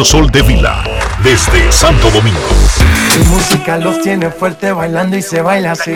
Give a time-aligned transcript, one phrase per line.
[0.00, 0.82] Sol de Vila,
[1.22, 2.40] desde Santo Domingo.
[3.18, 5.92] Mi música los tiene fuerte bailando y se baila así.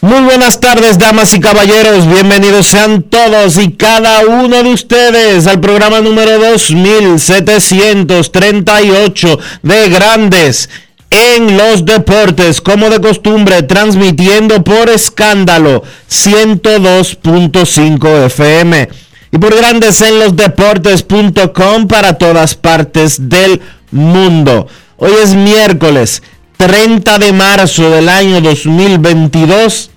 [0.00, 2.06] Muy buenas tardes, damas y caballeros.
[2.06, 10.70] Bienvenidos sean todos y cada uno de ustedes al programa número 2738 de Grandes
[11.14, 18.88] en los Deportes, como de costumbre, transmitiendo por escándalo 102.5 FM
[19.30, 23.60] y por Grandes en los Deportes.com para todas partes del
[23.92, 24.66] mundo.
[24.96, 26.20] Hoy es miércoles
[26.56, 29.90] 30 de marzo del año 2022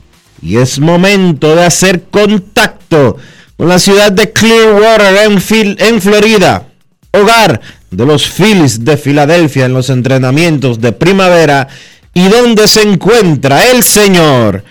[0.43, 3.17] y es momento de hacer contacto
[3.57, 5.41] con la ciudad de Clearwater en,
[5.79, 6.67] en Florida,
[7.11, 7.59] hogar
[7.91, 11.67] de los Phillies de Filadelfia en los entrenamientos de primavera
[12.13, 14.63] y donde se encuentra el señor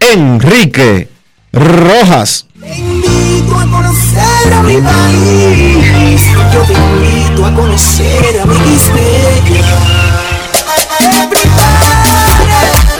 [0.00, 1.08] Enrique
[1.52, 2.46] Rojas.
[2.60, 6.22] Te invito a conocer a mi país.
[6.52, 8.54] Yo te invito a conocer a mi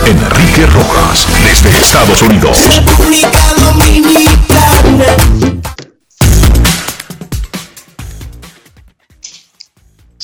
[0.06, 2.58] Enrique Rojas, desde Estados Unidos.
[2.68, 5.16] República Dominicana.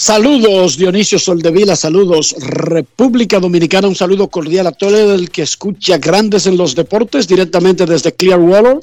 [0.03, 6.49] Saludos Dionisio Soldevila, saludos República Dominicana, un saludo cordial a todo el que escucha Grandes
[6.49, 8.81] en los Deportes directamente desde Clearwater,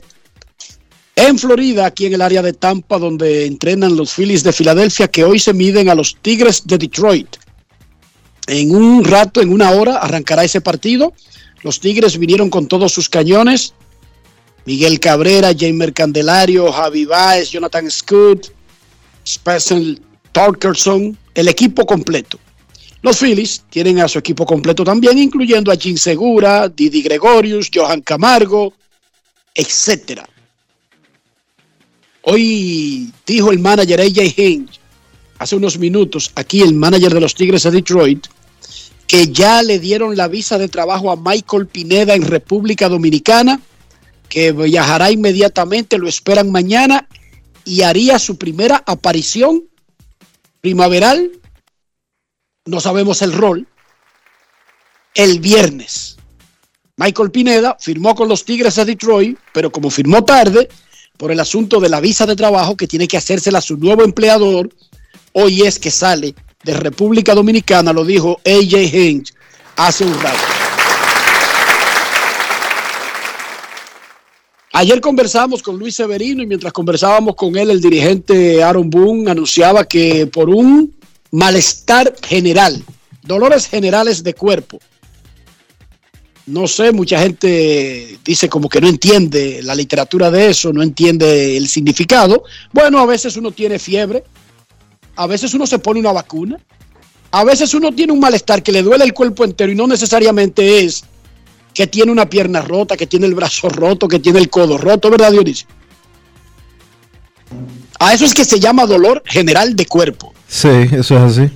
[1.17, 5.25] en Florida, aquí en el área de Tampa, donde entrenan los Phillies de Filadelfia, que
[5.25, 7.35] hoy se miden a los Tigres de Detroit.
[8.47, 11.11] En un rato, en una hora, arrancará ese partido.
[11.63, 13.73] Los Tigres vinieron con todos sus cañones.
[14.63, 18.53] Miguel Cabrera, Jamer Candelario, Javi Baez, Jonathan Scott,
[19.25, 19.99] Spencer
[20.31, 22.39] Torkelson, el equipo completo.
[23.01, 28.01] Los Phillies tienen a su equipo completo también, incluyendo a Jim Segura, Didi Gregorius, Johan
[28.01, 28.73] Camargo,
[29.55, 30.27] etcétera.
[32.23, 34.79] Hoy dijo el manager AJ Hinch,
[35.37, 38.27] hace unos minutos, aquí el manager de los Tigres de Detroit,
[39.07, 43.61] que ya le dieron la visa de trabajo a Michael Pineda en República Dominicana,
[44.27, 47.07] que viajará inmediatamente, lo esperan mañana
[47.65, 49.63] y haría su primera aparición
[50.61, 51.31] primaveral,
[52.65, 53.67] no sabemos el rol,
[55.15, 56.17] el viernes.
[56.97, 60.69] Michael Pineda firmó con los Tigres de Detroit, pero como firmó tarde,
[61.17, 64.03] por el asunto de la visa de trabajo que tiene que hacérsela a su nuevo
[64.03, 64.69] empleador,
[65.33, 69.33] hoy es que sale de República Dominicana, lo dijo AJ Hinch
[69.75, 70.38] hace un rato.
[74.73, 79.83] Ayer conversamos con Luis Severino y mientras conversábamos con él, el dirigente Aaron Boone anunciaba
[79.83, 80.93] que por un
[81.31, 82.83] malestar general,
[83.23, 84.79] dolores generales de cuerpo,
[86.45, 91.57] no sé, mucha gente dice como que no entiende la literatura de eso, no entiende
[91.57, 92.43] el significado.
[92.71, 94.23] Bueno, a veces uno tiene fiebre,
[95.15, 96.59] a veces uno se pone una vacuna,
[97.31, 100.83] a veces uno tiene un malestar que le duele el cuerpo entero y no necesariamente
[100.83, 101.03] es
[101.73, 105.09] que tiene una pierna rota, que tiene el brazo roto, que tiene el codo roto,
[105.09, 105.67] ¿verdad, Dionisio?
[107.99, 110.33] A eso es que se llama dolor general de cuerpo.
[110.47, 111.49] Sí, eso es así.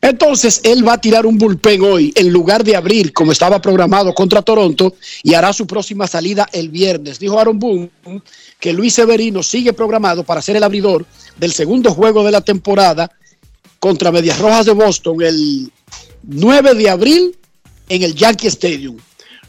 [0.00, 4.12] Entonces, él va a tirar un bullpen hoy en lugar de abrir como estaba programado
[4.12, 7.20] contra Toronto y hará su próxima salida el viernes.
[7.20, 7.88] Dijo Aaron Boone
[8.58, 11.06] que Luis Severino sigue programado para ser el abridor
[11.38, 13.12] del segundo juego de la temporada
[13.78, 15.72] contra Medias Rojas de Boston el
[16.24, 17.36] 9 de abril
[17.94, 18.96] en el Yankee Stadium.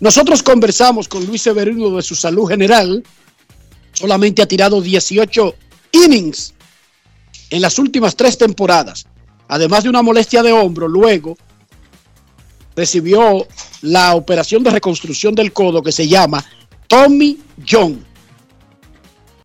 [0.02, 3.02] Nosotros conversamos con Luis Severino de su salud general.
[3.94, 5.56] Solamente ha tirado 18
[5.94, 6.54] innings
[7.50, 9.06] en las últimas tres temporadas,
[9.48, 11.38] además de una molestia de hombro, luego
[12.76, 13.48] recibió
[13.82, 16.44] la operación de reconstrucción del codo que se llama
[16.88, 18.04] Tommy John.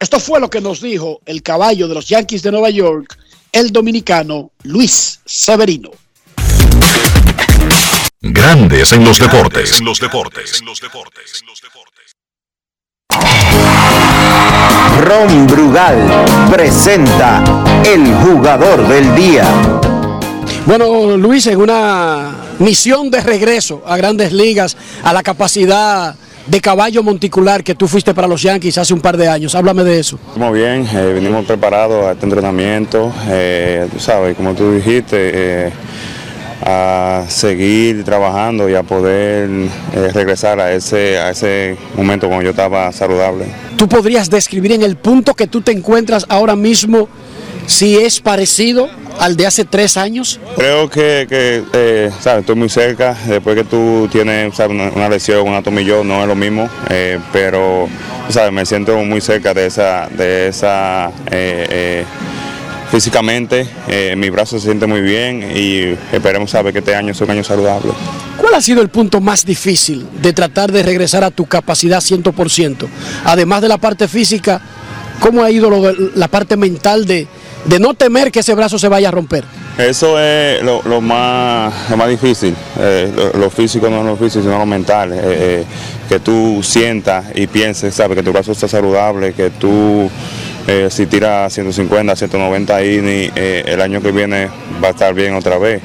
[0.00, 3.16] Esto fue lo que nos dijo el caballo de los Yankees de Nueva York,
[3.52, 5.90] el dominicano Luis Severino.
[8.20, 9.78] Grandes en los deportes.
[9.78, 10.60] En los deportes.
[10.60, 11.44] En los deportes.
[15.04, 17.44] Ron Brugal presenta
[17.86, 19.44] el jugador del día.
[20.66, 27.04] Bueno, Luis, en una misión de regreso a grandes ligas, a la capacidad de caballo
[27.04, 29.54] monticular que tú fuiste para los Yankees hace un par de años.
[29.54, 30.18] Háblame de eso.
[30.26, 33.12] Estamos bien, eh, venimos preparados a este entrenamiento.
[33.28, 35.30] Eh, tú sabes, como tú dijiste,
[35.66, 35.72] eh,
[36.70, 42.50] a seguir trabajando y a poder eh, regresar a ese, a ese momento cuando yo
[42.50, 43.46] estaba saludable.
[43.78, 47.08] ¿Tú podrías describir en el punto que tú te encuentras ahora mismo
[47.64, 50.38] si es parecido al de hace tres años?
[50.56, 52.40] Creo que, que eh, ¿sabes?
[52.40, 53.16] estoy muy cerca.
[53.26, 54.78] Después que tú tienes ¿sabes?
[54.94, 57.88] Una, lesión, una tomillón, no es lo mismo, eh, pero
[58.28, 58.52] ¿sabes?
[58.52, 61.10] me siento muy cerca de esa, de esa
[62.90, 63.66] físicamente.
[63.88, 67.30] eh, mi brazo se siente muy bien y esperemos saber que este año es un
[67.30, 67.92] año saludable.
[68.36, 72.86] ¿Cuál ha sido el punto más difícil de tratar de regresar a tu capacidad 100%?
[73.24, 74.60] Además de la parte física,
[75.20, 77.26] ¿cómo ha ido lo la parte mental de,
[77.64, 79.44] de no temer que ese brazo se vaya a romper?
[79.76, 82.54] Eso es lo, lo más, lo más difícil.
[82.78, 85.12] Eh, lo, lo físico no es lo físico, sino lo mental.
[85.12, 85.64] Eh, eh,
[86.08, 90.10] que tú sientas y pienses, sabes, que tu brazo está saludable, que tú
[90.68, 94.48] eh, si tiras 150, 190 innings, eh, el año que viene
[94.82, 95.80] va a estar bien otra vez.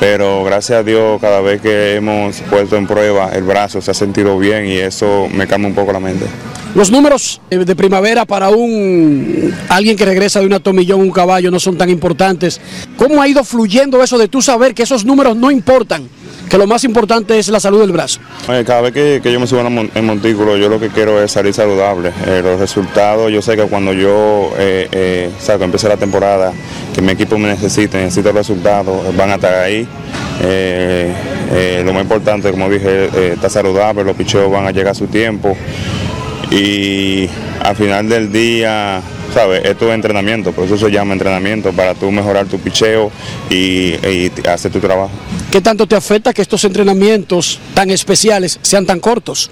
[0.00, 3.94] Pero gracias a Dios, cada vez que hemos puesto en prueba el brazo se ha
[3.94, 6.26] sentido bien y eso me calma un poco la mente.
[6.74, 11.50] Los números eh, de primavera para un alguien que regresa de una tomillón, un caballo,
[11.50, 12.60] no son tan importantes.
[12.96, 16.08] ¿Cómo ha ido fluyendo eso de tú saber que esos números no importan?
[16.50, 18.18] Que lo más importante es la salud del brazo.
[18.66, 22.10] Cada vez que, yo me subo en montículo, yo lo que quiero es salir saludable.
[22.26, 25.30] Eh, los resultados, yo sé que cuando yo eh, eh,
[25.60, 26.52] empiece la temporada,
[26.92, 29.86] que mi equipo me necesite, necesita resultados, van a estar ahí.
[30.42, 31.12] Eh,
[31.52, 35.06] eh, lo más importante, como dije, está saludable, los picheos van a llegar a su
[35.06, 35.56] tiempo.
[36.50, 37.28] Y
[37.62, 39.00] al final del día,
[39.32, 39.64] ¿sabes?
[39.64, 43.10] Esto es entrenamiento, por eso se llama entrenamiento, para tú mejorar tu picheo
[43.48, 45.10] y, y hacer tu trabajo.
[45.50, 49.50] ¿Qué tanto te afecta que estos entrenamientos tan especiales sean tan cortos?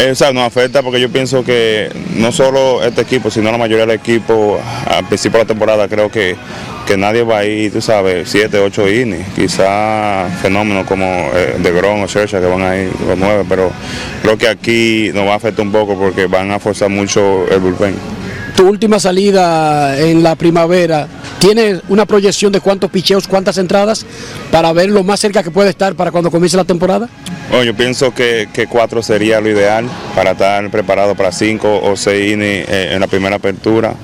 [0.00, 3.58] Eh, o sea, nos afecta porque yo pienso que no solo este equipo, sino la
[3.58, 6.36] mayoría del equipo, al principio de la temporada, creo que,
[6.86, 9.28] que nadie va a ir, tú sabes, 7, 8 innings.
[9.36, 13.70] Quizá fenómenos como eh, De Gron o Scherzer que van a ir los 9, pero
[14.22, 17.60] creo que aquí nos va a afectar un poco porque van a forzar mucho el
[17.60, 17.94] bullpen.
[18.60, 21.08] Tu última salida en la primavera,
[21.38, 24.04] ¿tienes una proyección de cuántos picheos, cuántas entradas
[24.50, 27.08] para ver lo más cerca que puede estar para cuando comience la temporada?
[27.48, 32.34] Bueno, yo pienso que, cuatro sería lo ideal para estar preparado para cinco o seis
[32.34, 33.94] innings eh, en la primera apertura.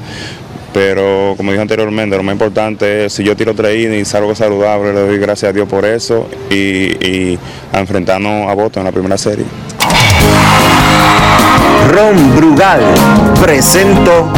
[0.72, 4.34] Pero como dije anteriormente, lo más importante es si yo tiro tres innings y salgo
[4.34, 7.38] saludable, le doy gracias a Dios por eso y,
[7.74, 9.44] enfrentarnos a Boston en la primera serie.
[11.88, 12.80] Ron Brugal
[13.40, 14.32] presento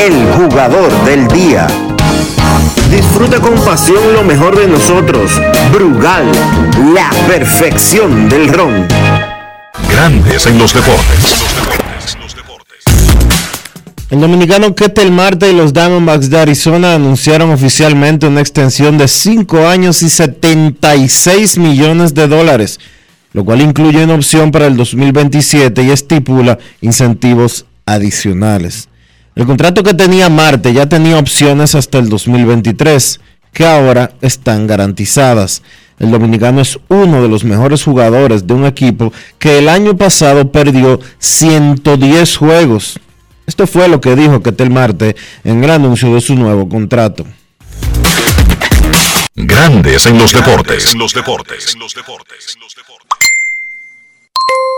[0.00, 1.66] el jugador del día.
[2.90, 5.30] Disfruta con pasión lo mejor de nosotros.
[5.72, 6.26] Brugal,
[6.94, 8.86] la perfección del ron.
[9.90, 11.44] Grandes en los deportes.
[14.10, 19.66] El dominicano Ketel Marte y los Diamondbacks de Arizona anunciaron oficialmente una extensión de 5
[19.66, 22.78] años y 76 millones de dólares,
[23.34, 28.88] lo cual incluye una opción para el 2027 y estipula incentivos adicionales.
[29.34, 33.20] El contrato que tenía Marte ya tenía opciones hasta el 2023,
[33.52, 35.62] que ahora están garantizadas.
[35.98, 40.52] El dominicano es uno de los mejores jugadores de un equipo que el año pasado
[40.52, 43.00] perdió 110 juegos.
[43.46, 47.26] Esto fue lo que dijo Ketel Marte en el anuncio de su nuevo contrato.
[49.34, 50.92] Grandes en los deportes.
[50.92, 51.74] En los deportes.
[51.74, 52.56] En los deportes.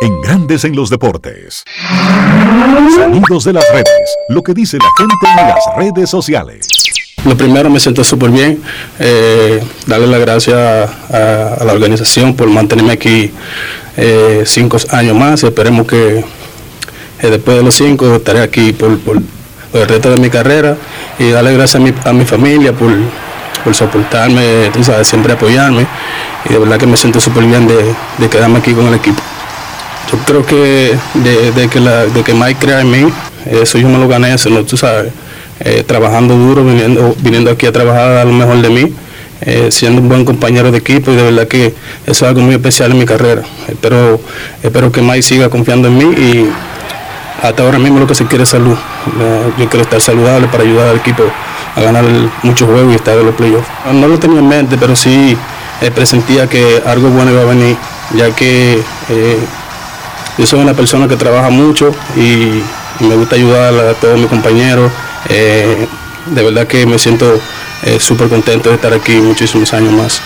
[0.01, 1.65] En Grandes en los deportes.
[2.95, 4.17] Sonidos de las redes.
[4.29, 6.69] Lo que dice la gente en las redes sociales.
[7.25, 8.63] Lo primero me siento súper bien,
[9.01, 10.57] eh, darle las gracias
[11.11, 13.33] a, la organización por mantenerme aquí
[13.97, 16.25] eh, cinco años más esperemos que eh,
[17.23, 18.91] después de los cinco estaré aquí por,
[19.73, 20.77] el resto de mi carrera
[21.19, 22.93] y darle gracias a mi, a mi familia por,
[23.65, 25.87] por soportarme, sabes, siempre apoyarme
[26.45, 29.23] y de verdad que me siento súper bien de, de quedarme aquí con el equipo.
[30.11, 33.13] Yo creo que de, que, de que Mike crea en mí,
[33.51, 35.13] eso yo me lo gané, eso tú sabes,
[35.61, 38.93] eh, trabajando duro, viniendo, viniendo aquí a trabajar a lo mejor de mí,
[39.41, 41.75] eh, siendo un buen compañero de equipo y de verdad que
[42.07, 43.43] eso es algo muy especial en mi carrera.
[43.67, 44.21] Espero,
[44.63, 46.51] espero que Mike siga confiando en mí y
[47.43, 48.77] hasta ahora mismo lo que se quiere es salud.
[49.19, 51.25] Eh, yo quiero estar saludable para ayudar al equipo
[51.75, 52.05] a ganar
[52.43, 53.67] muchos juegos y estar en los playoffs.
[53.93, 55.37] No lo tenía en mente, pero sí
[55.95, 57.77] presentía que algo bueno iba a venir,
[58.15, 58.83] ya que
[60.39, 62.63] yo soy una persona que trabaja mucho y,
[63.01, 64.91] y me gusta ayudar a todos mis compañeros.
[65.29, 65.87] Eh,
[66.27, 67.41] de verdad que me siento
[67.85, 70.21] eh, súper contento de estar aquí muchísimos años más.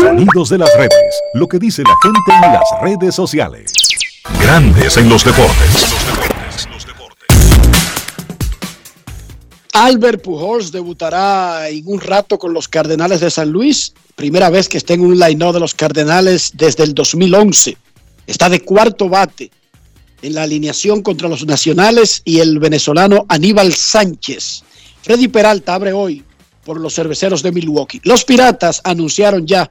[0.00, 1.22] Sonidos de las redes.
[1.34, 3.72] Lo que dice la gente en las redes sociales.
[4.40, 5.86] Grandes en los deportes.
[9.72, 13.92] Albert Pujols debutará en un rato con los Cardenales de San Luis.
[14.14, 17.76] Primera vez que está en un line de los Cardenales desde el 2011.
[18.26, 19.50] Está de cuarto bate
[20.22, 24.62] en la alineación contra los nacionales y el venezolano Aníbal Sánchez.
[25.02, 26.24] Freddy Peralta abre hoy
[26.64, 28.00] por los cerveceros de Milwaukee.
[28.02, 29.70] Los Piratas anunciaron ya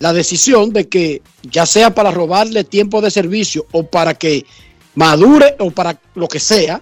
[0.00, 4.44] la decisión de que ya sea para robarle tiempo de servicio o para que
[4.94, 6.80] madure o para lo que sea,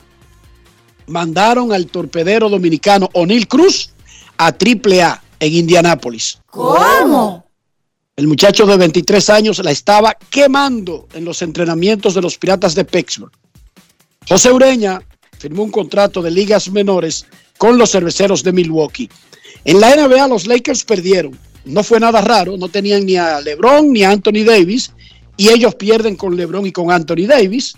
[1.06, 3.90] mandaron al torpedero dominicano O'Neill Cruz
[4.38, 6.38] a AAA en Indianápolis.
[6.50, 7.45] ¿Cómo?
[8.16, 12.87] El muchacho de 23 años la estaba quemando en los entrenamientos de los Piratas de
[12.87, 13.30] Pittsburgh.
[14.26, 15.02] José Ureña
[15.38, 17.26] firmó un contrato de ligas menores
[17.58, 19.11] con los cerveceros de Milwaukee.
[19.66, 21.38] En la NBA los Lakers perdieron.
[21.66, 24.92] No fue nada raro, no tenían ni a LeBron ni a Anthony Davis
[25.37, 27.76] y ellos pierden con LeBron y con Anthony Davis.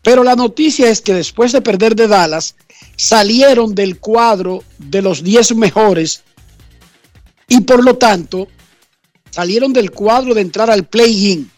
[0.00, 2.54] Pero la noticia es que después de perder de Dallas,
[2.96, 6.22] salieron del cuadro de los 10 mejores
[7.48, 8.48] y por lo tanto
[9.30, 11.50] salieron del cuadro de entrar al play-in.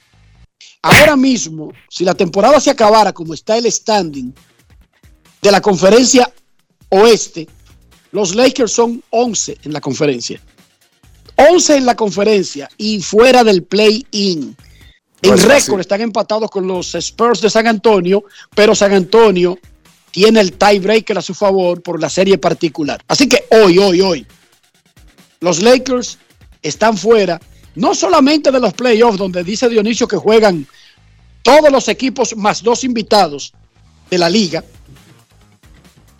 [0.82, 4.32] Ahora mismo, si la temporada se acabara como está el standing
[5.42, 6.32] de la conferencia
[6.88, 7.48] oeste,
[8.12, 10.40] los Lakers son 11 en la conferencia.
[11.36, 14.56] 11 en la conferencia y fuera del play-in.
[15.22, 18.24] En récord están empatados con los Spurs de San Antonio,
[18.54, 19.58] pero San Antonio
[20.10, 23.02] tiene el tiebreaker a su favor por la serie particular.
[23.06, 24.26] Así que hoy, hoy, hoy,
[25.40, 26.18] los Lakers
[26.62, 27.40] están fuera,
[27.74, 30.66] no solamente de los playoffs, donde dice Dionisio que juegan
[31.42, 33.52] todos los equipos más dos invitados
[34.10, 34.64] de la liga.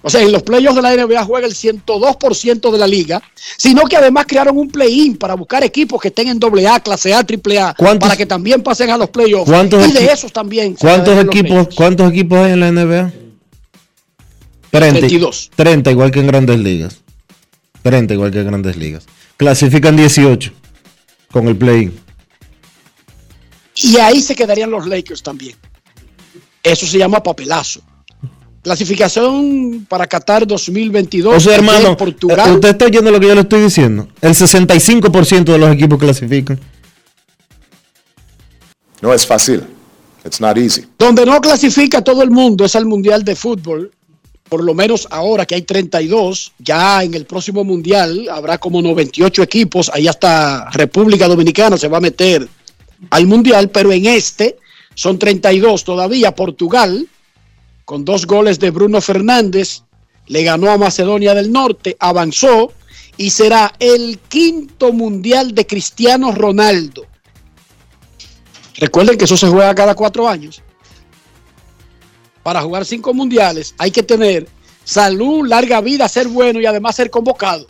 [0.03, 3.23] O sea, en los playoffs de la NBA juega el 102% de la liga,
[3.59, 7.23] sino que además crearon un play-in para buscar equipos que estén en AA, clase A,
[7.23, 9.51] triple A, ¿Cuántos- para que también pasen a los playoffs.
[9.51, 10.75] ¿Cuántos y de esos también.
[10.75, 11.69] ¿Cuántos equipos.
[11.75, 13.13] ¿Cuántos equipos hay en la NBA?
[14.71, 15.51] 30, 32.
[15.55, 17.01] 30 igual que en grandes ligas.
[17.83, 19.05] 30 igual que en grandes ligas.
[19.37, 20.53] Clasifican 18
[21.33, 21.93] con el play.
[23.77, 25.57] Y ahí se quedarían los Lakers también.
[26.63, 27.81] Eso se llama papelazo.
[28.63, 31.35] Clasificación para Qatar 2022.
[31.35, 32.51] O sea, hermano, Portugal.
[32.51, 34.09] eh, usted está oyendo lo que yo le estoy diciendo.
[34.21, 36.61] El 65% de los equipos clasifican.
[39.01, 39.65] No es fácil.
[40.27, 40.85] It's not easy.
[40.99, 43.91] Donde no clasifica todo el mundo es al Mundial de Fútbol.
[44.51, 49.45] Por lo menos ahora que hay 32, ya en el próximo Mundial habrá como 98
[49.45, 49.89] equipos.
[49.95, 52.49] Ahí hasta República Dominicana se va a meter
[53.11, 54.59] al Mundial, pero en este
[54.97, 56.35] son 32 todavía.
[56.35, 57.07] Portugal,
[57.85, 59.83] con dos goles de Bruno Fernández,
[60.27, 62.73] le ganó a Macedonia del Norte, avanzó
[63.17, 67.07] y será el quinto Mundial de Cristiano Ronaldo.
[68.79, 70.61] Recuerden que eso se juega cada cuatro años.
[72.51, 74.49] Para jugar cinco mundiales hay que tener
[74.83, 77.65] salud, larga vida, ser bueno y además ser convocado.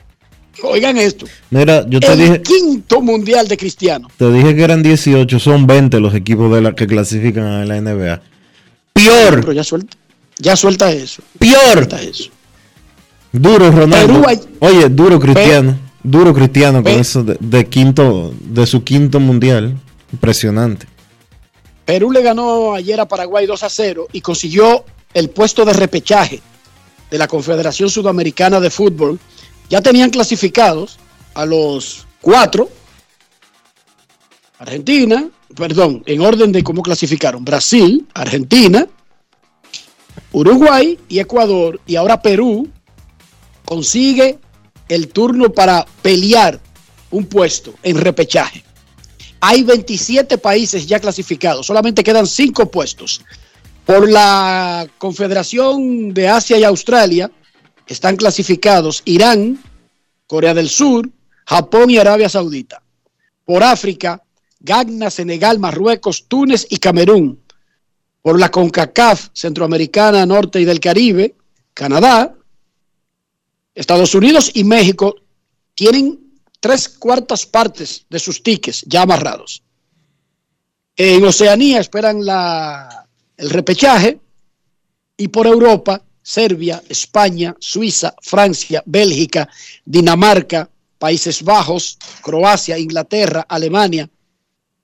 [0.62, 1.26] Oigan esto.
[1.50, 4.08] Mira, yo te el dije, quinto mundial de Cristiano.
[4.16, 7.76] te dije que eran 18, son 20 los equipos de la que clasifican a la
[7.78, 8.22] NBA.
[8.94, 9.94] Peor, Pero ya suelta,
[10.38, 11.22] ya suelta eso.
[11.38, 12.30] Suelta eso.
[13.32, 14.26] Duro Ronaldo.
[14.26, 15.78] Hay- Oye, duro Cristiano.
[16.02, 19.76] Duro Cristiano con Pe- eso de, de quinto, de su quinto mundial.
[20.10, 20.86] Impresionante.
[21.90, 26.40] Perú le ganó ayer a Paraguay 2 a 0 y consiguió el puesto de repechaje
[27.10, 29.18] de la Confederación Sudamericana de Fútbol.
[29.68, 31.00] Ya tenían clasificados
[31.34, 32.68] a los cuatro.
[34.60, 37.44] Argentina, perdón, en orden de cómo clasificaron.
[37.44, 38.86] Brasil, Argentina,
[40.30, 41.80] Uruguay y Ecuador.
[41.88, 42.68] Y ahora Perú
[43.64, 44.38] consigue
[44.88, 46.60] el turno para pelear
[47.10, 48.62] un puesto en repechaje.
[49.40, 53.22] Hay 27 países ya clasificados, solamente quedan 5 puestos.
[53.86, 57.30] Por la Confederación de Asia y Australia
[57.86, 59.58] están clasificados Irán,
[60.26, 61.08] Corea del Sur,
[61.46, 62.82] Japón y Arabia Saudita.
[63.44, 64.22] Por África,
[64.60, 67.40] Ghana, Senegal, Marruecos, Túnez y Camerún.
[68.22, 71.34] Por la CONCACAF, Centroamericana, Norte y del Caribe,
[71.74, 72.36] Canadá,
[73.74, 75.16] Estados Unidos y México
[75.74, 76.29] tienen
[76.60, 79.62] tres cuartas partes de sus tickets ya amarrados.
[80.96, 84.20] En Oceanía esperan la, el repechaje
[85.16, 89.48] y por Europa, Serbia, España, Suiza, Francia, Bélgica,
[89.84, 94.08] Dinamarca, Países Bajos, Croacia, Inglaterra, Alemania,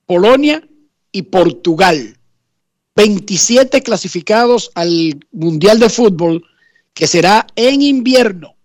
[0.06, 0.66] Polonia
[1.12, 2.16] y Portugal.
[2.95, 6.42] 27 clasificados al Mundial de Fútbol
[6.95, 8.55] que será en invierno.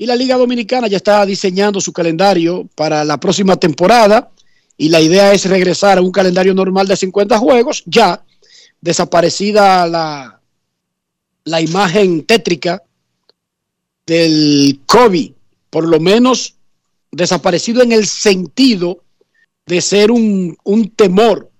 [0.00, 4.30] Y la Liga Dominicana ya está diseñando su calendario para la próxima temporada
[4.76, 8.24] y la idea es regresar a un calendario normal de 50 juegos, ya
[8.80, 10.40] desaparecida la,
[11.42, 12.80] la imagen tétrica
[14.06, 15.32] del COVID,
[15.68, 16.54] por lo menos
[17.10, 19.02] desaparecido en el sentido
[19.66, 21.50] de ser un, un temor.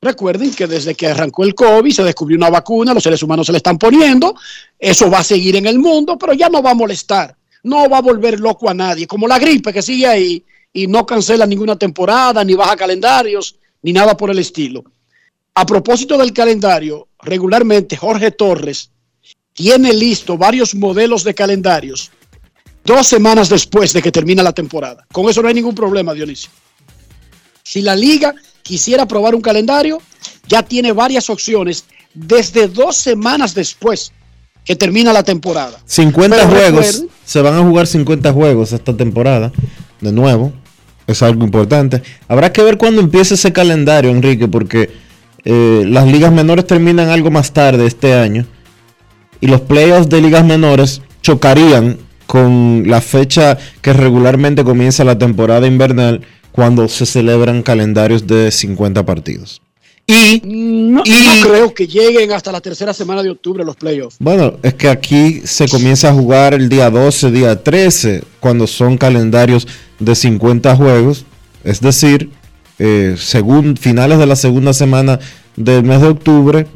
[0.00, 3.52] Recuerden que desde que arrancó el COVID se descubrió una vacuna, los seres humanos se
[3.52, 4.34] le están poniendo,
[4.78, 7.98] eso va a seguir en el mundo, pero ya no va a molestar, no va
[7.98, 11.76] a volver loco a nadie, como la gripe que sigue ahí y no cancela ninguna
[11.76, 14.84] temporada, ni baja calendarios, ni nada por el estilo.
[15.54, 18.90] A propósito del calendario, regularmente Jorge Torres
[19.52, 22.12] tiene listo varios modelos de calendarios
[22.88, 25.06] dos semanas después de que termina la temporada.
[25.12, 26.50] Con eso no hay ningún problema, Dionisio.
[27.62, 28.34] Si la liga
[28.68, 29.98] quisiera probar un calendario,
[30.46, 34.12] ya tiene varias opciones desde dos semanas después
[34.62, 35.78] que termina la temporada.
[35.86, 36.86] 50 Pero juegos.
[36.86, 39.50] recuerden- Se van a jugar 50 juegos esta temporada.
[40.02, 40.52] De nuevo.
[41.06, 42.02] Es algo importante.
[42.28, 44.90] Habrá que ver cuándo empiece ese calendario, Enrique, porque
[45.44, 48.44] eh, las ligas menores terminan algo más tarde este año.
[49.40, 51.96] Y los playoffs de ligas menores chocarían
[52.26, 56.20] con la fecha que regularmente comienza la temporada invernal
[56.52, 59.60] cuando se celebran calendarios de 50 partidos.
[60.06, 64.16] Y No, Y- no creo que lleguen hasta la tercera semana de octubre los playoffs.
[64.18, 68.96] Bueno, es que aquí se comienza a jugar el día 12, día 13, cuando son
[68.96, 71.26] calendarios de 50 juegos,
[71.62, 72.30] es decir,
[72.78, 75.18] eh, según finales de la segunda semana
[75.56, 76.66] del mes de octubre,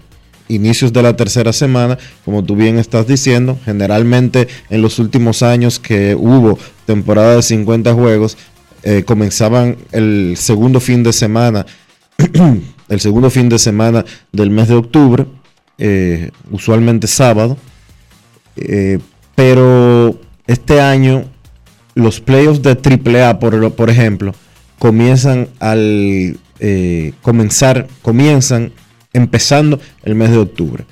[0.48, 5.78] inicios de la tercera semana, como tú bien estás diciendo, generalmente en los últimos años
[5.78, 8.36] que hubo temporada de 50 juegos,
[8.82, 11.66] eh, comenzaban el segundo fin de semana,
[12.88, 15.26] el segundo fin de semana del mes de octubre,
[15.78, 17.56] eh, usualmente sábado,
[18.56, 18.98] eh,
[19.34, 21.24] pero este año
[21.94, 24.34] los playoffs de AAA, por, por ejemplo,
[24.78, 26.38] comienzan al
[27.22, 28.72] comenzar, comienzan
[29.12, 30.84] empezando el mes de octubre.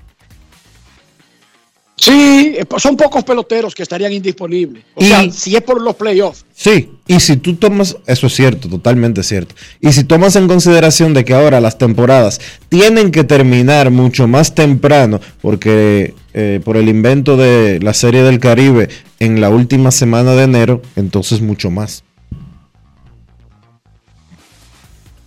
[2.00, 4.84] Sí, son pocos peloteros que estarían indisponibles.
[4.94, 6.46] O Y- sea, si es por los playoffs.
[6.54, 9.54] Sí, y si tú tomas, eso es cierto, totalmente cierto.
[9.82, 14.54] Y si tomas en consideración de que ahora las temporadas tienen que terminar mucho más
[14.54, 20.32] temprano, porque eh, por el invento de la Serie del Caribe en la última semana
[20.32, 22.02] de enero, entonces mucho más.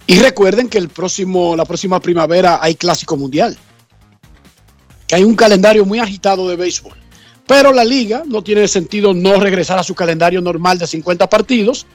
[0.07, 3.55] Y recuerden que el próximo, la próxima primavera hay clásico mundial.
[5.07, 6.93] Que hay un calendario muy agitado de béisbol.
[7.47, 11.85] Pero la liga no tiene sentido no regresar a su calendario normal de 50 partidos,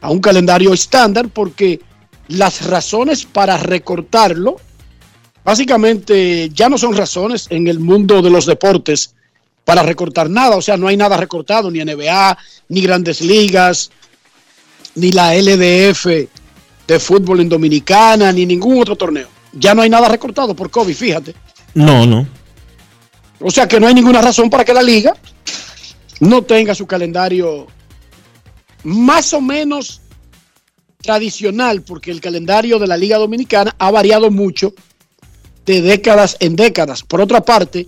[0.00, 1.80] a un calendario estándar, porque
[2.28, 4.56] las razones para recortarlo,
[5.44, 9.14] básicamente ya no son razones en el mundo de los deportes
[9.64, 10.56] para recortar nada.
[10.56, 12.36] O sea, no hay nada recortado, ni NBA,
[12.68, 13.90] ni grandes ligas,
[14.96, 16.06] ni la LDF
[16.86, 19.28] de fútbol en Dominicana, ni ningún otro torneo.
[19.52, 21.34] Ya no hay nada recortado por COVID, fíjate.
[21.76, 22.26] No, no.
[23.38, 25.14] O sea que no hay ninguna razón para que la liga
[26.20, 27.66] no tenga su calendario
[28.82, 30.00] más o menos
[31.02, 34.72] tradicional, porque el calendario de la Liga Dominicana ha variado mucho
[35.66, 37.02] de décadas en décadas.
[37.02, 37.86] Por otra parte,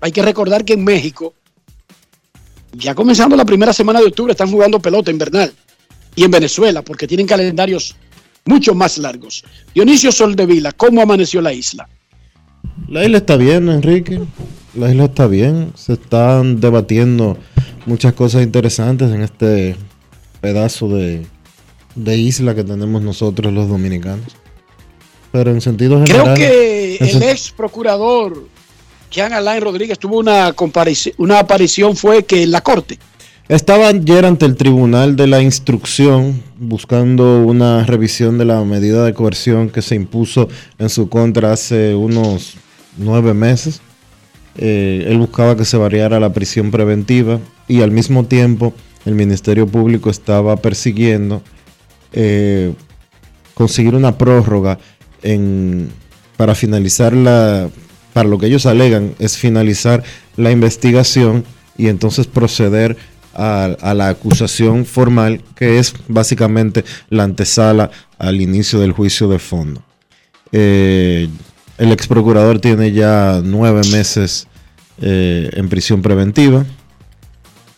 [0.00, 1.34] hay que recordar que en México,
[2.72, 5.54] ya comenzando la primera semana de octubre, están jugando pelota invernal.
[6.16, 7.94] Y en Venezuela, porque tienen calendarios
[8.46, 9.44] mucho más largos.
[9.72, 11.88] Dionisio Soldevila, ¿cómo amaneció la isla?
[12.88, 14.20] La isla está bien, Enrique.
[14.74, 15.72] La isla está bien.
[15.74, 17.36] Se están debatiendo
[17.86, 19.76] muchas cosas interesantes en este
[20.40, 21.26] pedazo de,
[21.94, 24.36] de isla que tenemos nosotros los dominicanos.
[25.32, 26.36] Pero en sentido Creo general...
[26.36, 28.46] que en el ex procurador
[29.10, 30.54] Jean Alain Rodríguez tuvo una,
[31.18, 32.98] una aparición, fue que en la corte.
[33.50, 39.12] Estaba ayer ante el Tribunal de la Instrucción buscando una revisión de la medida de
[39.12, 42.54] coerción que se impuso en su contra hace unos
[42.96, 43.80] nueve meses.
[44.56, 48.72] Eh, él buscaba que se variara la prisión preventiva y al mismo tiempo
[49.04, 51.42] el Ministerio Público estaba persiguiendo
[52.12, 52.72] eh,
[53.54, 54.78] conseguir una prórroga
[56.36, 57.68] para finalizar la,
[58.12, 60.04] para lo que ellos alegan es finalizar
[60.36, 61.44] la investigación
[61.80, 62.96] y entonces proceder
[63.40, 69.38] a, a la acusación formal, que es básicamente la antesala al inicio del juicio de
[69.38, 69.82] fondo.
[70.52, 71.28] Eh,
[71.78, 74.46] el ex procurador tiene ya nueve meses
[75.00, 76.66] eh, en prisión preventiva.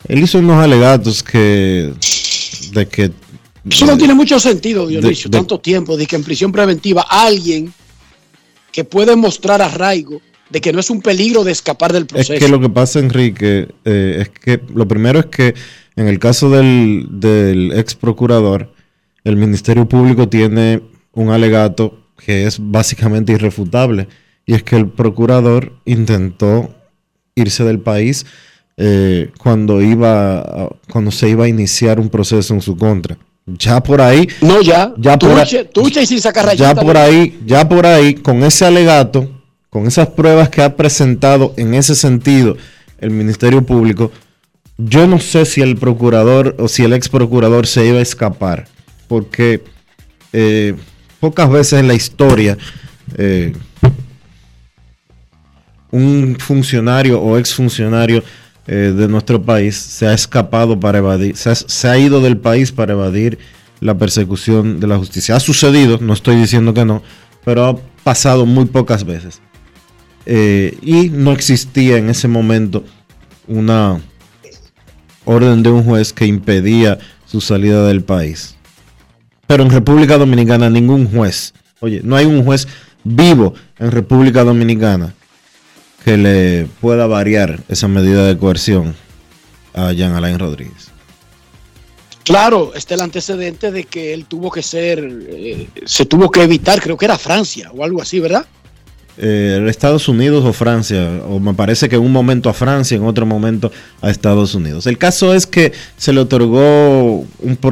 [0.08, 1.92] Él hizo unos alegatos que
[2.72, 3.12] de que
[3.70, 7.72] Eso no tiene mucho sentido, Dionisio, de- tanto tiempo de que en prisión preventiva alguien
[8.72, 10.20] que puede mostrar arraigo
[10.52, 12.38] de que no es un peligro de escapar del Es proceso.
[12.44, 15.54] que lo que pasa, Enrique, eh, es que lo primero es que
[15.96, 18.72] en el caso del, del ex procurador,
[19.24, 24.08] el Ministerio Público tiene un alegato que es básicamente irrefutable,
[24.46, 26.74] y es que el procurador intentó
[27.34, 28.26] irse del país
[28.76, 33.16] eh, cuando iba a- cuando se iba a iniciar un proceso en su contra.
[33.46, 34.94] Ya por ahí, No, ya.
[34.98, 38.42] ya por ahí- tuche, tuche y sin sacar ya por ahí, ya por ahí, con
[38.44, 39.28] ese alegato,
[39.72, 42.58] con esas pruebas que ha presentado en ese sentido
[42.98, 44.12] el Ministerio Público,
[44.76, 48.68] yo no sé si el procurador o si el ex procurador se iba a escapar,
[49.08, 49.64] porque
[50.34, 50.74] eh,
[51.20, 52.58] pocas veces en la historia
[53.16, 53.54] eh,
[55.90, 58.22] un funcionario o ex funcionario
[58.66, 62.36] eh, de nuestro país se ha escapado para evadir, se ha, se ha ido del
[62.36, 63.38] país para evadir
[63.80, 65.34] la persecución de la justicia.
[65.34, 67.02] Ha sucedido, no estoy diciendo que no,
[67.42, 69.40] pero ha pasado muy pocas veces.
[70.26, 72.84] Eh, y no existía en ese momento
[73.48, 74.00] una
[75.24, 78.56] orden de un juez que impedía su salida del país.
[79.46, 82.68] Pero en República Dominicana ningún juez, oye, no hay un juez
[83.04, 85.14] vivo en República Dominicana
[86.04, 88.94] que le pueda variar esa medida de coerción
[89.74, 90.90] a Jean Alain Rodríguez.
[92.24, 96.80] Claro, está el antecedente de que él tuvo que ser, eh, se tuvo que evitar,
[96.80, 98.46] creo que era Francia o algo así, ¿verdad?
[99.18, 103.04] Eh, Estados Unidos o Francia, o me parece que en un momento a Francia, en
[103.04, 103.70] otro momento
[104.00, 104.86] a Estados Unidos.
[104.86, 107.26] El caso es que se le otorgó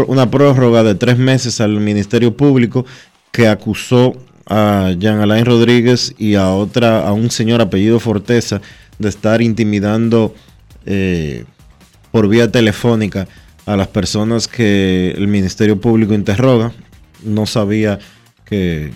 [0.06, 2.84] una prórroga de tres meses al Ministerio Público
[3.32, 4.14] que acusó
[4.46, 8.60] a Jean Alain Rodríguez y a otra, a un señor apellido Forteza
[8.98, 10.34] de estar intimidando
[10.84, 11.44] eh,
[12.10, 13.28] por vía telefónica
[13.64, 16.72] a las personas que el Ministerio Público interroga.
[17.24, 17.98] No sabía
[18.44, 18.92] que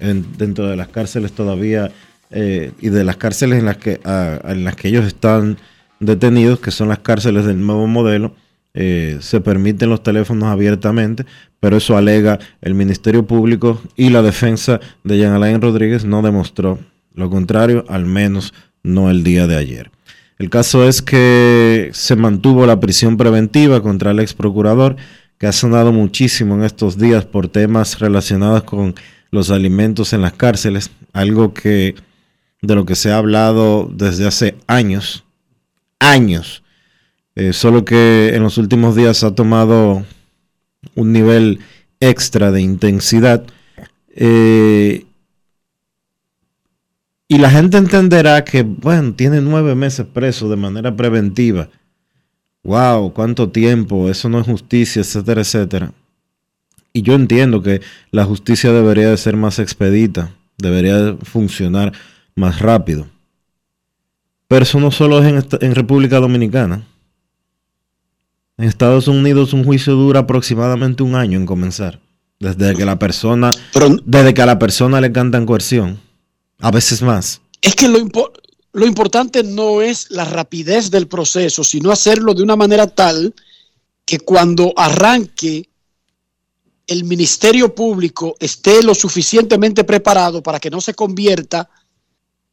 [0.00, 1.90] en- dentro de las cárceles todavía
[2.30, 5.58] eh, y de las cárceles en las que en las que ellos están
[5.98, 8.34] detenidos, que son las cárceles del nuevo modelo,
[8.72, 11.26] eh, se permiten los teléfonos abiertamente,
[11.58, 16.78] pero eso alega el Ministerio Público y la defensa de Jean Alain Rodríguez no demostró
[17.14, 19.90] lo contrario, al menos no el día de ayer.
[20.38, 24.96] El caso es que se mantuvo la prisión preventiva contra el ex procurador,
[25.36, 28.94] que ha sonado muchísimo en estos días por temas relacionados con
[29.30, 31.94] los alimentos en las cárceles, algo que
[32.62, 35.24] de lo que se ha hablado desde hace años,
[35.98, 36.62] años,
[37.36, 40.04] Eh, solo que en los últimos días ha tomado
[40.94, 41.60] un nivel
[42.00, 43.44] extra de intensidad.
[44.08, 45.06] Eh,
[47.28, 51.68] y la gente entenderá que, bueno, tiene nueve meses preso de manera preventiva.
[52.64, 55.92] Wow, cuánto tiempo, eso no es justicia, etcétera, etcétera.
[56.92, 61.92] Y yo entiendo que la justicia debería de ser más expedita, debería de funcionar
[62.34, 63.06] más rápido.
[64.48, 66.84] Pero eso no solo es en, República Dominicana.
[68.58, 72.00] En Estados Unidos un juicio dura aproximadamente un año en comenzar.
[72.40, 73.50] Desde que la persona,
[74.04, 76.00] desde que a la persona le cantan coerción.
[76.58, 77.40] A veces más.
[77.62, 78.32] Es que lo, impo-
[78.72, 83.34] lo importante no es la rapidez del proceso, sino hacerlo de una manera tal
[84.04, 85.69] que cuando arranque
[86.90, 91.70] el Ministerio Público esté lo suficientemente preparado para que no se convierta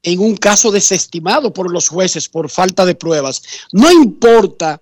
[0.03, 3.41] en un caso desestimado por los jueces por falta de pruebas.
[3.71, 4.79] No importa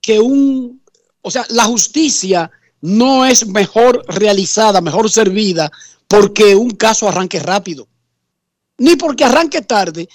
[0.00, 0.82] que un,
[1.20, 5.70] o sea, la justicia no es mejor realizada, mejor servida
[6.08, 7.86] porque un caso arranque rápido,
[8.78, 10.08] ni porque arranque tarde.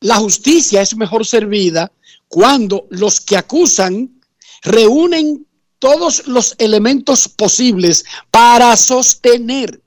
[0.00, 1.90] La justicia es mejor servida
[2.28, 4.20] cuando los que acusan
[4.60, 5.46] reúnen
[5.82, 9.80] todos los elementos posibles para sostener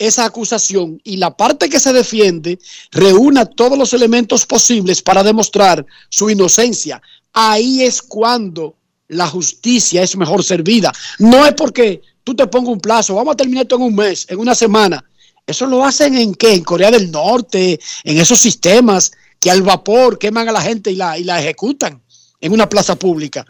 [0.00, 2.58] esa acusación y la parte que se defiende
[2.90, 7.00] reúna todos los elementos posibles para demostrar su inocencia.
[7.32, 8.74] Ahí es cuando
[9.06, 10.92] la justicia es mejor servida.
[11.20, 14.26] No es porque tú te pongas un plazo, vamos a terminar esto en un mes,
[14.28, 15.04] en una semana.
[15.46, 16.52] Eso lo hacen en qué?
[16.52, 20.96] En Corea del Norte, en esos sistemas que al vapor queman a la gente y
[20.96, 22.02] la, y la ejecutan
[22.40, 23.46] en una plaza pública.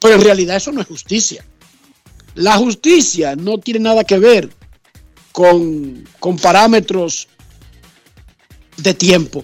[0.00, 1.44] Pero en realidad eso no es justicia.
[2.34, 4.50] La justicia no tiene nada que ver
[5.32, 7.28] con, con parámetros
[8.76, 9.42] de tiempo.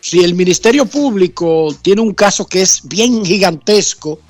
[0.00, 4.20] Si el Ministerio Público tiene un caso que es bien gigantesco,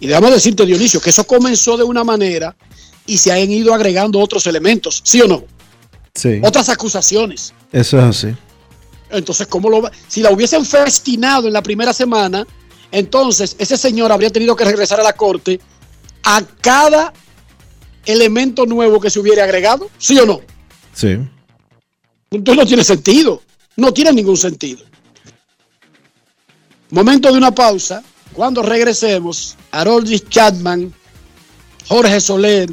[0.00, 2.56] y déjame decirte, Dionisio, que eso comenzó de una manera
[3.06, 5.44] y se han ido agregando otros elementos, ¿sí o no?
[6.14, 6.40] Sí.
[6.42, 7.52] Otras acusaciones.
[7.70, 8.34] Eso es así.
[9.10, 9.92] Entonces, ¿cómo lo va?
[10.08, 12.46] Si la hubiesen festinado en la primera semana,
[12.92, 15.60] entonces ese señor habría tenido que regresar a la corte
[16.22, 17.12] a cada
[18.06, 20.40] elemento nuevo que se hubiera agregado, ¿sí o no?
[20.94, 21.18] Sí.
[22.30, 23.42] Entonces no tiene sentido.
[23.76, 24.84] No tiene ningún sentido.
[26.90, 28.02] Momento de una pausa.
[28.34, 30.92] Cuando regresemos, Haroldis Chapman,
[31.86, 32.70] Jorge Soler,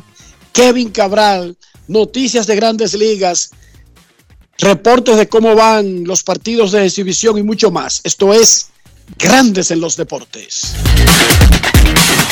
[0.54, 3.52] Kevin Cabral, noticias de grandes ligas,
[4.58, 8.02] reportes de cómo van los partidos de exhibición y mucho más.
[8.04, 8.70] Esto es
[9.18, 10.76] Grandes en los Deportes.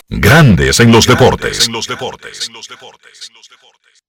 [0.09, 1.67] Grandes en los deportes.
[1.67, 2.49] En los deportes.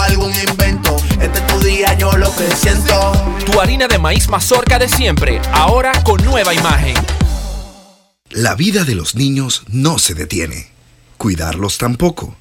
[0.00, 0.96] algún invento.
[1.20, 3.12] Este es tu día, yo lo que siento.
[3.44, 6.94] Tu harina de maíz mazorca de siempre, ahora con nueva imagen.
[8.30, 10.68] La vida de los niños no se detiene.
[11.18, 12.36] Cuidarlos tampoco.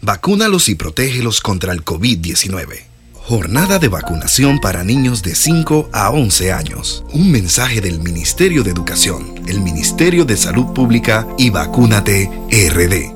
[0.00, 2.84] Vacúnalos y protégelos contra el COVID-19.
[3.14, 7.04] Jornada de vacunación para niños de 5 a 11 años.
[7.12, 13.13] Un mensaje del Ministerio de Educación, el Ministerio de Salud Pública y Vacúnate RD.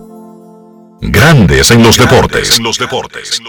[1.01, 2.59] Grandes en los deportes.
[2.59, 3.41] En los deportes.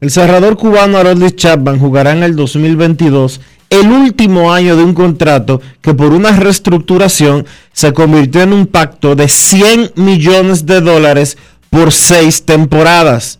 [0.00, 5.62] El cerrador cubano Haroldis Chapman jugará en el 2022 el último año de un contrato
[5.80, 11.38] que por una reestructuración se convirtió en un pacto de 100 millones de dólares
[11.70, 13.38] por seis temporadas.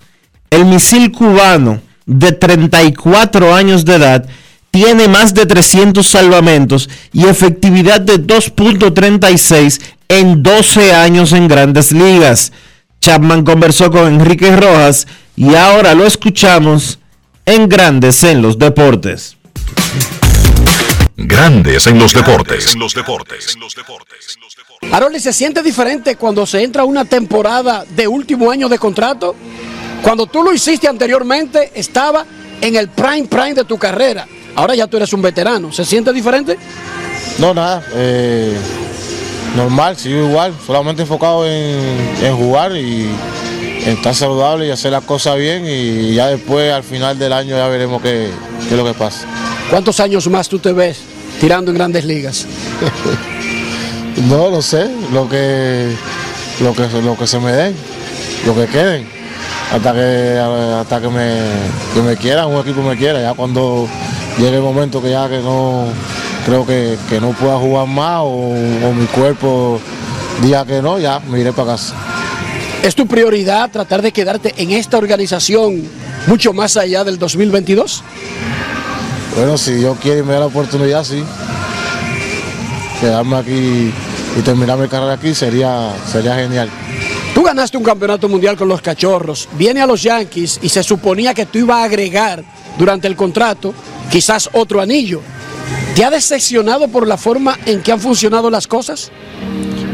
[0.48, 4.26] El misil cubano de 34 años de edad
[4.72, 12.52] tiene más de 300 salvamentos y efectividad de 2.36 en 12 años en grandes ligas.
[13.00, 15.06] Chapman conversó con Enrique Rojas
[15.36, 16.98] y ahora lo escuchamos
[17.44, 19.36] en Grandes en los Deportes.
[21.16, 22.74] Grandes en los deportes.
[24.90, 29.36] Harold, ¿se siente diferente cuando se entra a una temporada de último año de contrato?
[30.02, 32.24] Cuando tú lo hiciste anteriormente, estaba
[32.60, 34.26] en el prime prime de tu carrera.
[34.54, 35.72] Ahora ya tú eres un veterano.
[35.72, 36.58] ¿Se siente diferente?
[37.38, 37.82] No, nada.
[37.94, 38.56] eh,
[39.56, 40.52] normal, sigo igual.
[40.66, 41.78] Solamente enfocado en,
[42.22, 43.08] en jugar y
[43.84, 45.64] en estar saludable y hacer las cosas bien.
[45.66, 48.28] Y ya después, al final del año, ya veremos qué,
[48.68, 49.26] qué es lo que pasa.
[49.70, 50.98] ¿Cuántos años más tú te ves
[51.40, 52.46] tirando en grandes ligas?
[54.28, 55.90] No lo sé, lo que,
[56.60, 57.74] lo que, lo que se me den,
[58.44, 59.06] lo que queden,
[59.72, 61.38] hasta que, hasta que me,
[61.94, 63.88] que me quieran, un equipo me quiera, ya cuando
[64.38, 65.84] llegue el momento que ya que no,
[66.46, 69.80] creo que, que no pueda jugar más o, o mi cuerpo
[70.42, 71.94] diga que no, ya me iré para casa.
[72.82, 75.82] ¿Es tu prioridad tratar de quedarte en esta organización
[76.26, 78.02] mucho más allá del 2022?
[79.36, 81.22] Bueno, si Dios quiere y me da la oportunidad, sí.
[83.00, 83.92] Quedarme aquí
[84.38, 86.68] y terminar mi carrera aquí sería, sería genial.
[87.34, 91.34] Tú ganaste un campeonato mundial con los cachorros, viene a los Yankees y se suponía
[91.34, 92.44] que tú ibas a agregar
[92.78, 93.72] durante el contrato
[94.12, 95.20] quizás otro anillo.
[95.96, 99.10] ¿Te ha decepcionado por la forma en que han funcionado las cosas?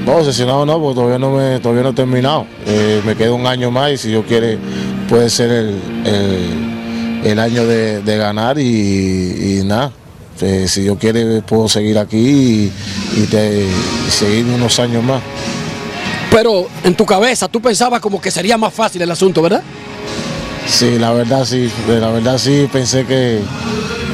[0.04, 2.46] No, obsesionado no, porque todavía no, me, todavía no he terminado.
[2.66, 4.58] Eh, me queda un año más y si Dios quiere
[5.08, 6.68] puede ser el, el-
[7.24, 9.90] el año de, de ganar y, y nada.
[10.40, 12.72] Eh, si Dios quiere puedo seguir aquí y,
[13.16, 15.20] y te- y seguir unos años más.
[16.30, 19.62] Pero en tu cabeza tú pensabas como que sería más fácil el asunto, ¿verdad?
[20.66, 23.40] Sí, la verdad sí, la verdad sí pensé que,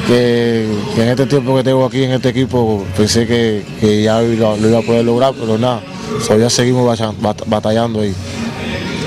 [0.07, 0.65] que,
[0.97, 4.83] en este tiempo que tengo aquí en este equipo pensé que, ya lo, iba a
[4.83, 5.83] poder lograr, pero nada,
[6.27, 8.15] todavía seguimos bata- bat- batallando ahí.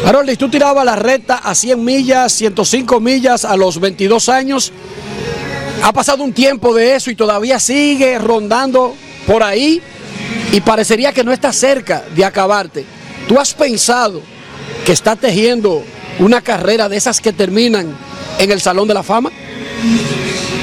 [0.05, 4.71] Harold, tú tirabas la recta a 100 millas, 105 millas a los 22 años.
[5.83, 9.81] Ha pasado un tiempo de eso y todavía sigue rondando por ahí
[10.51, 12.85] y parecería que no está cerca de acabarte.
[13.27, 14.21] ¿Tú has pensado
[14.85, 15.83] que está tejiendo
[16.19, 17.95] una carrera de esas que terminan
[18.39, 19.31] en el Salón de la Fama?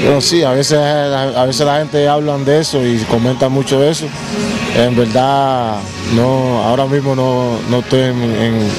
[0.03, 3.91] Bueno, sí, a veces, a veces la gente habla de eso y comenta mucho de
[3.91, 4.05] eso,
[4.77, 5.77] en verdad
[6.15, 8.69] no, ahora mismo no, no estoy en, en-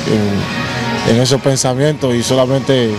[1.11, 2.91] en- esos pensamientos y solamente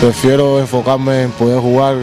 [0.00, 1.94] prefiero enfocarme en poder jugar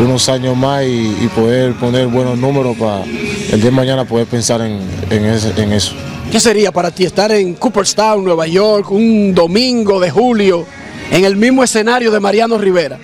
[0.00, 4.60] unos años más y, poder poner buenos números para el día de mañana poder pensar
[4.62, 5.24] en
[5.72, 5.92] eso.
[6.32, 10.66] ¿Qué sería para ti estar en Cooperstown, Nueva York, un domingo de julio,
[11.10, 12.98] en el mismo escenario de Mariano Rivera,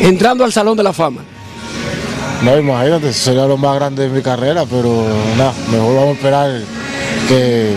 [0.00, 1.22] entrando al Salón de la Fama?
[2.42, 5.06] No, imagínate, sería lo más grande de mi carrera, pero
[5.38, 6.60] nada, mejor vamos a esperar
[7.28, 7.72] que,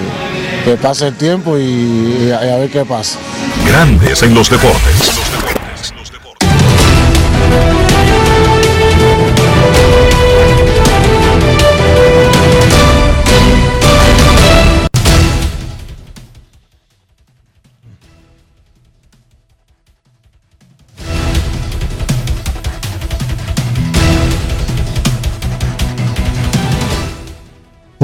[0.66, 1.62] que pase el tiempo y,
[2.28, 3.18] y a, y a ver qué pasa.
[3.66, 5.17] Grandes en los deportes.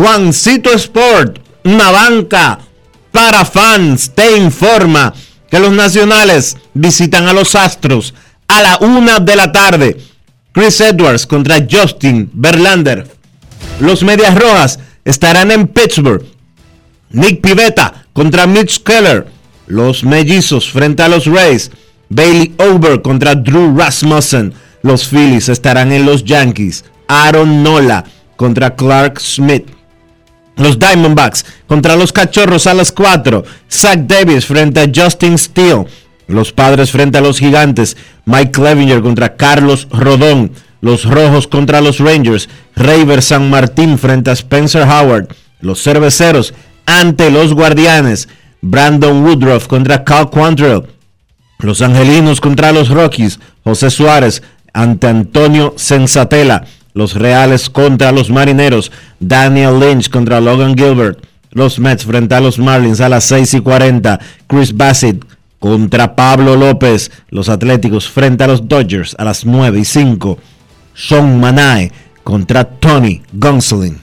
[0.04, 2.60] Juancito Sport, una banca
[3.10, 5.14] para fans, te informa
[5.50, 8.14] que los nacionales visitan a los Astros
[8.46, 9.98] a la una de la tarde.
[10.52, 13.08] Chris Edwards contra Justin Verlander.
[13.80, 16.26] Los Medias Rojas estarán en Pittsburgh.
[17.12, 19.28] Nick Pivetta contra Mitch Keller.
[19.68, 21.72] Los Mellizos frente a los Rays.
[22.10, 24.54] Bailey Over contra Drew Rasmussen.
[24.82, 26.84] Los Phillies estarán en los Yankees.
[27.08, 28.04] Aaron Nola
[28.36, 29.83] contra Clark Smith.
[30.56, 33.44] Los Diamondbacks contra los Cachorros a las 4.
[33.72, 35.86] Zach Davis frente a Justin Steele.
[36.28, 37.98] Los Padres frente a los Gigantes.
[38.26, 40.52] Mike Clevinger contra Carlos Rodón.
[40.82, 42.50] Los Rojos contra los Rangers.
[42.76, 45.28] Raver San Martín frente a Spencer Howard.
[45.60, 46.54] Los Cerveceros
[46.86, 48.30] ante los Guardianes.
[48.62, 50.84] Brandon Woodruff contra Cal Quantrill.
[51.60, 53.40] Los Angelinos contra los Rockies.
[53.64, 56.66] José Suárez ante Antonio Sensatela.
[56.94, 58.92] Los Reales contra los Marineros.
[59.20, 61.24] Daniel Lynch contra Logan Gilbert.
[61.52, 64.20] Los Mets frente a los Marlins a las 6 y 40.
[64.48, 65.24] Chris Bassett
[65.60, 67.12] contra Pablo López.
[67.30, 70.38] Los Atléticos frente a los Dodgers a las 9 y 5.
[70.96, 71.92] Sean Manae
[72.24, 74.03] contra Tony Gonsolin.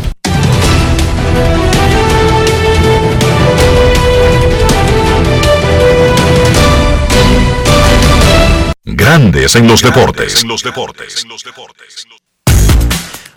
[9.11, 10.45] Grandes en los deportes.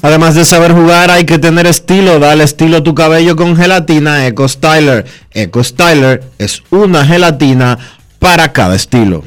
[0.02, 2.20] Además de saber jugar, hay que tener estilo.
[2.20, 5.04] Dale estilo a tu cabello con gelatina Eco Styler.
[5.32, 7.76] Eco Styler es una gelatina
[8.20, 9.24] para cada estilo.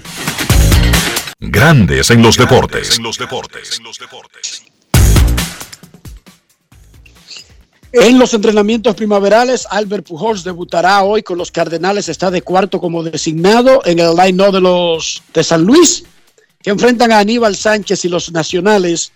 [1.42, 2.98] Grandes en los deportes.
[7.92, 12.08] En los entrenamientos primaverales, Albert Pujols debutará hoy con los Cardenales.
[12.08, 16.06] Está de cuarto como designado en el line de los de San Luis,
[16.70, 19.12] enfrentan a Aníbal Sánchez y los Nacionales.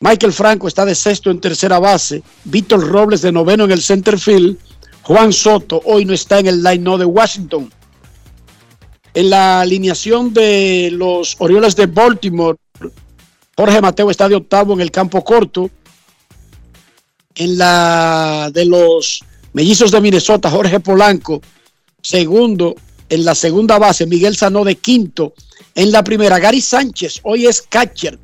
[0.00, 2.22] Michael Franco está de sexto en tercera base.
[2.44, 4.58] Víctor Robles de noveno en el center field.
[5.02, 7.72] Juan Soto hoy no está en el line de Washington.
[9.14, 12.58] En la alineación de los Orioles de Baltimore,
[13.56, 15.70] Jorge Mateo está de octavo en el campo corto.
[17.34, 21.40] En la de los Mellizos de Minnesota, Jorge Polanco,
[22.02, 22.74] segundo
[23.08, 25.32] en la segunda base, Miguel Sanó de quinto.
[25.76, 28.18] En la primera, Gary Sánchez, hoy es catcher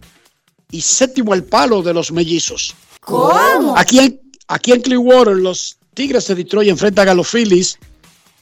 [0.70, 2.74] y séptimo el palo de los Mellizos.
[3.00, 3.76] ¿Cómo?
[3.76, 7.78] Aquí en, aquí en Clearwater, los Tigres de Detroit enfrentan a los Phillies,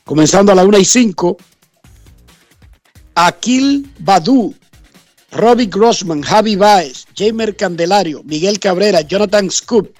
[0.04, 1.36] comenzando a la 1 y 5.
[3.16, 4.54] Akil Badu,
[5.32, 9.92] Robbie Grossman, Javi Baez, Jamer Candelario, Miguel Cabrera, Jonathan Scoop,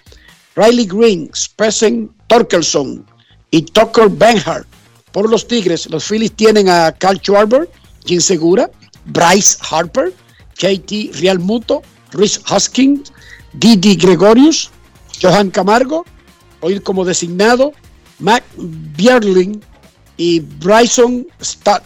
[0.55, 3.05] Riley Green, Spressen Torkelson
[3.51, 4.69] y Tucker Benhart.
[5.11, 7.69] Por los Tigres, los Phillies tienen a Carl Schwarber,
[8.05, 8.71] Jim Segura,
[9.07, 10.13] Bryce Harper,
[10.59, 11.83] JT Realmuto,
[12.13, 13.13] Rhys Hoskins,
[13.53, 14.71] Didi Gregorius,
[15.21, 16.05] Johan Camargo,
[16.61, 17.73] hoy como designado,
[18.19, 19.61] Mac Bierling
[20.17, 21.83] y Bryson Stott.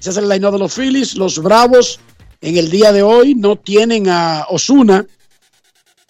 [0.00, 1.14] Ese es el line de los Phillies.
[1.14, 2.00] Los Bravos
[2.40, 5.06] en el día de hoy no tienen a Osuna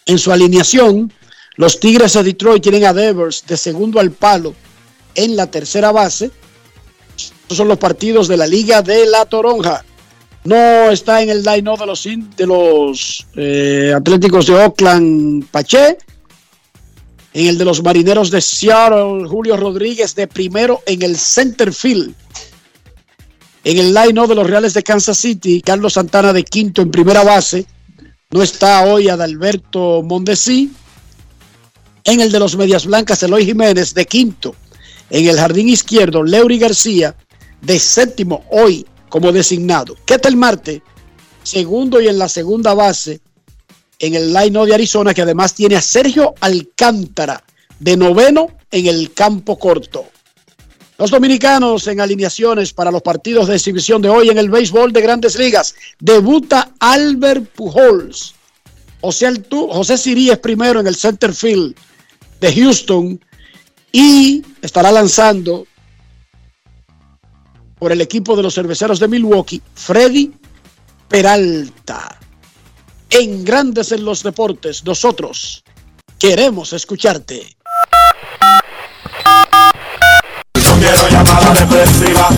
[0.07, 1.13] en su alineación.
[1.57, 4.55] Los Tigres de Detroit tienen a Devers de segundo al palo
[5.15, 6.31] en la tercera base.
[7.17, 9.85] Estos son los partidos de la Liga de la Toronja.
[10.49, 15.99] No está en el line de los, de los eh, Atléticos de Oakland, Pache.
[17.35, 22.15] En el de los Marineros de Seattle, Julio Rodríguez de primero en el center field.
[23.63, 27.23] En el line de los Reales de Kansas City, Carlos Santana de quinto en primera
[27.23, 27.67] base.
[28.31, 30.73] No está hoy Adalberto Mondesi.
[32.05, 34.55] En el de los Medias Blancas, Eloy Jiménez de quinto.
[35.11, 37.15] En el jardín izquierdo, Leury García
[37.61, 39.97] de séptimo hoy como designado.
[40.05, 40.83] Ketel Marte,
[41.43, 43.21] segundo y en la segunda base
[43.99, 47.43] en el line de Arizona, que además tiene a Sergio Alcántara
[47.81, 50.07] de noveno en el campo corto.
[50.99, 55.01] Los dominicanos en alineaciones para los partidos de exhibición de hoy en el béisbol de
[55.01, 55.75] grandes ligas.
[56.01, 58.35] Debuta Albert Pujols.
[59.01, 61.77] José, Altu- José Siri es primero en el center field
[62.41, 63.21] de Houston
[63.93, 65.69] y estará lanzando
[67.79, 70.33] por el equipo de los cerveceros de Milwaukee, Freddy
[71.09, 72.19] Peralta.
[73.11, 75.63] En Grandes en los Deportes, nosotros
[76.19, 77.57] queremos escucharte.
[80.55, 82.29] No quiero llamada depresiva.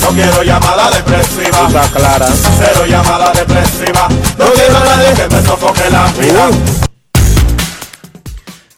[0.00, 1.66] No quiero llamada depresiva.
[1.66, 2.28] Está clara.
[2.58, 4.08] Cero llamada depresiva.
[4.38, 6.50] No quiero a nadie que me sofoque la vida.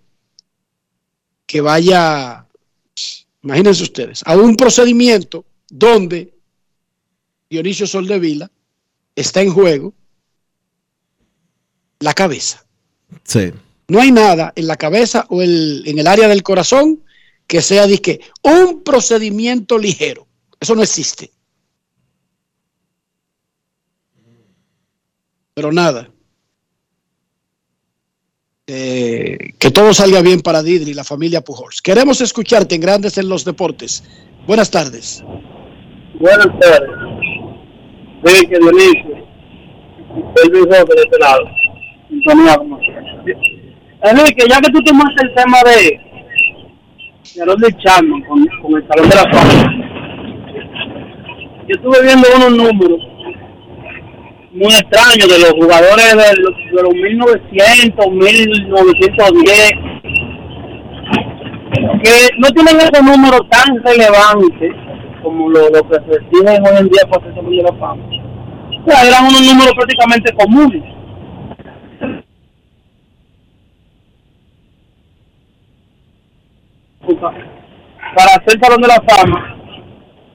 [1.45, 2.45] que vaya,
[3.41, 6.33] imagínense ustedes, a un procedimiento donde
[7.49, 8.49] Dionisio Soldevila
[9.15, 9.93] está en juego
[12.01, 12.65] la cabeza.
[13.23, 13.51] Sí.
[13.87, 17.03] No hay nada en la cabeza o el- en el área del corazón
[17.47, 20.27] que sea disque un procedimiento ligero.
[20.59, 21.31] Eso no existe.
[25.53, 26.09] Pero nada.
[28.67, 31.81] Eh, que todo salga bien para Didri y la familia Pujols.
[31.81, 34.03] Queremos escucharte en Grandes en los Deportes.
[34.47, 35.21] Buenas tardes.
[36.19, 36.89] Buenas tardes.
[38.23, 39.27] Enrique Dionisio.
[40.43, 41.41] El Luis de este lado.
[42.11, 43.37] Sintonía como siempre.
[44.03, 45.97] Enrique, ya que tú tomaste el tema de,
[47.35, 49.63] de Chapman con, el Salón de la Fama,
[51.67, 52.99] yo estuve viendo unos números
[54.51, 59.71] muy extraños de los jugadores de los, de los 1900, 1910,
[62.03, 64.73] que no tienen esos números tan relevantes
[65.23, 68.03] como lo, que se exigen hoy en día para ser Salón de la Fama.
[68.83, 71.00] O eran unos números prácticamente comunes.
[77.19, 79.55] Para hacer Salón de la Fama,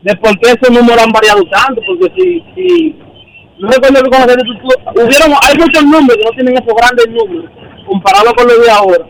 [0.03, 2.97] de por qué esos números han variado tanto, porque si, si
[3.59, 7.51] no recuerdo que cuando hubieron, hay muchos números que no tienen esos grandes números,
[7.87, 9.05] comparado con los de ahora.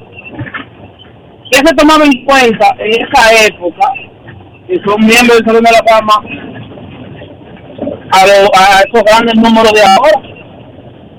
[1.51, 3.93] ¿Qué se tomaba en cuenta en esa época,
[4.67, 6.14] que son miembros del Salón de la Fama,
[8.11, 10.35] a, lo- a esos grandes números de ahora?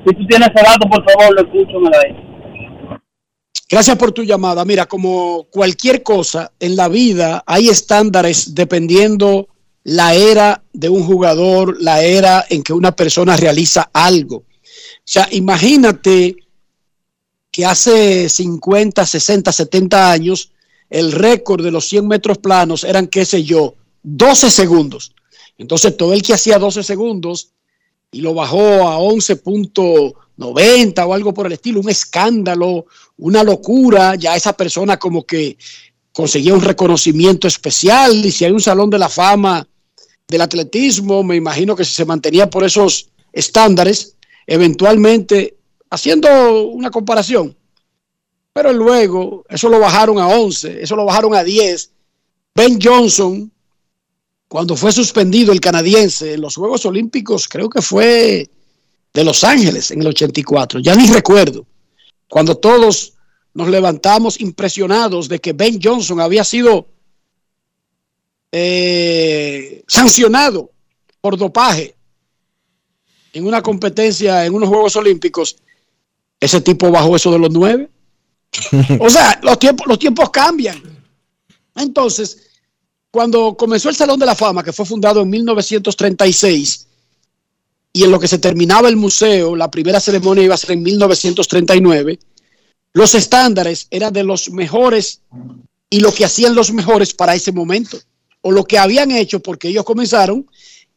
[0.05, 2.26] Si tú tienes ese dato, por favor, lo escucho, me la.
[3.69, 4.63] Gracias por tu llamada.
[4.63, 9.49] Mira, como cualquier cosa en la vida, hay estándares dependiendo
[9.83, 14.37] la era de un jugador, la era en que una persona realiza algo.
[14.37, 14.45] O
[15.03, 16.35] sea, imagínate
[17.51, 20.51] que hace 50, 60, 70 años,
[20.89, 25.13] el récord de los 100 metros planos eran, qué sé yo, 12 segundos.
[25.57, 27.51] Entonces, todo el que hacía 12 segundos
[28.11, 32.85] y lo bajó a 11.90 o algo por el estilo, un escándalo,
[33.17, 35.57] una locura, ya esa persona como que
[36.11, 39.67] conseguía un reconocimiento especial y si hay un salón de la fama
[40.27, 45.57] del atletismo, me imagino que si se mantenía por esos estándares, eventualmente,
[45.89, 47.55] haciendo una comparación,
[48.53, 51.91] pero luego eso lo bajaron a 11, eso lo bajaron a 10.
[52.55, 53.51] Ben Johnson,
[54.47, 58.49] cuando fue suspendido el canadiense en los Juegos Olímpicos, creo que fue
[59.13, 61.65] de Los Ángeles en el 84, ya ni recuerdo,
[62.29, 63.13] cuando todos
[63.53, 66.87] nos levantamos impresionados de que Ben Johnson había sido
[68.51, 70.71] eh, sancionado
[71.19, 71.95] por dopaje
[73.33, 75.57] en una competencia, en unos Juegos Olímpicos,
[76.39, 77.89] ese tipo bajó eso de los nueve.
[78.99, 80.81] o sea, los tiempos, los tiempos cambian.
[81.75, 82.46] Entonces,
[83.17, 86.85] cuando comenzó el Salón de la Fama, que fue fundado en 1936,
[87.91, 90.83] y en lo que se terminaba el museo, la primera ceremonia iba a ser en
[90.83, 92.19] 1939,
[92.93, 95.21] los estándares eran de los mejores
[95.89, 97.97] y lo que hacían los mejores para ese momento,
[98.41, 100.45] o lo que habían hecho, porque ellos comenzaron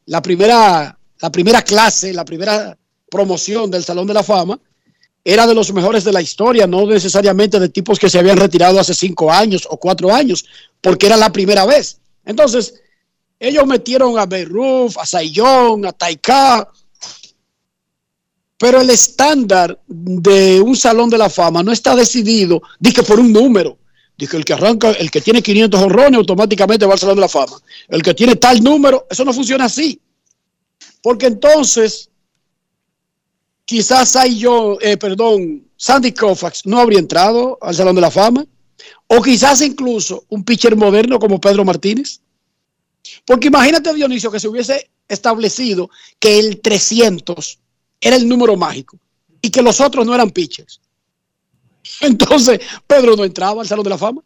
[0.04, 2.76] la primera, la primera clase, la primera
[3.10, 4.60] promoción del Salón de la Fama,
[5.24, 8.78] era de los mejores de la historia, no necesariamente de tipos que se habían retirado
[8.78, 10.44] hace cinco años o cuatro años,
[10.82, 11.99] porque era la primera vez.
[12.24, 12.80] Entonces,
[13.38, 16.70] ellos metieron a Berruf, a Sayón, a Taika,
[18.60, 23.32] pero el estándar de un salón de la fama no está decidido, dije por un
[23.32, 23.78] número.
[24.18, 27.28] Dije, el que arranca, el que tiene 500 honrones automáticamente va al salón de la
[27.28, 27.56] fama.
[27.88, 29.98] El que tiene tal número, eso no funciona así.
[31.02, 32.10] Porque entonces,
[33.64, 34.44] quizás hay
[34.82, 38.44] eh, perdón, Sandy Koufax no habría entrado al salón de la fama.
[39.06, 42.20] O quizás incluso un pitcher moderno como Pedro Martínez.
[43.24, 47.58] Porque imagínate, Dionisio, que se hubiese establecido que el 300
[48.00, 48.98] era el número mágico
[49.42, 50.80] y que los otros no eran pitchers.
[52.00, 54.22] Entonces, Pedro no entraba al Salón de la Fama.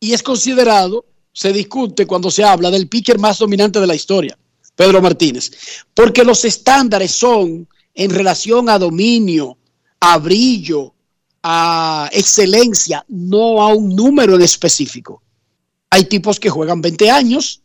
[0.00, 4.38] Y es considerado, se discute cuando se habla del pitcher más dominante de la historia,
[4.76, 5.50] Pedro Martínez,
[5.94, 9.56] porque los estándares son en relación a dominio,
[10.00, 10.93] a brillo,
[11.46, 15.22] a excelencia, no a un número en específico.
[15.90, 17.60] Hay tipos que juegan 20 años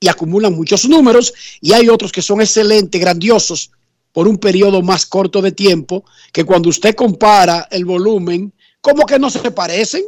[0.00, 3.70] y acumulan muchos números y hay otros que son excelentes, grandiosos
[4.12, 9.18] por un periodo más corto de tiempo, que cuando usted compara el volumen, como que
[9.20, 10.04] no se parecen,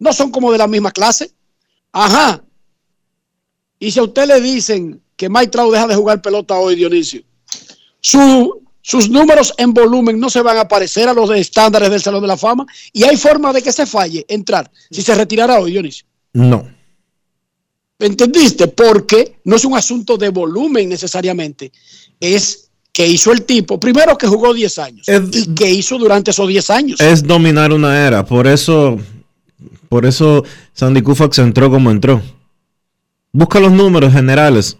[0.00, 1.30] no son como de la misma clase.
[1.92, 2.42] Ajá.
[3.78, 7.22] Y si a usted le dicen que Mike deja de jugar pelota hoy, Dionisio,
[8.00, 12.00] su, sus números en volumen no se van a parecer a los de estándares del
[12.00, 15.58] Salón de la Fama y hay forma de que se falle entrar si se retirara
[15.60, 16.06] hoy, Dionisio.
[16.32, 16.66] No.
[17.98, 18.66] ¿Entendiste?
[18.68, 21.70] Porque no es un asunto de volumen necesariamente,
[22.18, 26.48] es que hizo el tipo, primero que jugó 10 años y que hizo durante esos
[26.48, 27.00] 10 años.
[27.02, 28.96] Es dominar una era, por eso,
[29.90, 32.22] por eso Sandy Koufax entró como entró.
[33.32, 34.78] Busca los números generales,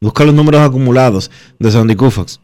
[0.00, 2.40] busca los números acumulados de Sandy Koufax.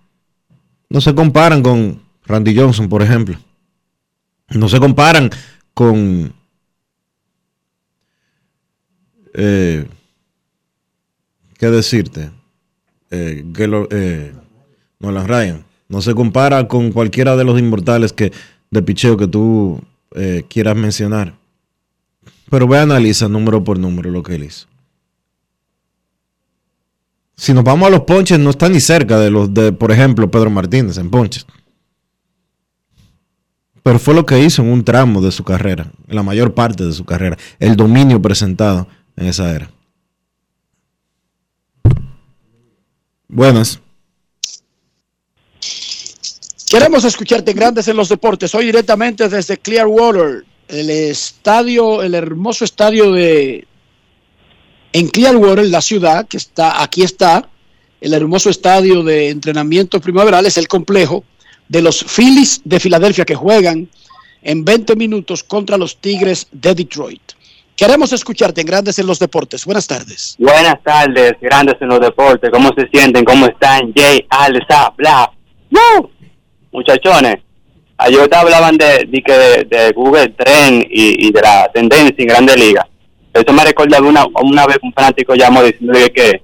[0.89, 3.37] No se comparan con Randy Johnson, por ejemplo.
[4.51, 5.31] No se comparan
[5.75, 6.33] con
[9.39, 9.87] eh,
[11.59, 12.31] ¿qué decirte?
[13.11, 13.45] Eh,
[13.91, 14.33] eh,
[14.99, 15.65] Nolan Ryan.
[15.89, 18.33] No se compara con cualquiera de los inmortales que,
[18.71, 19.81] de picheo que tú
[20.49, 21.35] quieras mencionar.
[22.51, 24.67] Pero ve, analiza número por número lo que él hizo.
[27.37, 30.31] Si nos vamos a los ponches, no está ni cerca de los de, por ejemplo,
[30.31, 31.47] Pedro Martínez en ponches.
[33.83, 36.85] Pero fue lo que hizo en un tramo de su carrera, en la mayor parte
[36.85, 39.71] de su carrera, el dominio presentado en esa era.
[43.29, 43.81] Buenas.
[46.69, 48.55] Queremos escucharte Grandes en los Deportes.
[48.55, 53.69] Hoy directamente desde Clearwater, el estadio, el hermoso estadio de
[54.99, 57.47] en Clearwater, la ciudad que está aquí está,
[58.01, 61.23] el hermoso estadio de entrenamiento primaveral es el complejo
[61.69, 63.91] de los Phillies de Filadelfia que juegan
[64.41, 67.21] en 20 minutos contra los Tigres de Detroit.
[67.77, 69.67] Queremos escucharte en Grandes en los Deportes.
[69.67, 70.35] Buenas tardes.
[70.39, 72.49] Buenas tardes, Grandes en los Deportes.
[72.51, 73.23] ¿Cómo se sienten?
[73.23, 73.93] ¿Cómo están?
[73.95, 75.31] Jay, Alza, bla.
[75.73, 76.11] ¡Woo!
[76.73, 77.37] Muchachones,
[77.99, 82.87] ayer hablaban de, de, de, Google Trend y, de la tendencia en Grandes Ligas.
[83.41, 86.43] Eso me recuerda una, una vez un fanático llamó diciendo que,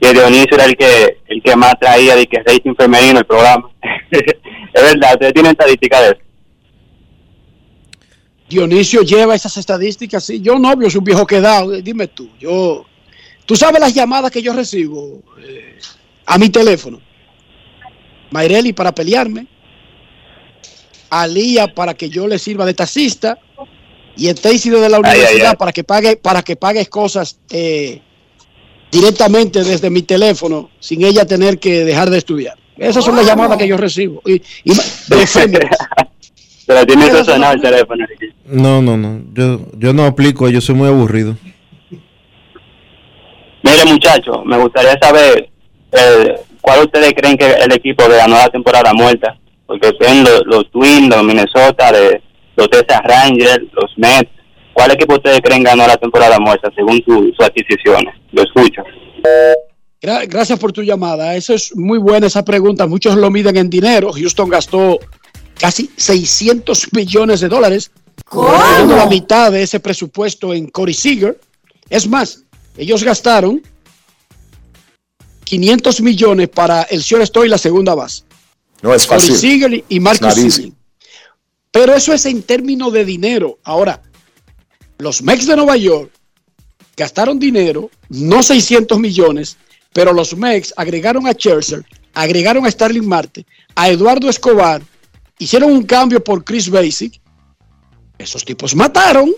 [0.00, 3.70] que Dionisio era el que el que más traía de que rating femenino el programa.
[4.10, 6.18] es verdad, ustedes tienen estadísticas de eso.
[8.48, 10.40] Dionisio lleva esas estadísticas, sí.
[10.40, 11.70] Yo no, yo soy un viejo quedado.
[11.80, 12.84] Dime tú, yo.
[13.46, 15.78] Tú sabes las llamadas que yo recibo eh,
[16.26, 17.00] a mi teléfono.
[18.30, 19.46] Mayreli para pelearme.
[21.10, 23.38] Alía para que yo le sirva de taxista.
[24.16, 28.00] Y Stacy de la universidad para que pague, para que pagues cosas eh,
[28.92, 32.56] directamente desde mi teléfono sin ella tener que dejar de estudiar.
[32.76, 34.20] Esas son las llamadas que yo recibo.
[34.26, 34.34] Y,
[34.64, 35.68] y de.
[36.66, 38.06] Pero tiene que sonar el teléfono.
[38.46, 39.20] No, no, no.
[39.34, 41.36] Yo, yo no aplico, yo soy muy aburrido.
[43.62, 45.50] Mire, muchachos, me gustaría saber
[45.92, 49.36] eh, cuál ustedes creen que el equipo ganó la temporada muerta.
[49.66, 52.22] Porque ven los, los Twins, los Minnesota, de-
[52.56, 54.30] los Texas Rangers, los Mets.
[54.72, 58.14] ¿Cuál equipo ustedes creen ganó la temporada muerta según su- sus adquisiciones?
[58.32, 58.82] Lo escucho.
[60.02, 61.34] Gra- Gracias por tu llamada.
[61.36, 62.86] Eso es muy buena esa pregunta.
[62.86, 64.12] Muchos lo miden en dinero.
[64.12, 64.98] Houston gastó
[65.58, 67.90] casi 600 millones de dólares.
[68.30, 71.38] Poniendo la mitad de ese presupuesto en Corey Seager.
[71.88, 72.42] Es más,
[72.76, 73.62] ellos gastaron
[75.44, 78.24] 500 millones para el shortstop y la segunda base.
[78.82, 79.36] No es Corey fácil.
[79.36, 80.34] Seager y It's Marcus.
[80.34, 80.74] Semien.
[81.74, 83.58] Pero eso es en términos de dinero.
[83.64, 84.00] Ahora,
[84.98, 86.08] los Mets de Nueva York
[86.96, 89.56] gastaron dinero, no 600 millones,
[89.92, 93.44] pero los Mets agregaron a Scherzer, agregaron a Starling Marte,
[93.74, 94.82] a Eduardo Escobar,
[95.40, 97.20] hicieron un cambio por Chris Basic.
[98.18, 99.32] Esos tipos mataron.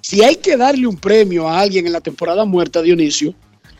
[0.00, 3.34] Si hay que darle un premio a alguien en la temporada muerta, Dionisio,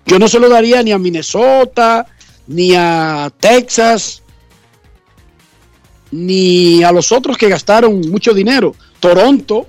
[0.06, 2.04] yo no se lo daría ni a Minnesota,
[2.48, 4.21] ni a Texas,
[6.12, 8.76] ni a los otros que gastaron mucho dinero.
[9.00, 9.66] Toronto,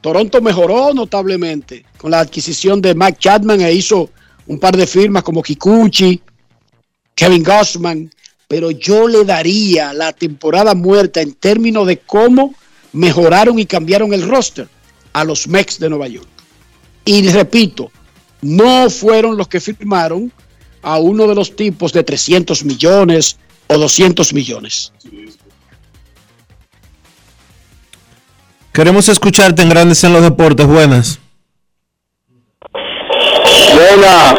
[0.00, 4.10] Toronto mejoró notablemente con la adquisición de Mike Chapman e hizo
[4.46, 6.20] un par de firmas como Kikuchi,
[7.14, 8.10] Kevin Gossman,
[8.46, 12.54] pero yo le daría la temporada muerta en términos de cómo
[12.92, 14.68] mejoraron y cambiaron el roster
[15.12, 16.28] a los Mets de Nueva York.
[17.04, 17.90] Y repito,
[18.42, 20.32] no fueron los que firmaron
[20.82, 24.92] a uno de los tipos de 300 millones o 200 millones.
[28.78, 30.64] Queremos escucharte en Grandes en los Deportes.
[30.64, 31.18] Buenas.
[33.74, 34.38] Buena,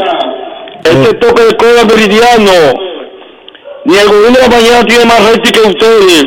[0.82, 2.52] este toque de cola meridiano,
[3.84, 6.24] ni el gobierno de la mañana tiene más rating que ustedes.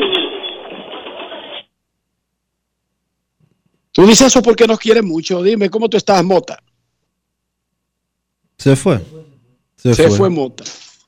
[3.93, 5.43] Tú dices eso porque nos quiere mucho.
[5.43, 6.63] Dime, ¿cómo tú estás, Mota?
[8.59, 9.01] Se fue.
[9.75, 10.19] Se, Se fue.
[10.19, 10.65] fue Mota.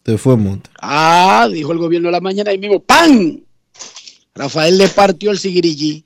[0.07, 0.71] Se fue Mota.
[0.81, 3.43] Ah, dijo el gobierno de la mañana y mismo, ¡pam!
[4.35, 6.03] Rafael le partió el sigirillí.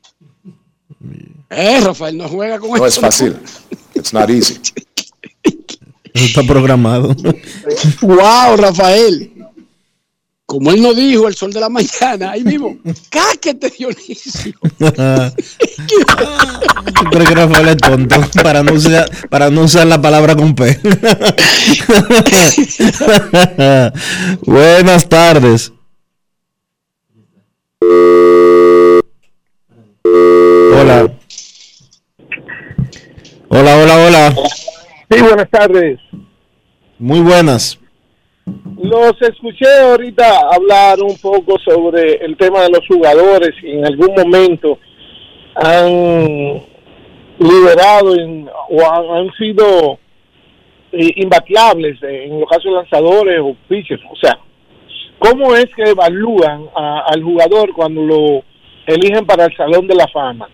[1.51, 3.37] Eh, Rafael, no juega con No es eso, fácil.
[3.95, 4.59] It's not easy.
[6.15, 7.15] Eso está programado.
[8.03, 9.39] Wow, Rafael.
[10.49, 12.79] Como él no dijo el sol de la mañana, ahí mismo,
[13.11, 14.55] cáquete, Dionisio.
[14.79, 14.91] Yo
[17.11, 20.81] creo que Rafael es tonto para no usar, para no usar la palabra con P.
[24.47, 25.71] Buenas tardes.
[33.51, 34.31] Hola, hola, hola.
[35.11, 35.99] Sí, buenas tardes.
[36.99, 37.79] Muy buenas.
[38.83, 44.15] Los escuché ahorita hablar un poco sobre el tema de los jugadores y en algún
[44.15, 44.79] momento
[45.55, 46.63] han
[47.39, 49.99] liberado en- o han, han sido
[50.93, 54.03] eh, imbateables eh, en los casos de lanzadores o pitchers.
[54.11, 54.39] O sea,
[55.19, 58.43] ¿cómo es que evalúan a- al jugador cuando lo
[58.87, 60.49] eligen para el Salón de la Fama?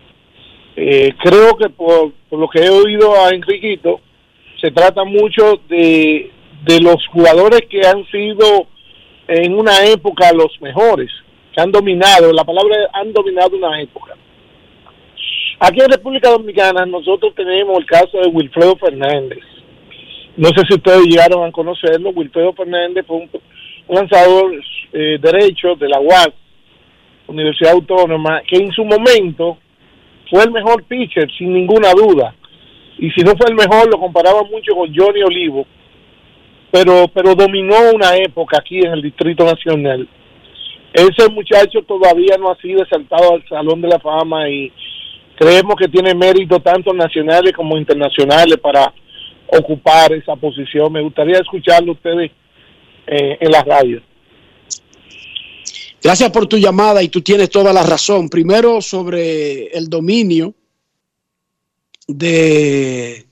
[0.76, 4.00] Eh, creo que por, por lo que he oído a Enriquito,
[4.60, 6.30] se trata mucho de,
[6.64, 8.66] de los jugadores que han sido
[9.28, 11.10] en una época los mejores,
[11.54, 14.14] que han dominado, la palabra han dominado una época.
[15.60, 19.38] Aquí en República Dominicana nosotros tenemos el caso de Wilfredo Fernández.
[20.36, 22.10] No sé si ustedes llegaron a conocerlo.
[22.10, 23.30] Wilfredo Fernández fue un
[23.88, 24.52] lanzador
[24.92, 26.30] eh, derecho de la UAS,
[27.28, 29.58] Universidad Autónoma, que en su momento
[30.30, 32.34] fue el mejor pitcher, sin ninguna duda.
[32.98, 35.66] Y si no fue el mejor, lo comparaba mucho con Johnny Olivo.
[36.70, 40.08] Pero, pero dominó una época aquí en el Distrito Nacional.
[40.92, 44.72] Ese muchacho todavía no ha sido exaltado al Salón de la Fama y
[45.36, 48.92] creemos que tiene mérito tanto nacionales como internacionales para
[49.46, 50.92] ocupar esa posición.
[50.92, 52.30] Me gustaría escucharlo ustedes
[53.06, 54.00] eh, en la radio.
[56.04, 58.28] Gracias por tu llamada y tú tienes toda la razón.
[58.28, 60.54] Primero sobre el dominio
[62.06, 63.26] de,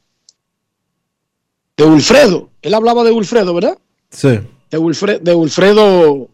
[1.76, 2.48] de Wilfredo.
[2.62, 3.76] Él hablaba de Wilfredo, ¿verdad?
[4.10, 4.38] Sí.
[4.70, 6.30] De, Wilfre- de Wilfredo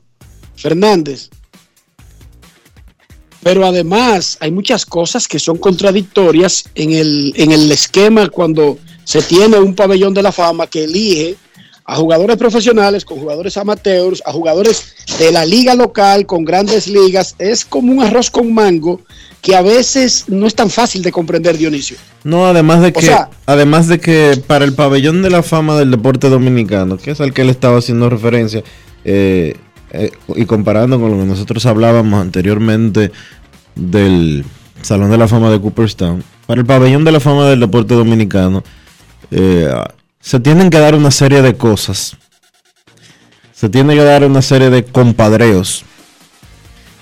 [0.54, 1.28] Fernández.
[3.42, 9.22] Pero además hay muchas cosas que son contradictorias en el, en el esquema cuando se
[9.22, 11.34] tiene un pabellón de la fama que elige
[11.90, 17.34] a jugadores profesionales con jugadores amateurs, a jugadores de la liga local con grandes ligas.
[17.38, 19.00] Es como un arroz con mango
[19.40, 21.96] que a veces no es tan fácil de comprender, Dionisio.
[22.24, 25.78] No, además de O que, sea- además de que para el pabellón de la fama
[25.78, 28.62] del deporte dominicano, que es al que él estaba haciendo referencia,
[29.06, 29.54] eh,
[29.92, 33.12] eh, y comparando con lo que nosotros hablábamos anteriormente
[33.76, 34.44] del
[34.82, 38.62] Salón de la Fama de Cooperstown, para el pabellón de la fama del deporte dominicano,
[39.30, 39.72] eh,
[40.20, 42.16] se tienen que dar una serie de cosas.
[43.52, 45.84] Se tiene que dar una serie de compadreos.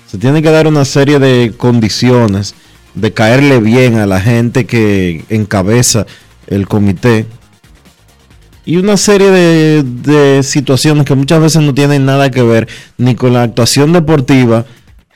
[0.07, 2.55] Se tiene que dar una serie de condiciones
[2.93, 6.05] de caerle bien a la gente que encabeza
[6.47, 7.27] el comité.
[8.65, 13.15] Y una serie de, de situaciones que muchas veces no tienen nada que ver ni
[13.15, 14.65] con la actuación deportiva,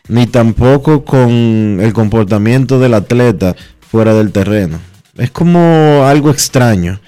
[0.07, 4.79] ni tampoco con el comportamiento del atleta fuera del terreno.
[5.17, 6.99] Es como algo extraño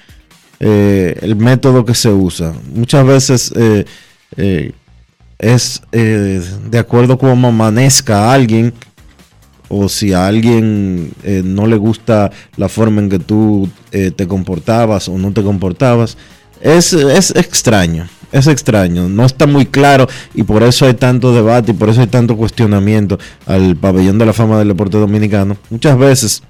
[0.66, 2.54] eh, el método que se usa.
[2.74, 3.84] Muchas veces eh,
[4.38, 4.72] eh,
[5.38, 8.72] es de acuerdo como amanezca alguien
[9.68, 11.12] o si a alguien
[11.44, 16.16] no le gusta la forma en que tú te comportabas o no te comportabas.
[16.62, 21.72] Es, es extraño, es extraño, no está muy claro y por eso hay tanto debate
[21.72, 25.58] y por eso hay tanto cuestionamiento al pabellón de la fama del deporte dominicano.
[25.68, 26.42] Muchas veces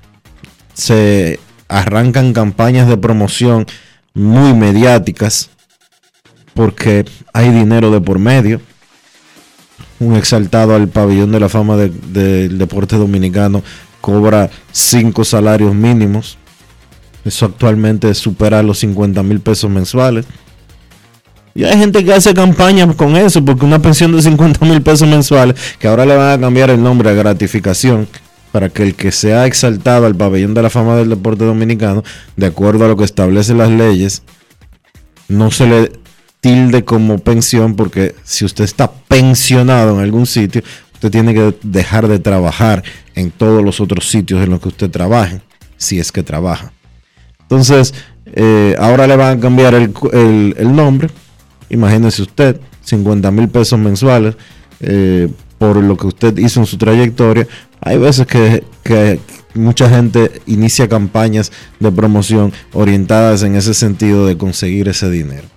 [0.73, 3.67] se arrancan campañas de promoción
[4.15, 5.51] muy mediáticas
[6.55, 8.61] porque hay dinero de por medio.
[10.01, 13.63] Un exaltado al pabellón de la fama de- del deporte dominicano
[14.01, 16.37] cobra cinco salarios mínimos.
[17.25, 20.27] Eso actualmente supera los 50 mil pesos mensuales.
[21.55, 25.09] Y hay gente que hace campañas con eso, porque una pensión de 50 mil pesos
[25.09, 28.09] mensuales, que ahora le van a cambiar el nombre a gratificación,
[28.55, 32.05] para que el que sea exaltado al pabellón de la fama del deporte dominicano,
[32.37, 34.23] de acuerdo a lo que establecen las leyes,
[35.27, 35.91] no se le
[36.39, 42.07] tilde como pensión, porque si usted está pensionado en algún sitio, usted tiene que dejar
[42.07, 42.85] de trabajar
[43.17, 45.41] en todos los otros sitios en los que usted trabaje,
[45.77, 46.71] si es que trabaja.
[47.41, 47.93] Entonces,
[48.27, 51.11] eh, ahora le van a cambiar el, el nombre.
[51.71, 54.37] Imagínese usted, 50 mil pesos mensuales
[54.79, 55.29] eh,
[55.65, 57.49] por lo que usted hizo en su trayectoria.
[57.81, 58.63] Hay veces que,
[59.55, 65.49] mucha gente inicia campañas de promoción orientadas en ese sentido de conseguir ese dinero.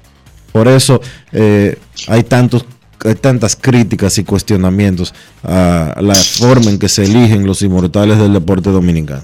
[0.53, 1.01] Por eso
[1.33, 1.77] eh,
[2.07, 2.65] hay tantos
[3.05, 8.33] hay tantas críticas y cuestionamientos a la forma en que se eligen los inmortales del
[8.33, 9.23] deporte dominicano.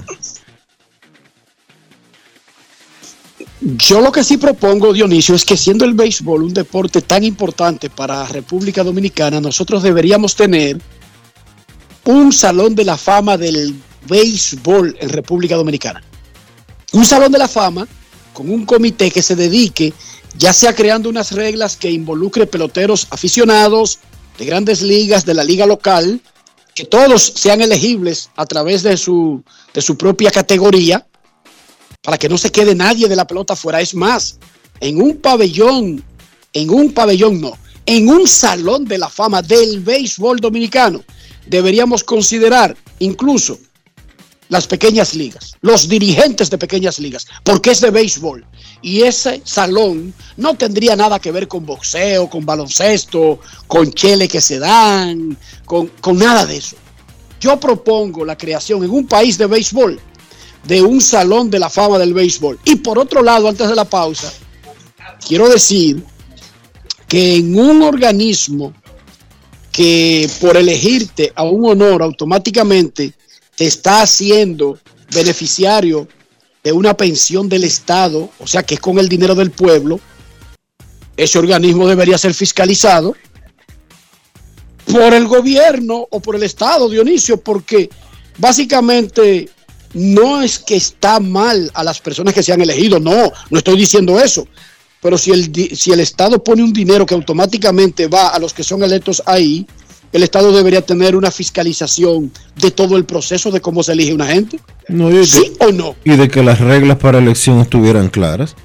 [3.65, 7.89] Yo lo que sí propongo, Dionisio, es que siendo el béisbol un deporte tan importante
[7.89, 10.81] para República Dominicana, nosotros deberíamos tener
[12.03, 13.73] un salón de la fama del
[14.05, 16.03] béisbol en República Dominicana.
[16.91, 17.87] Un salón de la fama
[18.33, 19.93] con un comité que se dedique,
[20.37, 23.99] ya sea creando unas reglas que involucre peloteros aficionados
[24.37, 26.19] de grandes ligas, de la liga local,
[26.75, 29.41] que todos sean elegibles a través de su,
[29.73, 31.07] de su propia categoría,
[32.03, 33.81] para que no se quede nadie de la pelota fuera.
[33.81, 34.37] Es más,
[34.79, 36.03] en un pabellón,
[36.51, 37.53] en un pabellón no,
[37.85, 41.03] en un salón de la fama del béisbol dominicano,
[41.47, 43.57] deberíamos considerar incluso
[44.49, 48.45] las pequeñas ligas, los dirigentes de pequeñas ligas, porque es de béisbol.
[48.81, 54.41] Y ese salón no tendría nada que ver con boxeo, con baloncesto, con chele que
[54.41, 56.75] se dan, con, con nada de eso.
[57.39, 59.99] Yo propongo la creación en un país de béisbol
[60.65, 62.59] de un salón de la fama del béisbol.
[62.65, 64.31] Y por otro lado, antes de la pausa,
[65.27, 66.03] quiero decir
[67.07, 68.73] que en un organismo
[69.71, 73.13] que por elegirte a un honor automáticamente
[73.55, 74.77] te está haciendo
[75.13, 76.07] beneficiario
[76.63, 79.99] de una pensión del Estado, o sea que es con el dinero del pueblo,
[81.17, 83.15] ese organismo debería ser fiscalizado
[84.85, 87.89] por el gobierno o por el Estado, Dionisio, porque
[88.37, 89.49] básicamente
[89.93, 93.77] no es que está mal a las personas que se han elegido, no, no estoy
[93.77, 94.47] diciendo eso.
[95.01, 98.63] Pero si el, si el Estado pone un dinero que automáticamente va a los que
[98.63, 99.67] son electos ahí,
[100.13, 104.27] el Estado debería tener una fiscalización de todo el proceso de cómo se elige una
[104.27, 104.59] gente.
[104.87, 105.95] No, y ¿Sí que- o no?
[106.05, 108.55] Y de que las reglas para elección estuvieran claras.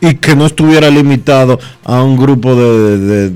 [0.00, 3.32] Y que no estuviera limitado a un grupo de, de,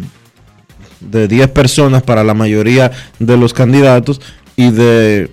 [1.01, 4.21] de 10 personas para la mayoría de los candidatos
[4.55, 5.33] y de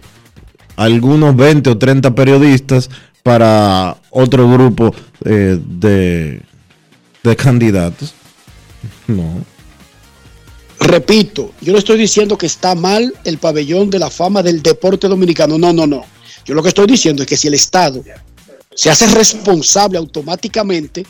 [0.80, 2.90] algunos 20 o 30 periodistas
[3.22, 6.42] para otro grupo eh, de,
[7.24, 8.14] de candidatos.
[9.08, 9.44] No.
[10.80, 15.08] Repito, yo no estoy diciendo que está mal el pabellón de la fama del deporte
[15.08, 15.58] dominicano.
[15.58, 16.06] No, no, no.
[16.46, 18.04] Yo lo que estoy diciendo es que si el Estado
[18.74, 21.06] se hace responsable automáticamente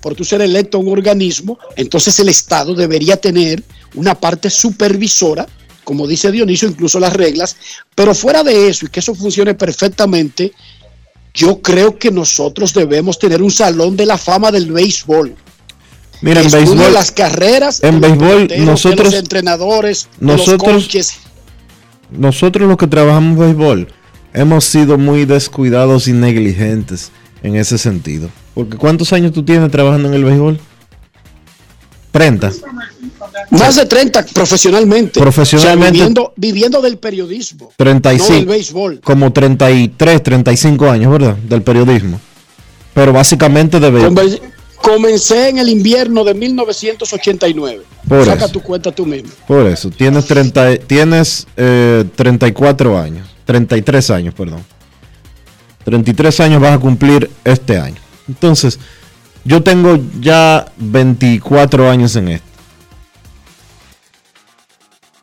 [0.00, 3.62] por tú ser electo a un organismo, entonces el Estado debería tener
[3.94, 5.46] una parte supervisora,
[5.84, 7.56] como dice Dionisio, incluso las reglas,
[7.94, 10.52] pero fuera de eso y que eso funcione perfectamente,
[11.34, 15.34] yo creo que nosotros debemos tener un salón de la fama del béisbol.
[16.20, 21.12] Mira, en béisbol, las carreras, en béisbol, nosotros- los entrenadores, nosotros- los coaches.
[22.10, 23.88] nosotros los que trabajamos béisbol
[24.34, 27.10] hemos sido muy descuidados y negligentes
[27.42, 28.28] en ese sentido.
[28.54, 30.60] Porque ¿cuántos años tú tienes trabajando en el béisbol?
[32.12, 32.52] 30.
[33.50, 35.20] Más de 30 profesionalmente.
[35.20, 35.84] Profesionalmente.
[35.84, 37.66] O sea, viviendo, viviendo del periodismo.
[37.66, 38.32] No 35.
[38.34, 39.00] del béisbol.
[39.00, 41.36] Como 33, 35 años, ¿verdad?
[41.36, 42.20] Del periodismo.
[42.94, 44.40] Pero básicamente de béisbol.
[44.82, 47.82] Comencé en el invierno de 1989.
[48.08, 48.52] Por Saca eso.
[48.52, 49.30] tu cuenta tú mismo.
[49.46, 54.64] Por eso, tienes, 30, tienes eh, 34 años, 33 años, perdón.
[55.84, 57.96] 33 años vas a cumplir este año.
[58.28, 58.80] Entonces,
[59.44, 62.51] yo tengo ya 24 años en esto.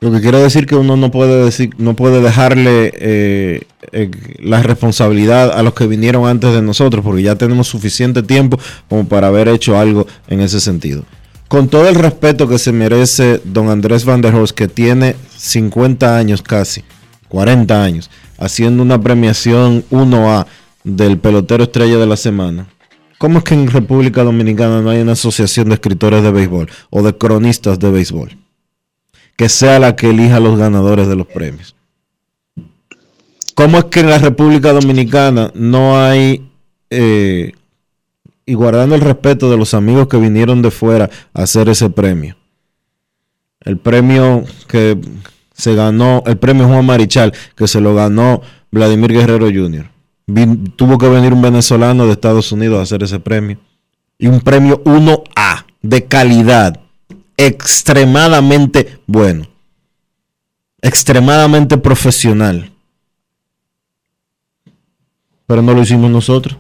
[0.02, 4.64] Lo que quiero decir que uno no puede decir, no puede dejarle eh, eh, la
[4.64, 9.28] responsabilidad a los que vinieron antes de nosotros, porque ya tenemos suficiente tiempo como para
[9.28, 11.04] haber hecho algo en ese sentido.
[11.50, 16.16] Con todo el respeto que se merece don Andrés Van der Horst, que tiene 50
[16.16, 16.84] años casi,
[17.28, 20.46] 40 años, haciendo una premiación 1A
[20.86, 22.68] del pelotero estrella de la semana.
[23.18, 27.04] ¿Cómo es que en República Dominicana no hay una asociación de escritores de béisbol o
[27.04, 28.38] de cronistas de béisbol?
[29.40, 31.74] Que sea la que elija los ganadores de los premios.
[33.56, 36.52] ¿Cómo es que en la República Dominicana no hay,
[36.90, 37.54] eh,
[38.46, 42.36] y guardando el respeto de los amigos que vinieron de fuera a hacer ese premio?
[43.62, 45.00] El premio que
[45.54, 49.90] se ganó, el premio Juan Marichal, que se lo ganó Vladimir Guerrero Jr.
[50.76, 53.58] Tuvo que venir un venezolano de Estados Unidos a hacer ese premio.
[54.18, 56.89] Y un premio 1A, de calidad
[57.40, 59.48] extremadamente bueno,
[60.82, 62.70] extremadamente profesional.
[65.48, 66.58] Pero no lo hicimos nosotros.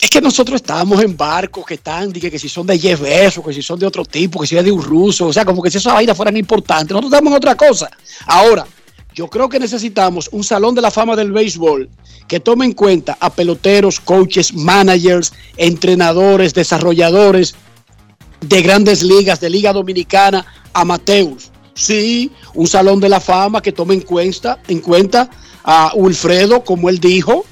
[0.00, 3.44] Es que nosotros estábamos en barcos que están, dije, que si son de Jeff Bezos,
[3.44, 5.62] que si son de otro tipo, que si es de un ruso, o sea, como
[5.62, 6.90] que si esas vainas fueran importantes.
[6.90, 7.88] Nosotros estamos en otra cosa.
[8.26, 8.66] Ahora,
[9.18, 11.90] yo creo que necesitamos un salón de la fama del béisbol
[12.28, 17.56] que tome en cuenta a peloteros, coaches, managers, entrenadores, desarrolladores
[18.40, 21.50] de grandes ligas, de Liga Dominicana, amateurs.
[21.74, 25.28] Sí, un salón de la fama que tome en cuenta, en cuenta
[25.64, 27.44] a Wilfredo, como él dijo,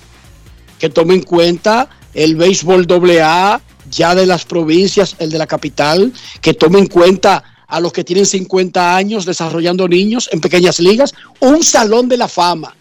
[0.78, 2.86] que tome en cuenta el béisbol
[3.20, 3.60] AA
[3.90, 8.04] ya de las provincias, el de la capital, que tome en cuenta a los que
[8.04, 12.74] tienen 50 años desarrollando niños en pequeñas ligas, un salón de la fama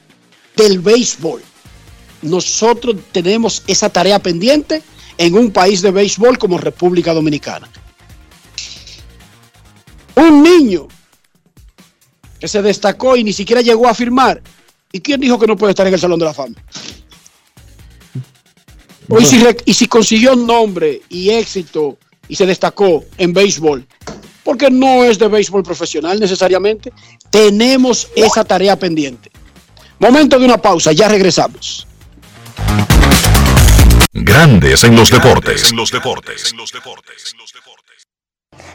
[0.55, 1.41] del béisbol.
[2.21, 4.81] Nosotros tenemos esa tarea pendiente
[5.17, 7.69] en un país de béisbol como República Dominicana.
[10.15, 10.87] Un niño
[12.39, 14.41] que se destacó y ni siquiera llegó a firmar.
[14.91, 16.55] ¿Y quién dijo que no puede estar en el Salón de la Fama?
[19.19, 23.85] Y, si, y si consiguió nombre y éxito y se destacó en béisbol,
[24.45, 26.93] porque no es de béisbol profesional necesariamente,
[27.31, 29.31] tenemos esa tarea pendiente.
[29.97, 31.87] Momento de una pausa, ya regresamos.
[34.13, 35.71] Grandes en los deportes.
[35.71, 36.53] En los deportes.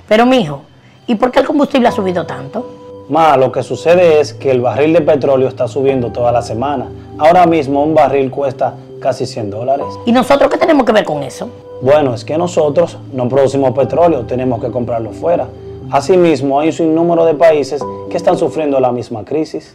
[0.09, 0.65] Pero mijo,
[1.07, 3.07] ¿y por qué el combustible ha subido tanto?
[3.09, 6.89] Ma, lo que sucede es que el barril de petróleo está subiendo toda la semana.
[7.19, 9.87] Ahora mismo un barril cuesta casi 100 dólares.
[10.05, 11.70] ¿Y nosotros qué tenemos que ver con eso?
[11.83, 15.49] Bueno, es que nosotros no producimos petróleo, tenemos que comprarlo fuera.
[15.91, 19.75] Asimismo, hay un sinnúmero de países que están sufriendo la misma crisis.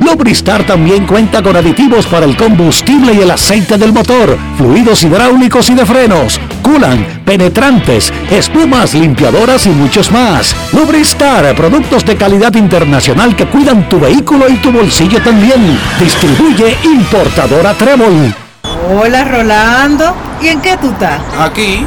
[0.00, 5.68] Lubristar también cuenta con aditivos para el combustible y el aceite del motor, fluidos hidráulicos
[5.70, 10.56] y de frenos, culan, penetrantes, espumas, limpiadoras y muchos más.
[10.72, 15.78] Lubristar, productos de calidad internacional que cuidan tu vehículo y tu bolsillo también.
[15.98, 18.34] Distribuye importadora Trébol.
[18.92, 21.20] Hola Rolando, ¿y en qué tú estás?
[21.38, 21.86] Aquí,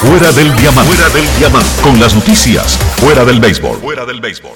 [0.00, 0.94] Fuera del diamante.
[0.94, 1.68] Fuera del diamante.
[1.82, 2.78] Con las noticias.
[2.96, 3.80] Fuera del béisbol.
[3.80, 4.52] Fuera del béisbol.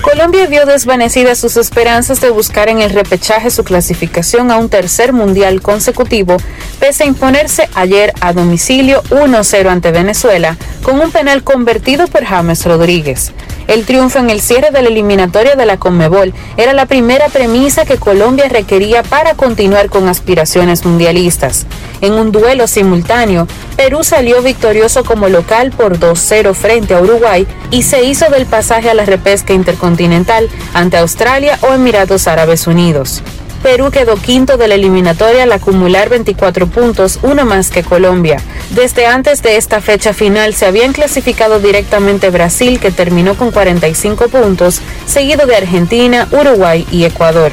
[0.00, 5.12] Colombia vio desvanecidas sus esperanzas de buscar en el repechaje su clasificación a un tercer
[5.12, 6.38] mundial consecutivo,
[6.80, 12.64] pese a imponerse ayer a domicilio 1-0 ante Venezuela, con un penal convertido por James
[12.64, 13.32] Rodríguez.
[13.68, 17.84] El triunfo en el cierre de la eliminatoria de la Conmebol era la primera premisa
[17.84, 21.66] que Colombia requería para continuar con aspiraciones mundialistas.
[22.00, 27.82] En un duelo simultáneo, Perú salió victorioso como local por 2-0 frente a Uruguay y
[27.82, 33.22] se hizo del pasaje a la repesca intercontinental ante Australia o Emiratos Árabes Unidos.
[33.62, 38.40] Perú quedó quinto de la eliminatoria al acumular 24 puntos, uno más que Colombia.
[38.70, 44.28] Desde antes de esta fecha final se habían clasificado directamente Brasil, que terminó con 45
[44.28, 47.52] puntos, seguido de Argentina, Uruguay y Ecuador.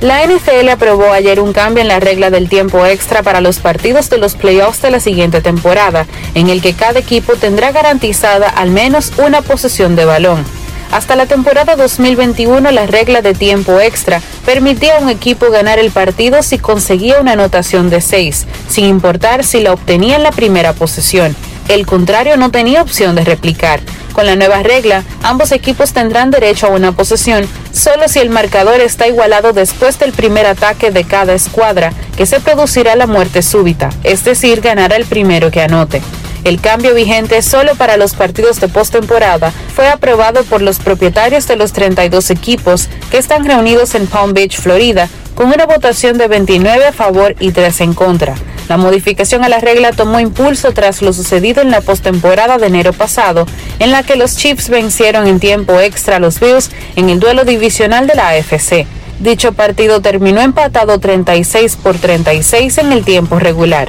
[0.00, 4.08] La NFL aprobó ayer un cambio en la regla del tiempo extra para los partidos
[4.08, 8.70] de los playoffs de la siguiente temporada, en el que cada equipo tendrá garantizada al
[8.70, 10.59] menos una posesión de balón.
[10.92, 15.92] Hasta la temporada 2021 la regla de tiempo extra permitía a un equipo ganar el
[15.92, 20.72] partido si conseguía una anotación de 6, sin importar si la obtenía en la primera
[20.72, 21.36] posesión.
[21.68, 23.80] El contrario no tenía opción de replicar.
[24.12, 28.80] Con la nueva regla, ambos equipos tendrán derecho a una posesión solo si el marcador
[28.80, 33.90] está igualado después del primer ataque de cada escuadra, que se producirá la muerte súbita,
[34.02, 36.02] es decir, ganará el primero que anote.
[36.50, 41.54] El cambio vigente solo para los partidos de postemporada fue aprobado por los propietarios de
[41.54, 46.86] los 32 equipos que están reunidos en Palm Beach, Florida, con una votación de 29
[46.86, 48.34] a favor y 3 en contra.
[48.68, 52.92] La modificación a la regla tomó impulso tras lo sucedido en la postemporada de enero
[52.94, 53.46] pasado,
[53.78, 57.44] en la que los Chiefs vencieron en tiempo extra a los Bills en el duelo
[57.44, 58.88] divisional de la AFC.
[59.20, 63.88] Dicho partido terminó empatado 36 por 36 en el tiempo regular.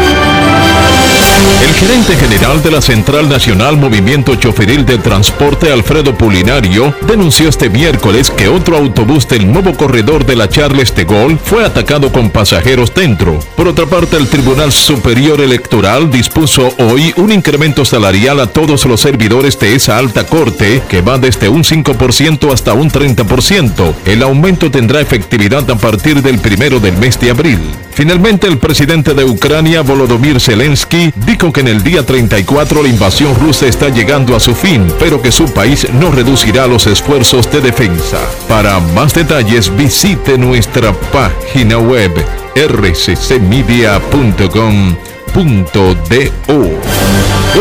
[1.61, 7.69] El gerente general de la Central Nacional Movimiento Choferil de Transporte, Alfredo Pulinario, denunció este
[7.69, 12.31] miércoles que otro autobús del nuevo corredor de la Charles de Gaulle fue atacado con
[12.31, 13.39] pasajeros dentro.
[13.55, 18.99] Por otra parte, el Tribunal Superior Electoral dispuso hoy un incremento salarial a todos los
[18.99, 23.93] servidores de esa alta corte, que va desde un 5% hasta un 30%.
[24.07, 27.59] El aumento tendrá efectividad a partir del primero del mes de abril.
[27.93, 33.35] Finalmente, el presidente de Ucrania, Volodymyr Zelensky, dijo que en el día 34 la invasión
[33.35, 37.61] rusa está llegando a su fin, pero que su país no reducirá los esfuerzos de
[37.61, 38.17] defensa.
[38.47, 42.11] Para más detalles, visite nuestra página web
[42.55, 43.51] rccmedia.com.do.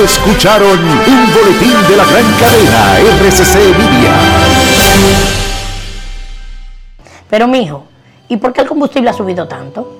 [0.05, 4.15] Escucharon un boletín de la gran cadena RCC Media.
[7.29, 7.87] Pero mijo,
[8.29, 10.00] ¿y por qué el combustible ha subido tanto?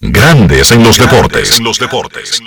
[0.00, 1.58] Grandes en los deportes.
[1.58, 2.42] En los deportes.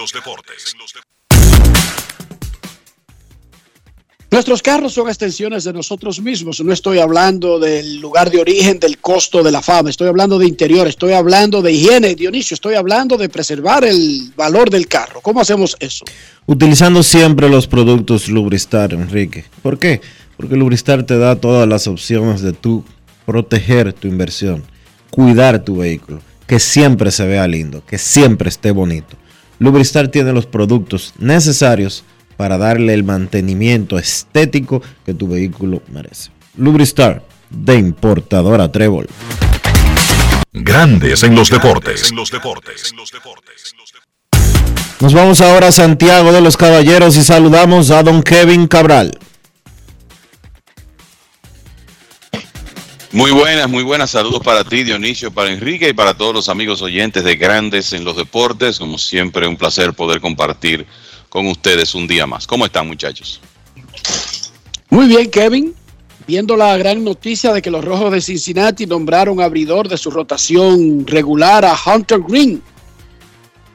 [4.29, 6.61] Nuestros carros son extensiones de nosotros mismos.
[6.61, 9.89] No estoy hablando del lugar de origen, del costo de la fama.
[9.89, 12.53] Estoy hablando de interior, estoy hablando de higiene, Dionisio.
[12.53, 15.19] Estoy hablando de preservar el valor del carro.
[15.21, 16.05] ¿Cómo hacemos eso?
[16.45, 19.45] Utilizando siempre los productos Lubristar, Enrique.
[19.63, 20.01] ¿Por qué?
[20.37, 22.85] Porque Lubristar te da todas las opciones de tú
[23.25, 24.63] proteger tu inversión,
[25.09, 29.15] cuidar tu vehículo, que siempre se vea lindo, que siempre esté bonito.
[29.59, 32.03] Lubristar tiene los productos necesarios
[32.37, 36.31] para darle el mantenimiento estético que tu vehículo merece.
[36.57, 37.21] Lubristar,
[37.51, 39.07] de importadora Trébol.
[40.51, 42.11] Grandes en los deportes.
[45.01, 49.11] Nos vamos ahora a Santiago de los Caballeros y saludamos a don Kevin Cabral.
[53.11, 54.11] Muy buenas, muy buenas.
[54.11, 58.03] Saludos para ti, Dionisio, para Enrique y para todos los amigos oyentes de Grandes en
[58.03, 58.77] los Deportes.
[58.77, 60.85] Como siempre, un placer poder compartir
[61.27, 62.45] con ustedes un día más.
[62.45, 63.41] ¿Cómo están, muchachos?
[64.91, 65.73] Muy bien, Kevin.
[66.27, 71.07] Viendo la gran noticia de que los Rojos de Cincinnati nombraron abridor de su rotación
[71.07, 72.61] regular a Hunter Green.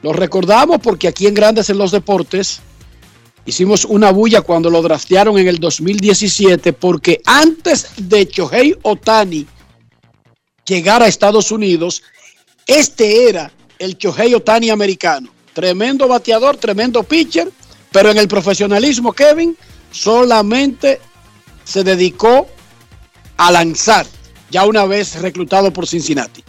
[0.01, 2.61] Lo recordamos porque aquí en Grandes en los Deportes
[3.45, 9.45] hicimos una bulla cuando lo draftearon en el 2017 porque antes de Chohei Otani
[10.65, 12.03] llegar a Estados Unidos,
[12.65, 15.29] este era el Chohei Otani americano.
[15.53, 17.49] Tremendo bateador, tremendo pitcher,
[17.91, 19.55] pero en el profesionalismo, Kevin,
[19.91, 20.99] solamente
[21.63, 22.47] se dedicó
[23.37, 24.05] a lanzar,
[24.49, 26.43] ya una vez reclutado por Cincinnati.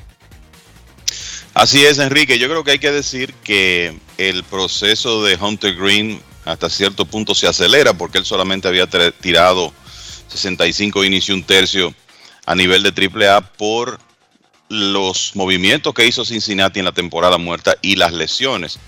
[1.54, 2.38] Así es, Enrique.
[2.38, 7.34] Yo creo que hay que decir que el proceso de Hunter Green hasta cierto punto
[7.34, 9.72] se acelera porque él solamente había tirado
[10.28, 11.92] 65 inicio un tercio
[12.46, 13.98] a nivel de AAA por
[14.68, 18.78] los movimientos que hizo Cincinnati en la temporada muerta y las lesiones.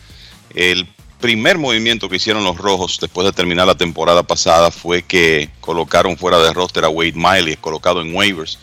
[0.55, 0.89] El
[1.21, 6.17] primer movimiento que hicieron los rojos después de terminar la temporada pasada fue que colocaron
[6.17, 8.59] fuera de roster a Wade Miley, colocado en waivers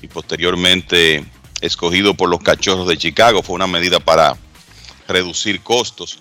[0.00, 1.24] y posteriormente
[1.60, 3.42] escogido por los cachorros de Chicago.
[3.42, 4.38] Fue una medida para
[5.06, 6.18] reducir costos.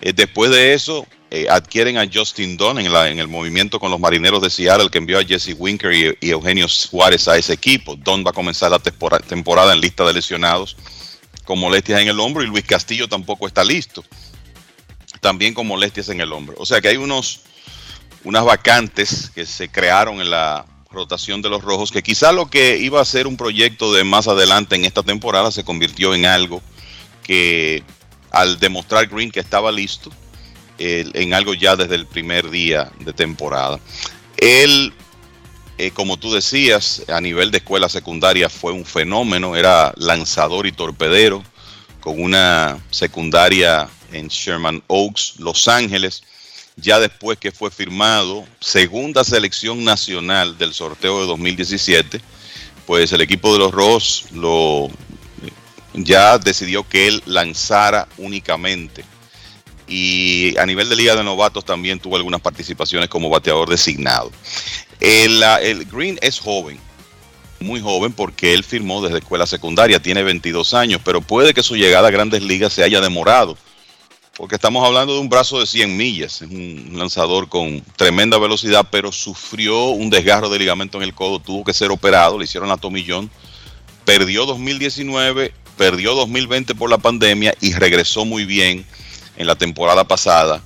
[0.00, 3.90] Eh, después de eso, eh, adquieren a Justin Dunn en, la, en, el movimiento con
[3.90, 7.96] los marineros de Seattle, que envió a Jesse Winker y, Eugenio Suárez a ese equipo.
[7.96, 10.76] Dunn va a comenzar la temporada, temporada en lista de lesionados
[11.44, 14.04] con molestias en el hombro y Luis Castillo tampoco está listo
[15.20, 16.56] también con molestias en el hombro.
[16.58, 17.40] O sea que hay unos,
[18.24, 22.78] unas vacantes que se crearon en la rotación de los rojos, que quizá lo que
[22.78, 26.60] iba a ser un proyecto de más adelante en esta temporada se convirtió en algo
[27.22, 27.84] que
[28.32, 30.10] al demostrar Green que estaba listo,
[30.80, 33.78] en algo ya desde el primer día de temporada.
[34.38, 34.92] Él,
[35.76, 40.72] eh, como tú decías, a nivel de escuela secundaria fue un fenómeno, era lanzador y
[40.72, 41.44] torpedero,
[42.00, 46.22] con una secundaria en Sherman Oaks, Los Ángeles.
[46.76, 52.22] Ya después que fue firmado, segunda selección nacional del sorteo de 2017,
[52.86, 54.90] pues el equipo de los Rojos lo,
[55.94, 59.04] ya decidió que él lanzara únicamente.
[59.90, 64.30] Y a nivel de Liga de Novatos también tuvo algunas participaciones como bateador designado.
[65.00, 66.78] El, el Green es joven,
[67.58, 71.76] muy joven porque él firmó desde escuela secundaria, tiene 22 años, pero puede que su
[71.76, 73.58] llegada a grandes ligas se haya demorado
[74.40, 78.86] porque estamos hablando de un brazo de 100 millas, es un lanzador con tremenda velocidad,
[78.90, 82.70] pero sufrió un desgarro de ligamento en el codo, tuvo que ser operado, le hicieron
[82.70, 83.30] la tomillón,
[84.06, 88.86] perdió 2019, perdió 2020 por la pandemia y regresó muy bien
[89.40, 90.62] en la temporada pasada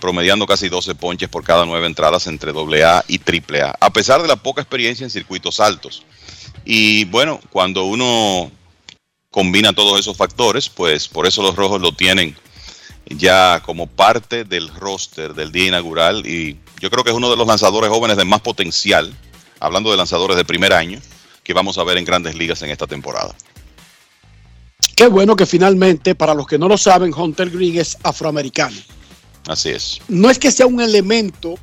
[0.00, 4.28] promediando casi 12 ponches por cada nueve entradas entre AA y AAA, a pesar de
[4.28, 6.04] la poca experiencia en circuitos altos.
[6.62, 8.52] Y bueno, cuando uno
[9.30, 12.36] combina todos esos factores, pues por eso los rojos lo tienen
[13.06, 17.36] ya como parte del roster del día inaugural y yo creo que es uno de
[17.36, 19.10] los lanzadores jóvenes de más potencial,
[19.58, 21.00] hablando de lanzadores de primer año,
[21.42, 23.34] que vamos a ver en grandes ligas en esta temporada.
[24.98, 28.76] Qué bueno que finalmente, para los que no lo saben, Hunter Green es afroamericano.
[29.46, 30.00] Así es.
[30.08, 31.54] No es que sea un elemento,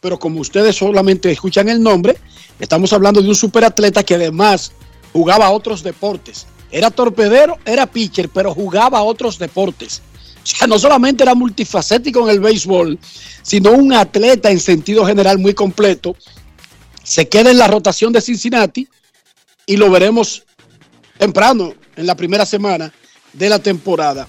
[0.00, 2.16] pero como ustedes solamente escuchan el nombre,
[2.58, 4.72] estamos hablando de un superatleta que además
[5.12, 6.48] jugaba otros deportes.
[6.72, 10.02] Era torpedero, era pitcher, pero jugaba otros deportes.
[10.42, 12.98] O sea, no solamente era multifacético en el béisbol,
[13.42, 16.16] sino un atleta en sentido general muy completo.
[17.04, 18.88] Se queda en la rotación de Cincinnati
[19.64, 20.42] y lo veremos
[21.18, 22.90] temprano en la primera semana
[23.32, 24.26] de la temporada.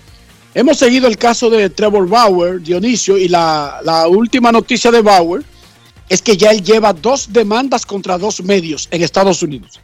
[0.54, 5.44] Hemos seguido el caso de Trevor Bauer, Dionisio, y la, última noticia de Bauer
[6.10, 9.80] es que ya él lleva dos demandas contra dos medios en Estados Unidos.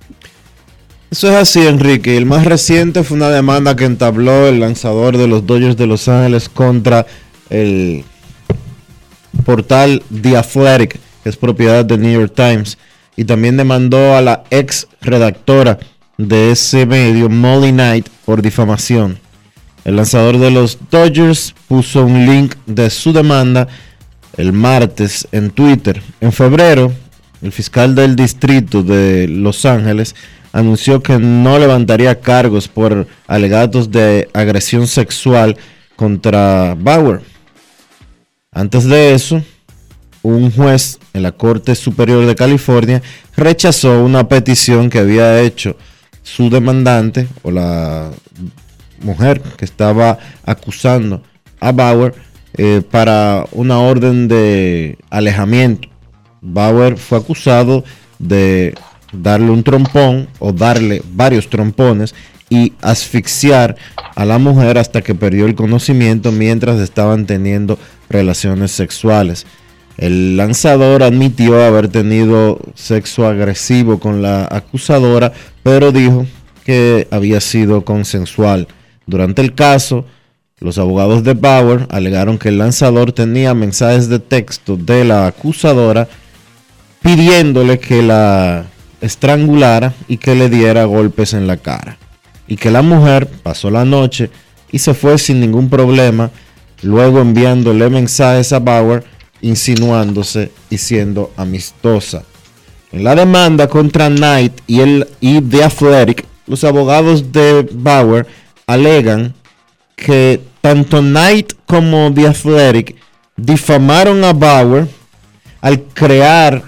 [1.09, 2.17] Eso es así, Enrique.
[2.17, 6.09] El más reciente fue una demanda que entabló el lanzador de los Dodgers de Los
[6.09, 7.05] Ángeles contra
[7.49, 8.03] el
[9.45, 12.77] portal The Athletic, que es propiedad del New York Times,
[13.15, 15.79] y también demandó a la ex redactora
[16.17, 19.19] de ese medio, Molly Knight, por difamación.
[19.85, 23.67] El lanzador de los Dodgers puso un link de su demanda
[24.35, 26.01] el martes en Twitter.
[26.19, 26.91] En febrero,
[27.41, 30.15] el fiscal del distrito de Los Ángeles
[30.51, 35.57] anunció que no levantaría cargos por alegatos de agresión sexual
[35.95, 37.21] contra Bauer.
[38.51, 39.41] Antes de eso,
[40.23, 43.01] un juez en la Corte Superior de California
[43.35, 45.77] rechazó una petición que había hecho
[46.27, 48.11] su demandante o la
[49.01, 51.23] mujer que estaba acusando
[51.61, 52.15] a Bauer
[52.57, 55.87] eh, para una orden de alejamiento.
[56.41, 57.85] Bauer fue acusado
[58.19, 58.75] de
[59.13, 62.13] darle un trompón o darle varios trompones
[62.49, 63.77] y asfixiar
[64.13, 67.79] a la mujer hasta que perdió el conocimiento mientras estaban teniendo
[68.09, 69.45] relaciones sexuales.
[69.97, 75.33] El lanzador admitió haber tenido sexo agresivo con la acusadora,
[75.63, 76.27] pero dijo
[76.65, 78.67] que había sido consensual.
[79.07, 80.05] Durante el caso,
[80.59, 86.07] los abogados de Bauer alegaron que el lanzador tenía mensajes de texto de la acusadora
[87.01, 88.65] pidiéndole que la
[89.01, 91.97] estrangulara y que le diera golpes en la cara.
[92.47, 94.29] Y que la mujer pasó la noche
[94.71, 96.31] y se fue sin ningún problema,
[96.81, 99.03] luego enviándole mensajes a Bauer
[99.41, 102.23] insinuándose y siendo amistosa.
[102.91, 108.25] En la demanda contra Knight y, el, y The Athletic, los abogados de Bauer
[108.65, 109.33] alegan
[109.95, 112.95] que tanto Knight como The Athletic
[113.35, 114.87] difamaron a Bauer
[115.61, 116.63] al crear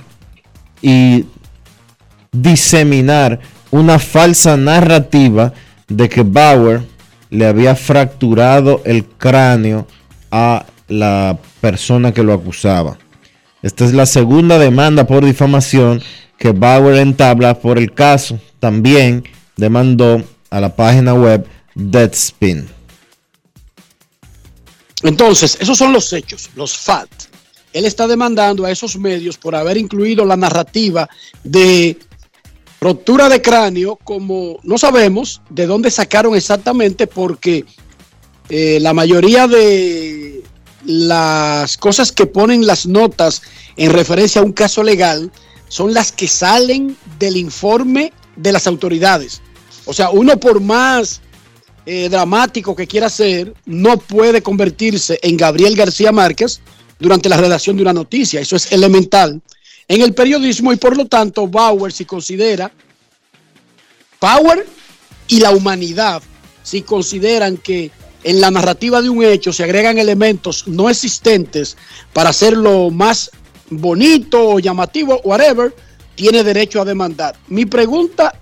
[0.82, 1.26] y
[2.32, 3.40] diseminar
[3.72, 5.54] una falsa narrativa
[5.88, 6.82] de que Bauer
[7.30, 9.88] le había fracturado el cráneo
[10.32, 12.98] a la persona que lo acusaba.
[13.62, 16.02] Esta es la segunda demanda por difamación
[16.38, 18.40] que Bauer entabla por el caso.
[18.60, 19.24] También
[19.56, 21.46] demandó a la página web
[21.76, 22.68] Deadspin.
[25.04, 27.30] Entonces, esos son los hechos, los facts.
[27.72, 31.08] Él está demandando a esos medios por haber incluido la narrativa
[31.44, 31.98] de
[32.82, 37.66] Ruptura de cráneo, como no sabemos de dónde sacaron exactamente, porque
[38.48, 40.39] eh, la mayoría de
[40.86, 43.42] las cosas que ponen las notas
[43.78, 45.32] en referencia a un caso legal
[45.68, 49.42] son las que salen del informe de las autoridades.
[49.86, 51.22] O sea, uno por más
[51.86, 56.62] eh, dramático que quiera ser, no puede convertirse en Gabriel García Márquez
[57.00, 58.40] durante la redacción de una noticia.
[58.40, 59.42] Eso es elemental
[59.88, 62.72] en el periodismo y por lo tanto Bauer si considera,
[64.20, 64.68] Power
[65.28, 66.22] y la humanidad
[66.62, 67.90] si consideran que
[68.24, 71.78] en la narrativa de un hecho se agregan elementos no existentes
[72.14, 73.32] para hacerlo más
[73.70, 75.74] bonito o llamativo, whatever,
[76.16, 77.36] tiene derecho a demandar.
[77.48, 78.34] Mi pregunta,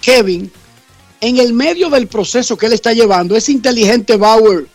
[0.00, 0.50] Kevin,
[1.20, 4.66] en el medio del proceso que él está llevando, ¿es inteligente Bauer,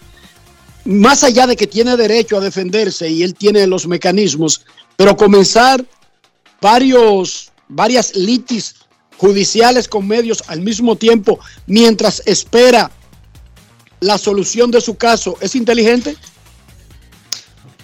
[0.85, 4.65] más allá de que tiene derecho a defenderse y él tiene los mecanismos,
[4.97, 5.85] pero comenzar
[6.59, 8.75] varios, varias litis
[9.17, 12.91] judiciales con medios al mismo tiempo mientras espera
[14.01, 16.17] la solución de su caso, ¿es inteligente?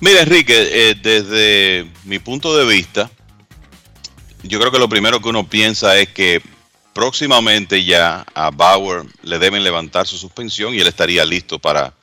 [0.02, 3.10] Mira, Enrique, eh, desde mi punto de vista,
[4.44, 6.42] yo creo que lo primero que uno piensa es que
[6.94, 11.94] próximamente ya a Bauer le deben levantar su suspensión y él estaría listo para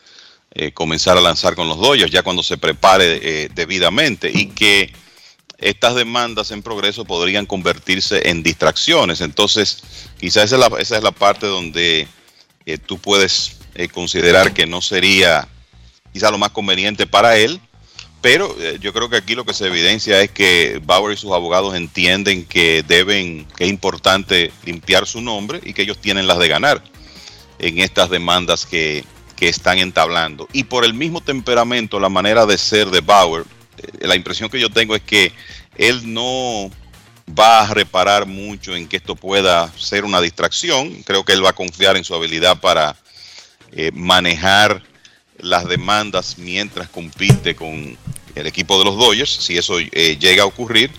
[0.53, 4.93] eh, comenzar a lanzar con los Dodgers ya cuando se prepare eh, debidamente y que
[5.59, 9.21] estas demandas en progreso podrían convertirse en distracciones.
[9.21, 9.83] Entonces,
[10.19, 12.07] quizás esa es la, esa es la parte donde
[12.67, 15.49] eh, tú puedes eh, considerar que no sería
[16.13, 17.61] quizá lo más conveniente para él,
[18.21, 21.33] pero eh, yo creo que aquí lo que se evidencia es que Bauer y sus
[21.33, 26.39] abogados entienden que deben, que es importante limpiar su nombre y que ellos tienen las
[26.39, 26.83] de ganar
[27.59, 29.05] en estas demandas que,
[29.37, 30.49] que están entablando.
[30.53, 33.45] Y por el mismo temperamento, la manera de ser de Bauer,
[33.77, 35.33] eh, la impresión que yo tengo es que
[35.77, 36.71] él no
[37.29, 41.03] va a reparar mucho en que esto pueda ser una distracción.
[41.03, 42.97] Creo que él va a confiar en su habilidad para
[43.77, 44.83] eh, manejar
[45.39, 47.97] las demandas mientras compite con
[48.35, 50.91] el equipo de los Dodgers, si eso eh, llega a ocurrir.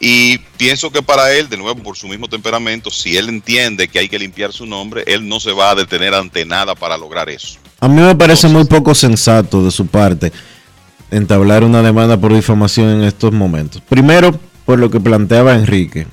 [0.00, 3.98] Y pienso que para él, de nuevo, por su mismo temperamento, si él entiende que
[3.98, 7.30] hay que limpiar su nombre, él no se va a detener ante nada para lograr
[7.30, 7.58] eso.
[7.80, 10.32] A mí me parece muy poco sensato de su parte
[11.10, 13.82] entablar una demanda por difamación en estos momentos.
[13.88, 16.06] Primero, por lo que planteaba Enrique.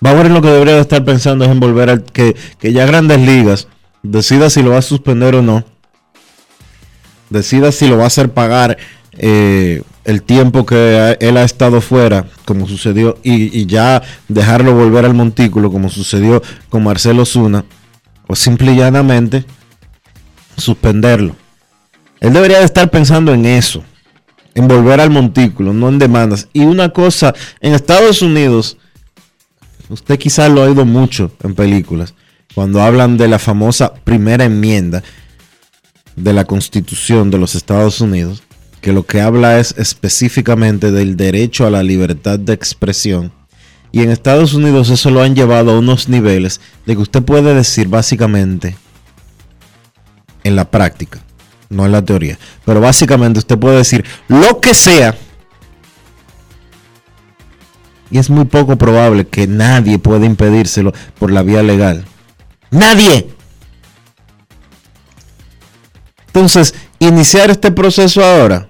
[0.00, 3.20] Bauer lo que debería de estar pensando es en volver al que, que ya Grandes
[3.20, 3.68] Ligas
[4.04, 5.64] decida si lo va a suspender o no.
[7.30, 8.76] Decida si lo va a hacer pagar
[9.12, 15.04] eh, el tiempo que él ha estado fuera, como sucedió, y, y ya dejarlo volver
[15.04, 17.64] al montículo, como sucedió con Marcelo Zuna,
[18.28, 19.44] o simple y llanamente
[20.56, 21.34] suspenderlo.
[22.20, 23.82] Él debería de estar pensando en eso,
[24.54, 26.48] en volver al montículo, no en demandas.
[26.52, 28.76] Y una cosa, en Estados Unidos,
[29.88, 32.14] usted quizás lo ha oído mucho en películas,
[32.54, 35.02] cuando hablan de la famosa primera enmienda
[36.16, 38.42] de la Constitución de los Estados Unidos,
[38.80, 43.32] que lo que habla es específicamente del derecho a la libertad de expresión.
[43.90, 47.54] Y en Estados Unidos eso lo han llevado a unos niveles de que usted puede
[47.54, 48.76] decir básicamente
[50.44, 51.20] en la práctica,
[51.70, 55.16] no en la teoría, pero básicamente usted puede decir lo que sea.
[58.10, 62.04] Y es muy poco probable que nadie pueda impedírselo por la vía legal.
[62.74, 63.28] Nadie.
[66.26, 68.68] Entonces, iniciar este proceso ahora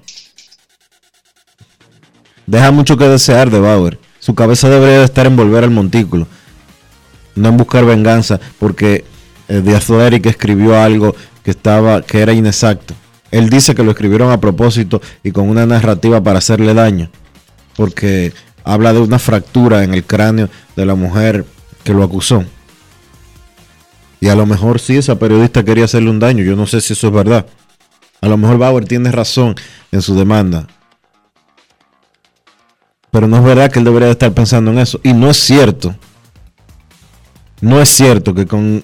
[2.46, 3.98] deja mucho que desear de Bauer.
[4.18, 6.26] Su cabeza debería de estar en volver al montículo,
[7.34, 9.06] no en buscar venganza, porque
[9.48, 12.92] el The Athletic escribió algo que estaba que era inexacto.
[13.30, 17.10] Él dice que lo escribieron a propósito y con una narrativa para hacerle daño,
[17.74, 21.46] porque habla de una fractura en el cráneo de la mujer
[21.84, 22.44] que lo acusó.
[24.24, 26.42] Y a lo mejor sí, esa periodista quería hacerle un daño.
[26.42, 27.44] Yo no sé si eso es verdad.
[28.22, 29.54] A lo mejor Bauer tiene razón
[29.92, 30.66] en su demanda.
[33.10, 34.98] Pero no es verdad que él debería de estar pensando en eso.
[35.04, 35.94] Y no es cierto.
[37.60, 38.82] No es cierto que con...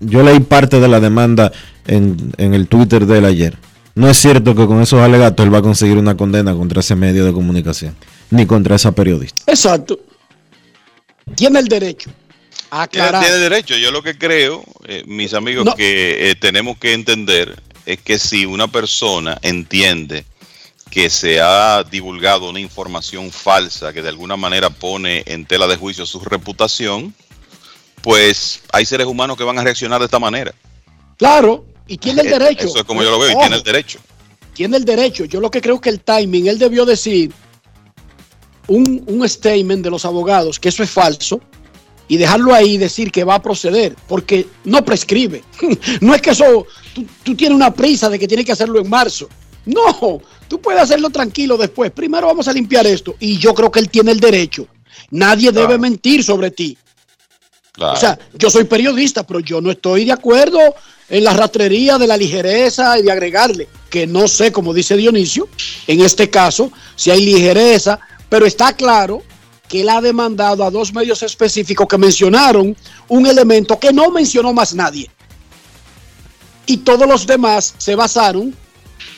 [0.00, 1.52] Yo leí parte de la demanda
[1.86, 3.56] en, en el Twitter de él ayer.
[3.94, 6.96] No es cierto que con esos alegatos él va a conseguir una condena contra ese
[6.96, 7.94] medio de comunicación.
[8.30, 9.40] Ni contra esa periodista.
[9.46, 10.00] Exacto.
[11.36, 12.10] Tiene el derecho
[12.82, 13.76] a Tiene, derecho.
[13.76, 15.76] Yo lo que creo, eh, mis amigos, No.
[15.76, 20.24] que eh, tenemos que entender es que si una persona entiende
[20.90, 25.76] que se ha divulgado una información falsa que de alguna manera pone en tela de
[25.76, 27.14] juicio su reputación,
[28.02, 30.52] pues hay seres humanos que van a reaccionar de esta manera.
[31.16, 32.66] Claro, y tiene el derecho.
[32.66, 34.00] Eso es como yo lo veo, y tiene el derecho.
[34.52, 35.24] tiene el derecho.
[35.26, 37.32] Yo lo que creo que el timing, él debió decir
[38.66, 41.40] un, un statement de los abogados que eso es falso
[42.08, 45.42] y dejarlo ahí y decir que va a proceder, porque no prescribe.
[46.00, 48.88] No es que eso, tú, tú tienes una prisa de que tienes que hacerlo en
[48.88, 49.28] marzo.
[49.66, 51.90] No, tú puedes hacerlo tranquilo después.
[51.90, 54.66] Primero vamos a limpiar esto y yo creo que él tiene el derecho.
[55.10, 56.76] Nadie debe mentir sobre ti.
[57.78, 60.58] O sea, yo soy periodista, pero yo no estoy de acuerdo
[61.08, 65.48] en la rastrería de la ligereza y de agregarle, que no sé, como dice Dionisio,
[65.86, 67.98] en este caso, si hay ligereza,
[68.28, 69.22] pero está claro
[69.74, 72.76] que él ha demandado a dos medios específicos que mencionaron
[73.08, 75.10] un elemento que no mencionó más nadie.
[76.64, 78.54] Y todos los demás se basaron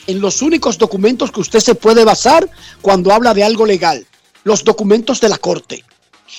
[0.07, 2.49] en los únicos documentos que usted se puede basar
[2.81, 4.03] cuando habla de algo legal,
[4.45, 5.83] los documentos de la corte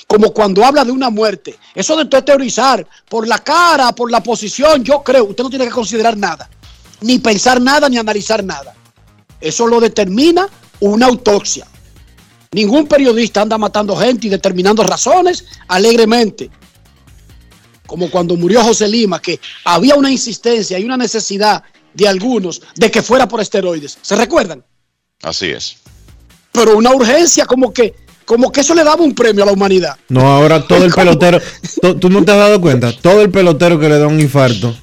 [0.09, 1.57] como cuando habla de una muerte.
[1.73, 5.67] Eso de usted teorizar por la cara, por la posición, yo creo, usted no tiene
[5.67, 6.51] que considerar nada,
[7.03, 8.75] ni pensar nada, ni analizar nada.
[9.41, 10.49] Eso lo determina
[10.81, 11.69] una autopsia.
[12.53, 16.51] Ningún periodista anda matando gente y determinando razones alegremente.
[17.87, 21.63] Como cuando murió José Lima, que había una insistencia y una necesidad
[21.95, 23.99] de algunos de que fuera por esteroides.
[24.03, 24.65] ¿Se recuerdan?
[25.23, 25.77] Así es.
[26.53, 27.95] Pero una urgencia como que,
[28.25, 29.97] como que eso le daba un premio a la humanidad.
[30.09, 31.41] No, ahora todo el pelotero,
[31.81, 34.75] tú, tú no te has dado cuenta, todo el pelotero que le da un infarto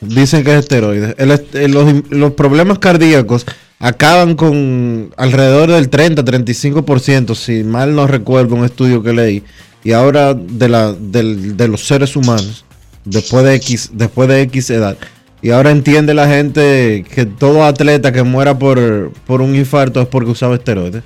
[0.00, 1.14] Dicen que es esteroides.
[1.16, 3.46] El est- los, los problemas cardíacos
[3.82, 9.42] acaban con alrededor del 30-35%, si mal no recuerdo un estudio que leí.
[9.84, 12.64] Y ahora de, la, de los seres humanos,
[13.04, 14.96] después de, X, después de X edad.
[15.42, 20.06] Y ahora entiende la gente que todo atleta que muera por, por un infarto es
[20.06, 21.02] porque usaba esteroides.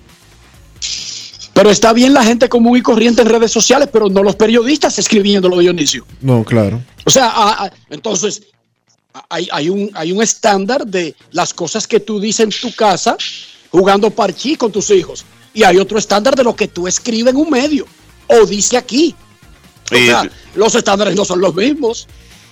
[1.55, 4.99] Pero está bien la gente común y corriente en redes sociales, pero no los periodistas
[4.99, 6.05] escribiéndolo, Dionisio.
[6.21, 6.83] No, claro.
[7.07, 8.43] O sea, a- a- entonces
[9.29, 13.17] hay, hay un, hay un estándar de las cosas que tú dices en tu casa
[13.71, 15.25] jugando parchí con tus hijos.
[15.53, 17.87] Y hay otro estándar de lo que tú escribes en un medio
[18.27, 19.15] o dice aquí.
[19.91, 22.09] O sea, los estándares no son los mismos.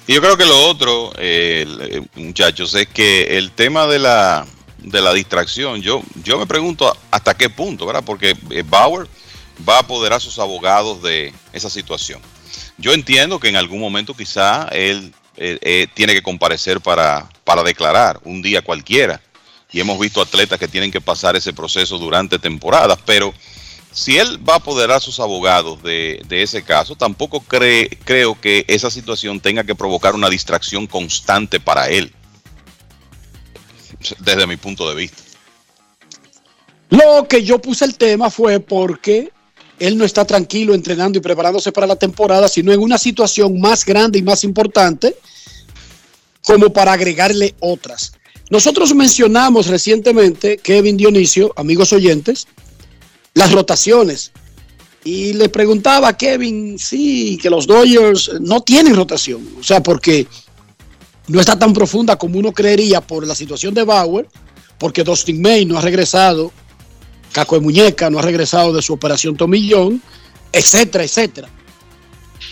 [0.07, 4.47] Y yo creo que lo otro, eh, eh, muchachos, es que el tema de la,
[4.79, 8.05] de la distracción, yo, yo me pregunto hasta qué punto, ¿verdad?
[8.05, 9.09] Porque eh, Bauer
[9.67, 12.21] va a apoderar a sus abogados de esa situación.
[12.77, 17.63] Yo entiendo que en algún momento quizá él eh, eh, tiene que comparecer para, para
[17.63, 19.21] declarar un día cualquiera.
[19.73, 23.35] Y hemos visto atletas que tienen que pasar ese proceso durante temporadas, pero
[23.91, 28.65] si él va a apoderar a sus abogados de, de ese caso, tampoco creo que
[28.69, 32.13] esa situación tenga que provocar una distracción constante para él,
[34.19, 35.23] desde mi punto de vista.
[36.91, 39.33] Lo que yo puse el tema fue porque
[39.79, 43.85] él no está tranquilo entrenando y preparándose para la temporada, sino en una situación más
[43.85, 45.17] grande y más importante
[46.43, 48.13] como para agregarle otras.
[48.51, 52.47] Nosotros mencionamos recientemente, Kevin Dionisio, amigos oyentes,
[53.33, 54.33] las rotaciones.
[55.03, 59.57] Y le preguntaba a Kevin, sí, que los Dodgers no tienen rotación.
[59.59, 60.27] O sea, porque
[61.29, 64.29] no está tan profunda como uno creería por la situación de Bauer,
[64.79, 66.53] porque Dustin May no ha regresado,
[67.35, 70.01] Caco de Muñeca no ha regresado de su operación Tomillón,
[70.53, 71.49] etcétera, etcétera.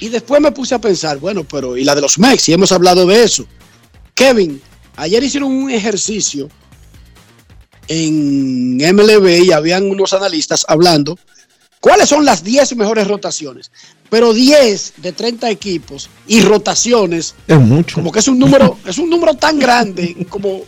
[0.01, 2.49] Y después me puse a pensar, bueno, pero ¿y la de los Mex?
[2.49, 3.47] Y hemos hablado de eso.
[4.15, 4.61] Kevin,
[4.97, 6.49] ayer hicieron un ejercicio
[7.89, 11.17] en MLB y habían unos analistas hablando
[11.81, 13.71] cuáles son las 10 mejores rotaciones.
[14.11, 17.95] Pero 10 de 30 equipos y rotaciones, Es mucho.
[17.95, 20.63] como que es un número, es un número tan grande como,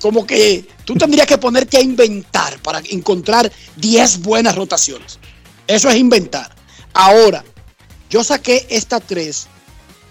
[0.00, 5.18] como que tú tendrías que ponerte a inventar para encontrar 10 buenas rotaciones.
[5.66, 6.54] Eso es inventar.
[6.92, 7.44] Ahora,
[8.08, 9.48] yo saqué estas tres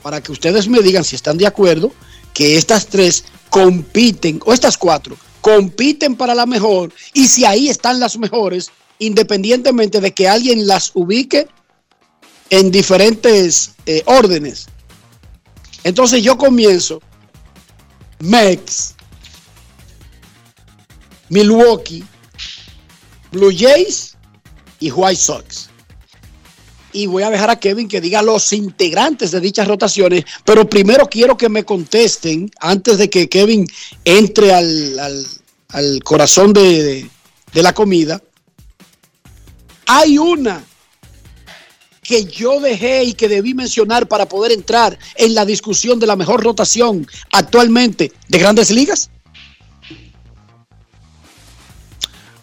[0.01, 1.91] para que ustedes me digan si están de acuerdo
[2.33, 7.99] que estas tres compiten, o estas cuatro, compiten para la mejor, y si ahí están
[7.99, 11.47] las mejores, independientemente de que alguien las ubique
[12.49, 14.67] en diferentes eh, órdenes.
[15.83, 17.01] Entonces yo comienzo
[18.19, 18.94] Mex,
[21.30, 22.03] Milwaukee,
[23.31, 24.15] Blue Jays
[24.80, 25.69] y White Sox.
[26.93, 31.07] Y voy a dejar a Kevin que diga los integrantes de dichas rotaciones, pero primero
[31.10, 33.68] quiero que me contesten, antes de que Kevin
[34.06, 35.26] entre al, al-
[35.69, 37.10] al corazón de, de-
[37.53, 38.22] de la comida.
[39.88, 40.64] Hay una
[42.02, 46.15] que yo dejé y que debí mencionar para poder entrar en la discusión de la
[46.15, 49.10] mejor rotación actualmente de grandes ligas.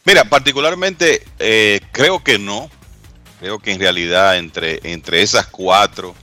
[0.04, 2.70] Mira, particularmente eh, creo que no.
[3.40, 6.14] Creo que en realidad entre, entre esas cuatro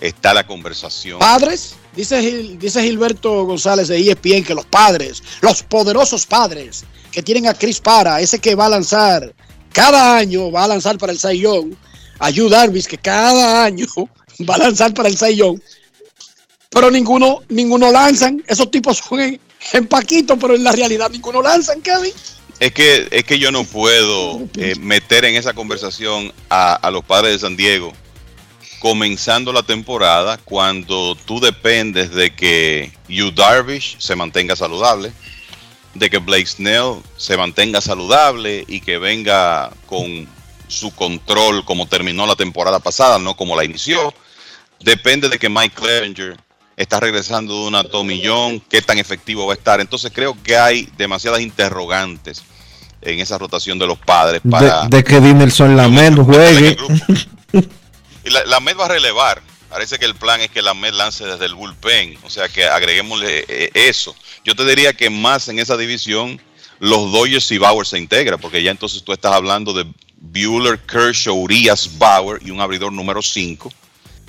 [0.00, 1.18] está la conversación.
[1.18, 7.22] Padres, dice, Gil- dice Gilberto González de ESPN que los padres, los poderosos padres que
[7.22, 9.34] tienen a Chris Para, ese que va a lanzar
[9.72, 11.74] cada año, va a lanzar para el Young,
[12.18, 12.48] a Yu
[12.88, 13.86] que cada año
[14.48, 15.60] va a lanzar para el Young,
[16.70, 19.40] pero ninguno, ninguno lanzan, esos tipos son en,
[19.72, 22.12] en Paquito, pero en la realidad ninguno lanzan, Kevin.
[22.60, 27.04] Es que, es que yo no puedo eh, meter en esa conversación a, a los
[27.04, 27.92] padres de San Diego
[28.84, 35.10] comenzando la temporada cuando tú dependes de que Yu Darvish se mantenga saludable,
[35.94, 40.28] de que Blake Snell se mantenga saludable y que venga con
[40.68, 44.12] su control como terminó la temporada pasada, no como la inició.
[44.80, 46.36] Depende de que Mike Clevenger
[46.76, 49.80] está regresando de una tomillón, qué tan efectivo va a estar.
[49.80, 52.42] Entonces creo que hay demasiadas interrogantes
[53.02, 54.86] en esa rotación de los padres para...
[54.86, 56.76] De, de que Dinelson Lamed juegue.
[58.24, 59.42] Y la, la Met va a relevar.
[59.68, 62.16] Parece que el plan es que la Met lance desde el bullpen.
[62.22, 64.16] O sea que agreguémosle eh, eso.
[64.44, 66.40] Yo te diría que más en esa división
[66.80, 69.86] los Dodgers y Bauer se integran, porque ya entonces tú estás hablando de
[70.16, 73.70] Bueller, Kershaw, Urias, Bauer y un abridor número 5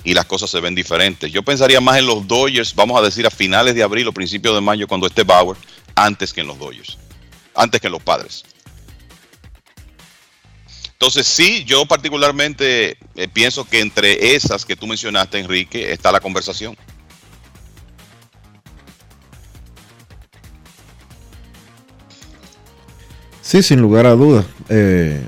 [0.06, 1.32] y las cosas se ven diferentes.
[1.32, 4.54] Yo pensaría más en los Dodgers, vamos a decir a finales de abril o principios
[4.54, 5.56] de mayo cuando esté Bauer,
[5.96, 6.96] antes que en los Dodgers,
[7.56, 8.44] antes que en los padres.
[10.92, 16.20] Entonces sí, yo particularmente eh, pienso que entre esas que tú mencionaste, Enrique, está la
[16.20, 16.76] conversación.
[23.42, 24.46] Sí, sin lugar a dudas.
[24.68, 25.20] Eh,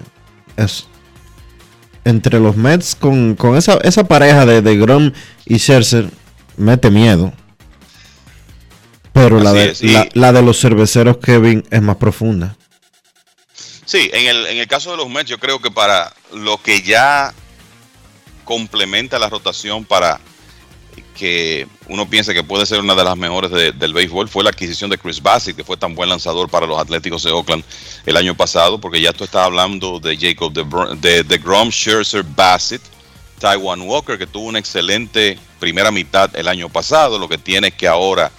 [2.09, 5.12] entre los Mets con, con esa, esa pareja de, de Grom
[5.44, 6.09] y Scherzer
[6.56, 7.32] mete miedo.
[9.12, 12.56] Pero la de, es, y- la, la de los cerveceros Kevin es más profunda.
[13.85, 16.82] Sí, en el, en el caso de los Mets, yo creo que para lo que
[16.82, 17.32] ya
[18.44, 20.20] complementa la rotación para
[21.19, 24.51] que uno piense que puede ser una de las mejores de- del béisbol fue la
[24.51, 27.65] adquisición de Chris Bassett, que fue tan buen lanzador para los Atléticos de Oakland
[28.07, 30.65] el año pasado, porque ya tú estás hablando de Jacob de,
[30.99, 32.82] de, de Grom, Scherzer, Bassett,
[33.40, 37.89] Taiwan Walker, que tuvo una excelente primera mitad el año pasado, lo que tiene que
[37.89, 38.31] ahora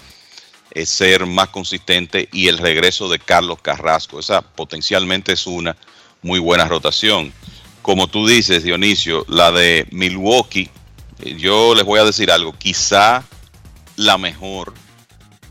[0.72, 4.20] es ser más consistente y el regreso de Carlos Carrasco.
[4.20, 5.76] Esa potencialmente es una
[6.22, 7.34] muy buena rotación.
[7.82, 10.70] Como tú dices, Dionisio, la de Milwaukee,
[11.24, 13.24] yo les voy a decir algo, quizá
[13.96, 14.74] la mejor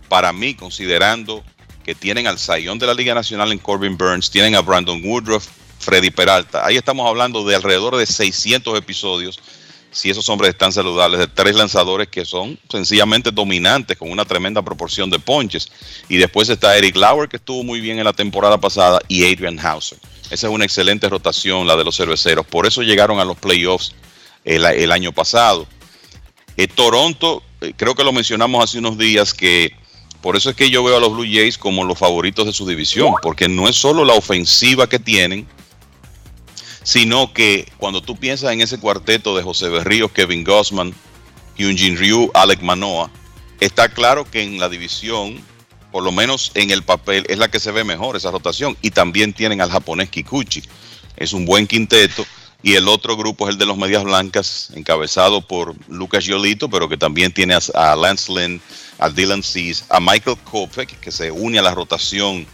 [0.08, 1.44] para mí, considerando
[1.84, 5.46] que tienen al Sayón de la Liga Nacional en Corbin Burns, tienen a Brandon Woodruff,
[5.78, 6.64] Freddy Peralta.
[6.66, 9.40] Ahí estamos hablando de alrededor de 600 episodios
[9.90, 14.62] si esos hombres están saludables, de tres lanzadores que son sencillamente dominantes con una tremenda
[14.62, 15.70] proporción de ponches.
[16.08, 19.58] Y después está Eric Lauer, que estuvo muy bien en la temporada pasada, y Adrian
[19.58, 19.98] Hauser.
[20.30, 22.46] Esa es una excelente rotación, la de los cerveceros.
[22.46, 23.94] Por eso llegaron a los playoffs
[24.48, 25.66] el, año pasado.
[26.56, 29.72] Eh, Toronto, eh, creo que lo mencionamos hace unos días, que
[30.22, 32.66] por eso es que yo veo a los Blue Jays como los favoritos de su
[32.66, 35.46] división, porque no es solo la ofensiva que tienen,
[36.82, 40.94] sino que cuando tú piensas en ese cuarteto de José Berríos, Kevin Gossman,
[41.56, 43.10] Hyunjin Ryu, Alec Manoa,
[43.60, 45.38] está claro que en la división,
[45.92, 48.76] por lo menos en el papel, es la que se ve mejor esa rotación.
[48.80, 50.62] Y también tienen al japonés Kikuchi.
[51.16, 52.24] Es un buen quinteto.
[52.68, 56.86] Y el otro grupo es el de los Medias Blancas, encabezado por Lucas Yolito, pero
[56.86, 58.60] que también tiene a, Lance Lynn,
[58.98, 62.46] a Dylan Cease, a Michael Kopech, que se une a la rotación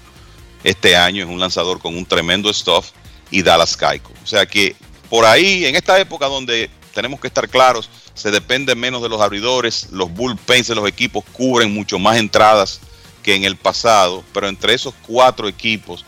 [0.62, 2.90] este año, es un lanzador con un tremendo stuff,
[3.32, 4.16] y Dallas Keuchel.
[4.22, 4.76] O sea que
[5.10, 9.20] por ahí, en esta época donde tenemos que estar claros, se depende menos de los
[9.20, 12.78] abridores, los bullpens de los equipos cubren mucho más entradas
[13.24, 16.04] que en el pasado, pero entre esos cuatro equipos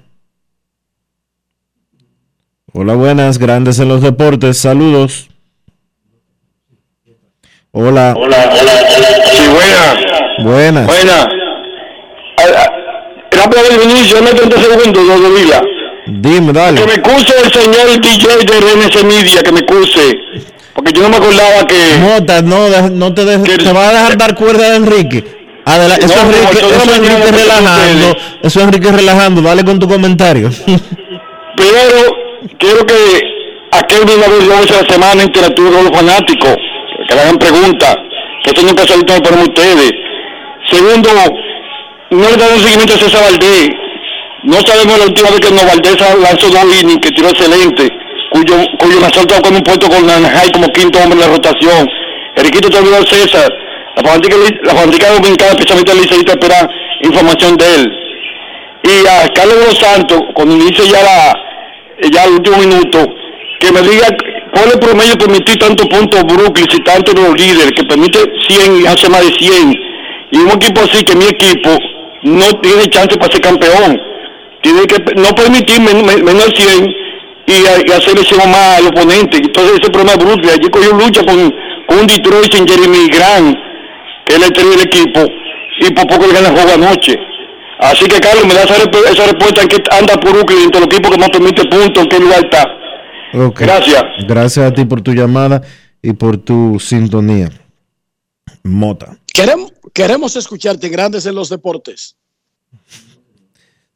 [2.73, 5.29] Hola, buenas, Grandes en los Deportes, saludos.
[7.71, 8.15] Hola.
[8.17, 8.73] Hola, hola.
[9.31, 9.95] Sí, buena.
[10.43, 10.87] Buenas.
[10.87, 11.29] Buena.
[13.31, 15.63] Rápido del inicio, dame 30 segundos, Dodo Vila.
[16.21, 16.81] Dime, dale.
[16.81, 20.19] Que me excuse el señor DJ de RNC Media, que me excuse.
[20.75, 21.77] Porque yo no me acordaba que.
[22.01, 25.25] Mota, no, no te dejes, te va a dejar dar cuerda de Enrique.
[25.65, 29.65] Adela- eso, No, es Enrique, eso es mañana Enrique relajando, eso es Enrique relajando, dale
[29.65, 30.51] con tu comentario.
[31.57, 32.17] Primero,
[32.59, 32.95] quiero que
[33.71, 36.57] aquel vez de la semana interactúe con los fanáticos,
[37.09, 37.97] que le hagan preguntas,
[38.43, 39.93] que eso nunca se lo para ustedes.
[40.71, 41.11] Segundo,
[42.11, 43.82] no le dan un seguimiento a César Valdés.
[44.45, 47.89] No sabemos la última vez que no Valdés lanzó dos innings, que tiró excelente,
[48.31, 51.89] cuyo, cuyo tocó con un puesto con Nanjay como quinto hombre en la rotación.
[52.37, 53.53] Enriquito te olvidó César.
[53.97, 56.69] La fanática, la fanática dominicana, especialmente el liceísta, espera
[57.03, 58.03] información de él
[58.83, 61.39] y a Carlos de los Santos, cuando inicie ya la
[62.11, 62.99] ya el último minuto,
[63.61, 64.09] que me diga
[64.53, 68.83] cuál es el promedio permitir tantos puntos Brooklyn y tantos los líderes, que permite 100
[68.83, 69.73] y hace más de 100.
[70.33, 71.71] Y un equipo así que mi equipo
[72.23, 74.01] no tiene chance para ser campeón.
[74.63, 76.87] Tiene que no permitir men- men- menos de 100
[77.47, 77.53] y,
[77.89, 79.39] y hacer ese más al oponente.
[79.39, 81.53] Entonces ese problema de Brooklyn, allí cogió lucha con,
[81.89, 83.57] con un Detroit sin Jeremy Grant,
[84.27, 85.21] que es el estrella del equipo,
[85.81, 87.17] y por poco le gana el juego anoche.
[87.81, 90.81] Así que Carlos, me da esa, resp- esa respuesta en que anda por Brooklyn entre
[90.81, 92.65] los equipos que más permite puntos, en qué lugar está.
[93.67, 94.05] Gracias.
[94.29, 95.63] Gracias a ti por tu llamada
[96.01, 97.49] y por tu sintonía.
[98.63, 102.15] Mota, Queremos, queremos escucharte, grandes en los deportes.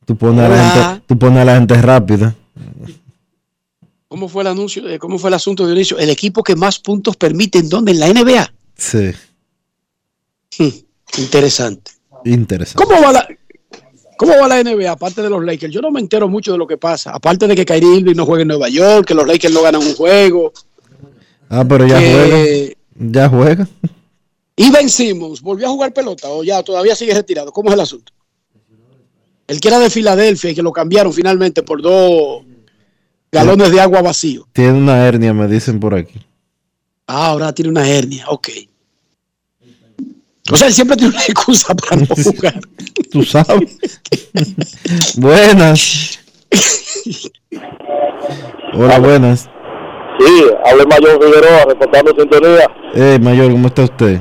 [0.06, 2.34] Tú pones, a la gente, tú pones a la gente rápida.
[4.08, 4.88] ¿Cómo fue el anuncio?
[4.88, 5.98] eh, ¿Cómo fue el asunto de inicio?
[5.98, 7.92] El equipo que más puntos permite en dónde?
[7.92, 8.52] En la NBA.
[8.76, 9.10] Sí,
[10.58, 10.68] Hmm,
[11.18, 11.90] interesante.
[12.24, 12.82] interesante.
[12.82, 13.28] ¿Cómo va la,
[14.16, 15.72] ¿Cómo va la NBA aparte de los Lakers?
[15.74, 17.10] Yo no me entero mucho de lo que pasa.
[17.10, 19.82] Aparte de que Kyrie Irving no juega en Nueva York, que los Lakers no ganan
[19.82, 20.52] un juego.
[21.50, 23.12] Ah, pero ya que- juega.
[23.12, 23.68] Ya juega.
[24.56, 27.52] Y Ben Simmons, ¿volvió a jugar pelota o ya todavía sigue retirado?
[27.52, 28.12] ¿Cómo es el asunto?
[29.46, 32.42] El que era de Filadelfia y que lo cambiaron finalmente por dos
[33.30, 34.48] galones de agua vacío.
[34.52, 36.18] Tiene una hernia, me dicen por aquí.
[37.06, 38.48] Ah, ahora tiene una hernia, ok.
[40.52, 42.60] O sea, él siempre tiene una excusa para no jugar.
[43.10, 43.78] Tú sabes.
[45.16, 46.18] buenas.
[48.74, 49.48] Hola, buenas.
[50.18, 52.70] Sí, hable Mayor Figueroa, reportando sintonía.
[52.94, 54.20] Eh, mayor, ¿cómo está usted?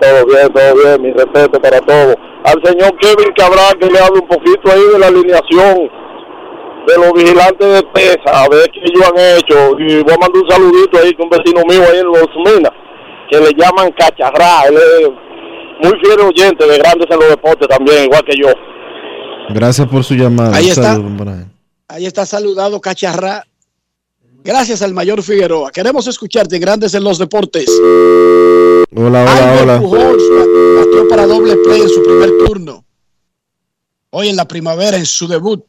[0.00, 2.16] Todo bien, todo bien, mi respeto para todos.
[2.44, 5.90] Al señor Kevin Cabral, que le hable un poquito ahí de la alineación
[6.86, 9.78] de los vigilantes de PESA, a ver qué ellos han hecho.
[9.78, 12.72] Y voy a mandar un saludito ahí con un vecino mío ahí en Los Minas,
[13.30, 14.68] que le llaman Cacharrá.
[14.68, 15.08] Él es
[15.82, 18.48] muy fiel oyente de Grandes en los Deportes también, igual que yo.
[19.50, 20.56] Gracias por su llamada.
[20.56, 20.98] Ahí está.
[21.88, 23.44] Ahí está saludado Cacharra.
[24.44, 25.70] Gracias al mayor Figueroa.
[25.70, 27.68] Queremos escucharte en Grandes en los Deportes.
[28.94, 29.80] Hola, hola, Albert hola.
[29.80, 32.84] Pujols ba- batió para doble play en su primer turno.
[34.10, 35.62] Hoy en la primavera, en su debut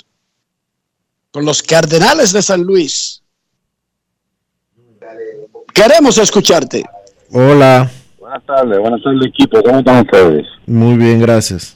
[1.31, 3.21] con los Cardenales de San Luis.
[5.73, 6.83] Queremos escucharte.
[7.31, 7.89] Hola.
[8.17, 10.45] Buenas tardes, buenas tardes equipo, ¿cómo están ustedes?
[10.67, 11.75] Muy bien, gracias.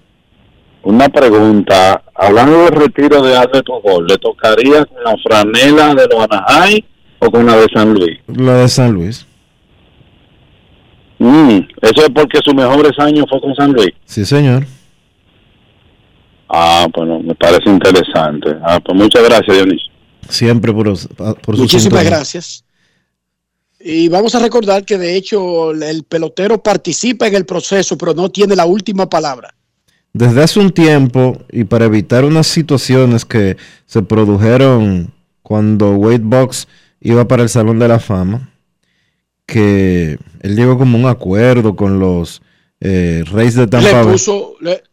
[0.83, 6.27] Una pregunta, hablando del retiro de Albert Pujol, ¿le tocaría con la franela de los
[6.29, 6.83] Anaheim
[7.19, 8.19] o con la de San Luis?
[8.27, 9.25] La de San Luis.
[11.19, 13.91] Mm, eso es porque sus mejores años fue con San Luis.
[14.05, 14.65] Sí, señor.
[16.49, 18.53] Ah, bueno, me parece interesante.
[18.61, 19.91] Ah, pues muchas gracias, Dionisio.
[20.27, 22.09] Siempre por, por su Muchísimas sintonía.
[22.09, 22.65] gracias.
[23.79, 28.29] Y vamos a recordar que de hecho el pelotero participa en el proceso, pero no
[28.29, 29.53] tiene la última palabra.
[30.13, 33.57] Desde hace un tiempo, y para evitar unas situaciones que
[33.87, 35.11] se produjeron
[35.41, 36.67] cuando Wade Box
[37.01, 38.49] iba para el Salón de la Fama,
[39.45, 42.41] que él llegó como un acuerdo con los
[42.79, 44.83] eh, Reyes de Tampa le puso, le,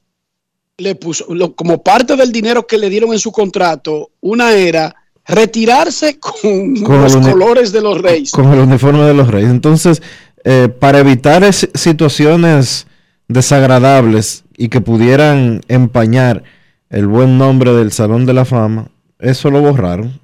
[0.78, 4.94] le puso lo- como parte del dinero que le dieron en su contrato, una era
[5.26, 8.30] retirarse con, Con los colores de los Reyes.
[8.32, 9.50] con el uniforme de los Reyes.
[9.50, 10.02] Entonces,
[10.44, 12.86] eh, para evitar es- situaciones
[13.32, 16.42] desagradables y que pudieran empañar
[16.90, 18.88] el buen nombre del Salón de la Fama,
[19.18, 20.20] eso lo borraron.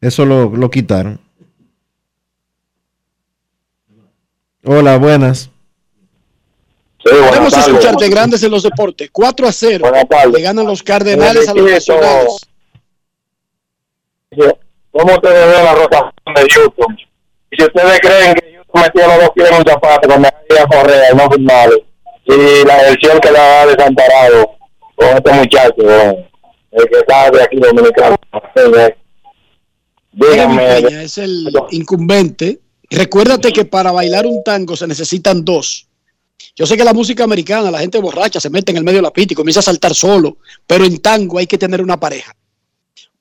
[0.00, 1.20] Eso lo, lo quitaron.
[4.64, 5.50] Hola, buenas.
[6.98, 9.08] Queremos escucharte grandes en los deportes.
[9.10, 9.92] 4 a 0.
[10.32, 11.70] Le ganan los Cardenales a los.
[11.70, 12.46] Nacionales.
[14.90, 16.98] ¿Cómo te ve la rotación de Houston?
[17.50, 20.66] Y si ustedes creen que Houston metió los dos pies en un zapato con María
[20.70, 21.89] Correa y no firmaron,
[22.30, 24.56] y la versión que la ha desamparado
[24.94, 25.74] con este muchacho,
[26.70, 28.16] el que está de aquí dominicano,
[31.02, 32.60] es el incumbente.
[32.90, 35.86] Recuérdate que para bailar un tango se necesitan dos.
[36.56, 39.02] Yo sé que la música americana, la gente borracha se mete en el medio de
[39.02, 42.34] la pista y comienza a saltar solo, pero en tango hay que tener una pareja.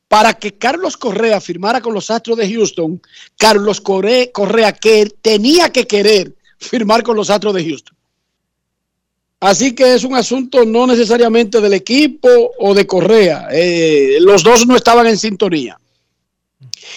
[0.07, 2.99] Para que Carlos Correa firmara con los Astros de Houston,
[3.37, 7.95] Carlos Corre- Correa que tenía que querer firmar con los Astros de Houston.
[9.39, 12.27] Así que es un asunto no necesariamente del equipo
[12.59, 13.47] o de Correa.
[13.51, 15.79] Eh, los dos no estaban en sintonía.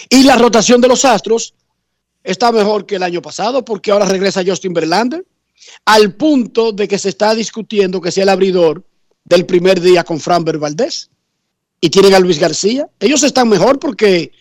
[0.08, 1.54] Y la rotación de los Astros
[2.24, 5.24] está mejor que el año pasado porque ahora regresa Justin Verlander
[5.84, 8.82] al punto de que se está discutiendo que sea el abridor
[9.24, 11.10] del primer día con Framber Valdés.
[11.80, 12.88] Y tienen a Luis García.
[12.98, 14.32] Ellos están mejor porque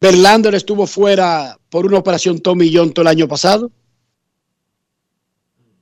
[0.00, 3.70] Verlander estuvo fuera por una operación Tommy John todo el año pasado.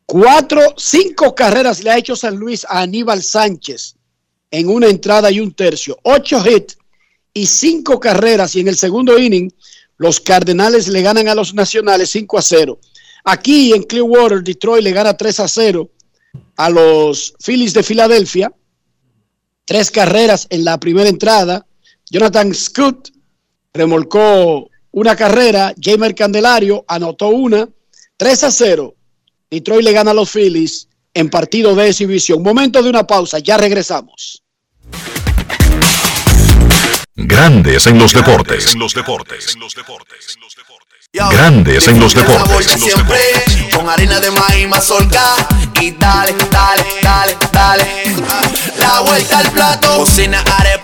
[0.06, 3.96] Cuatro, cinco carreras le ha hecho San Luis a Aníbal Sánchez
[4.50, 5.98] en una entrada y un tercio.
[6.02, 6.76] Ocho hits
[7.32, 8.54] y cinco carreras.
[8.54, 9.50] Y en el segundo inning,
[9.96, 12.78] los Cardenales le ganan a los Nacionales 5 a 0.
[13.24, 15.90] Aquí en Clearwater, Detroit le gana 3 a 0
[16.56, 18.52] a los Phillies de Filadelfia.
[19.64, 21.66] Tres carreras en la primera entrada.
[22.10, 23.10] Jonathan Scott
[23.72, 25.74] remolcó una carrera.
[25.80, 27.68] Jamer Candelario anotó una.
[28.18, 28.94] 3 a 0.
[29.54, 32.42] Detroit le gana a los Phillies en partido de exhibición.
[32.42, 33.38] Momento de una pausa.
[33.38, 34.42] Ya regresamos.
[37.14, 38.74] Grandes en los deportes.
[41.30, 42.66] Grandes en los deportes.
[42.66, 43.18] de siempre,
[43.76, 45.36] con harina de maíz mazorca
[45.80, 47.86] y dale, dale, dale, dale.
[48.76, 50.83] La vuelta al plato, cocina arepa,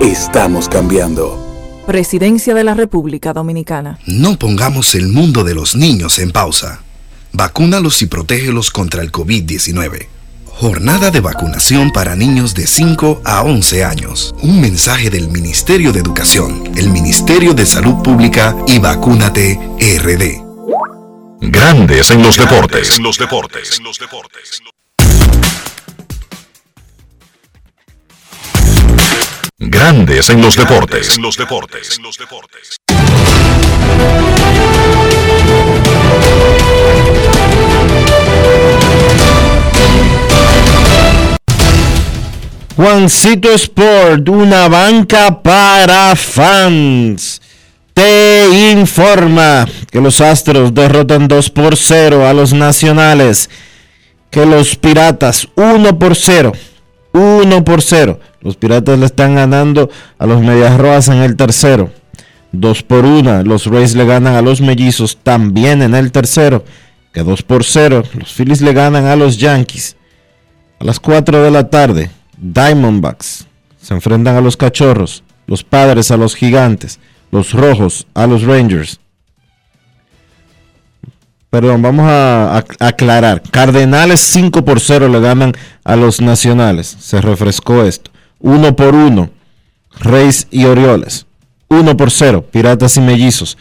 [0.00, 1.82] Estamos cambiando.
[1.84, 3.98] Presidencia de la República Dominicana.
[4.06, 6.82] No pongamos el mundo de los niños en pausa.
[7.32, 10.06] Vacúnalos y protégelos contra el COVID-19.
[10.46, 14.34] Jornada de vacunación para niños de 5 a 11 años.
[14.40, 20.44] Un mensaje del Ministerio de Educación, el Ministerio de Salud Pública y Vacúnate RD.
[21.40, 23.00] Grandes en los deportes.
[23.00, 23.80] los deportes.
[29.60, 31.18] Grandes en los deportes.
[31.18, 31.98] los deportes.
[42.76, 47.42] Juancito Sport, una banca para fans.
[47.92, 53.50] Te informa que los Astros derrotan 2 por 0 a los Nacionales.
[54.30, 56.52] Que los Piratas 1 por 0.
[57.12, 58.20] 1 por 0.
[58.40, 61.90] Los Piratas le están ganando a los Medias Rojas en el tercero.
[62.52, 63.42] 2 por 1.
[63.44, 66.64] Los Rays le ganan a los Mellizos también en el tercero.
[67.12, 68.04] Que 2 por 0.
[68.14, 69.96] Los Phillies le ganan a los Yankees.
[70.78, 73.46] A las 4 de la tarde, Diamondbacks
[73.80, 75.24] se enfrentan a los Cachorros.
[75.46, 77.00] Los Padres a los Gigantes.
[77.30, 79.00] Los Rojos a los Rangers.
[81.50, 83.42] Perdón, vamos a, aclarar.
[83.50, 85.52] Cardenales 5 por 0 le ganan
[85.82, 86.96] a los Nacionales.
[87.00, 88.10] Se refrescó esto.
[88.40, 89.30] 1 por 1.
[90.00, 91.26] Reyes y Orioles.
[91.68, 92.44] 1 por 0.
[92.50, 93.58] Piratas y Mellizos.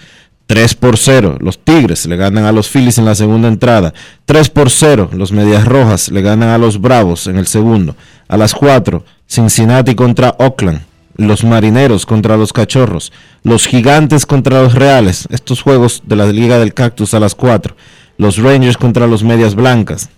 [0.48, 1.38] 3 por 0.
[1.41, 3.94] Los Tigres le ganan a los Phillies en la segunda entrada.
[4.26, 5.10] 3 por 0.
[5.14, 7.95] Los Medias Rojas le ganan a los Bravos en el segundo.
[8.28, 9.04] A las 4.
[9.28, 10.82] Cincinnati contra Oakland.
[11.18, 13.12] Los Marineros contra los Cachorros.
[13.44, 15.28] Los Gigantes contra los Reales.
[15.32, 17.76] Estos juegos de la Liga del Cactus a las 4.
[18.18, 20.10] Los Rangers contra los Medias Blancas.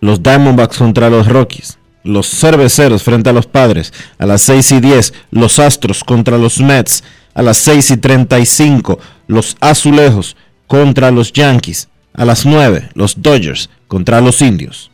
[0.00, 1.78] Los Diamondbacks contra los Rockies.
[2.04, 3.92] Los Cerveceros frente a los Padres.
[4.18, 5.14] A las 6 y 10.
[5.30, 7.04] Los Astros contra los Mets.
[7.34, 8.98] A las 6 y 35.
[9.26, 11.88] Los Azulejos contra los Yankees.
[12.14, 12.90] A las 9.
[12.94, 14.90] Los Dodgers contra los Indios.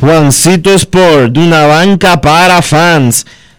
[0.00, 3.26] Juancito Sport, una banca para fans.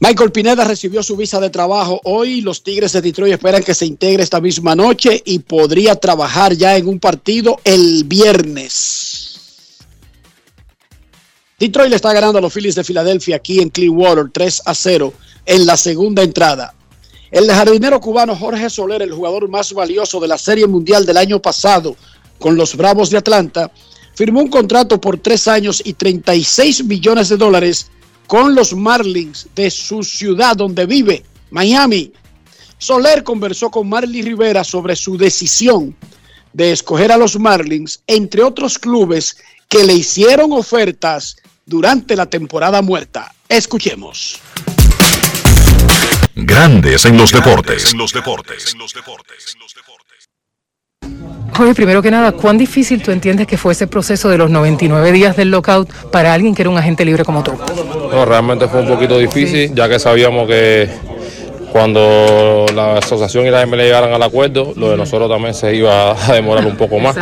[0.00, 2.40] Michael Pineda recibió su visa de trabajo hoy.
[2.40, 6.76] Los Tigres de Detroit esperan que se integre esta misma noche y podría trabajar ya
[6.76, 9.40] en un partido el viernes.
[11.58, 15.12] Detroit le está ganando a los Phillies de Filadelfia aquí en Clearwater 3 a 0
[15.44, 16.72] en la segunda entrada.
[17.32, 21.42] El jardinero cubano Jorge Soler, el jugador más valioso de la Serie Mundial del año
[21.42, 21.96] pasado
[22.38, 23.72] con los Bravos de Atlanta,
[24.14, 27.90] firmó un contrato por tres años y 36 millones de dólares
[28.28, 32.12] con los Marlins de su ciudad donde vive, Miami.
[32.76, 35.96] Soler conversó con Marley Rivera sobre su decisión
[36.52, 42.82] de escoger a los Marlins, entre otros clubes que le hicieron ofertas durante la temporada
[42.82, 43.34] muerta.
[43.48, 44.38] Escuchemos.
[46.34, 47.92] Grandes en los deportes.
[47.92, 48.74] En los deportes.
[51.56, 55.10] Jorge, primero que nada, ¿cuán difícil tú entiendes que fue ese proceso de los 99
[55.12, 57.52] días del lockout para alguien que era un agente libre como tú?
[58.12, 60.88] No, realmente fue un poquito difícil, ya que sabíamos que
[61.72, 66.12] cuando la asociación y la MLA llegaran al acuerdo, lo de nosotros también se iba
[66.12, 67.16] a demorar un poco más.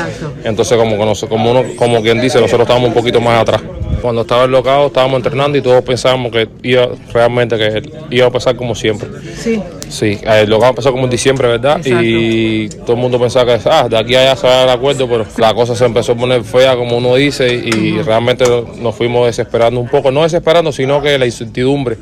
[0.44, 3.60] Entonces, como, que nos- como, uno, como quien dice, nosotros estábamos un poquito más atrás.
[4.02, 8.30] Cuando estaba el lockout, estábamos entrenando y todos pensábamos que iba realmente que iba a
[8.30, 9.08] pasar como siempre.
[9.38, 9.60] Sí.
[9.88, 11.80] Sí, el local empezó como en diciembre, ¿verdad?
[12.02, 14.68] Y todo el mundo pensaba que ah, de aquí a allá se va a dar
[14.68, 18.44] el acuerdo, pero la cosa se empezó a poner fea, como uno dice, y realmente
[18.80, 20.10] nos fuimos desesperando un poco.
[20.10, 21.96] No desesperando, sino que la incertidumbre,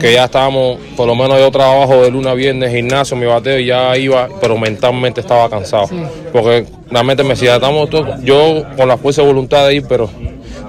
[0.00, 3.58] que ya estábamos, por lo menos yo trabajo de lunes a viernes, gimnasio, mi bateo,
[3.58, 5.88] y ya iba, pero mentalmente estaba cansado.
[6.32, 10.08] Porque realmente me decía, estamos todos- yo con la fuerza de voluntad de ir, pero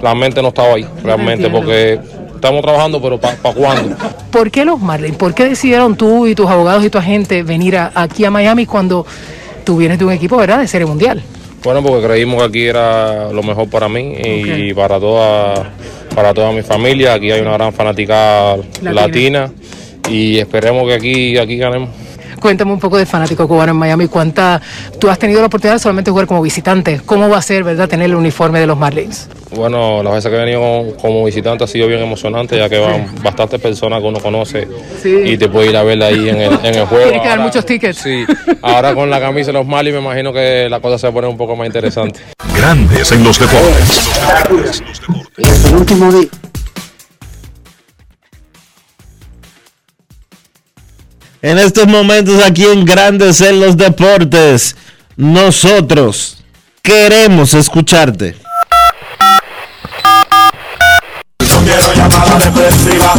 [0.05, 1.99] la mente no estaba ahí, realmente, porque
[2.35, 3.95] estamos trabajando, pero ¿para cuándo?
[4.31, 5.17] ¿Por qué los Marlins?
[5.17, 8.65] ¿Por qué decidieron tú y tus abogados y tu agente venir a- aquí a Miami
[8.65, 9.05] cuando
[9.63, 11.21] tú vienes de un equipo, ¿verdad?, de serie mundial.
[11.63, 15.71] Bueno, porque creímos que aquí era lo mejor para mí y para toda
[16.13, 17.15] para toda mi familia.
[17.15, 18.91] Aquí hay una gran fanática Latina.
[18.93, 19.51] latina,
[20.07, 21.89] y esperemos que aquí aquí ganemos.
[22.45, 24.07] Cuéntame un poco de fanático cubano en Miami.
[24.07, 24.61] ¿Cuánta
[24.99, 27.01] tú has tenido la oportunidad de solamente jugar como visitante?
[27.03, 29.27] ¿Cómo va a ser, verdad, tener el uniforme de los Marlins?
[29.55, 32.77] Bueno, las veces que he venido como, como visitante ha sido bien emocionante, ya que
[32.77, 34.67] van bastantes personas que uno conoce
[35.01, 35.21] Sí.
[35.25, 37.05] y te puede ir a verla ahí en el, en el juego.
[37.05, 37.97] Tienes que dar muchos tickets.
[37.97, 38.23] Sí,
[38.61, 41.13] ahora con la camisa de los Marlins me imagino que la cosa se va a
[41.15, 42.19] poner un poco más interesante.
[42.55, 44.91] Grandes en los deportes.
[45.67, 46.27] El último día.
[51.41, 54.75] En estos momentos aquí en Grandes en los Deportes,
[55.15, 56.37] nosotros
[56.81, 58.35] queremos escucharte.
[61.39, 63.13] No quiero llamada depresiva.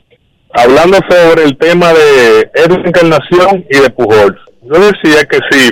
[0.55, 4.39] hablando sobre el tema de Edwin Encarnación y de Pujols.
[4.63, 5.71] Yo decía que sí,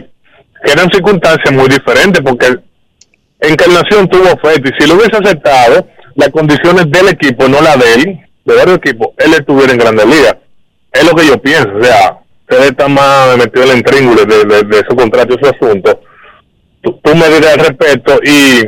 [0.65, 2.57] que eran circunstancias muy diferentes porque
[3.41, 7.95] Encarnación tuvo oferta y si lo hubiese aceptado, las condiciones del equipo, no la de
[7.95, 10.37] él, de varios equipos, él estuviera en Grandes Ligas.
[10.93, 12.19] Es lo que yo pienso, o sea,
[12.49, 16.01] él está más metido en el intríngulo de, de, de su contrato y su asunto
[16.83, 18.19] tú, tú me dirás al respecto.
[18.23, 18.63] Y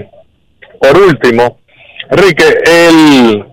[0.80, 1.58] por último,
[2.10, 3.44] Enrique, el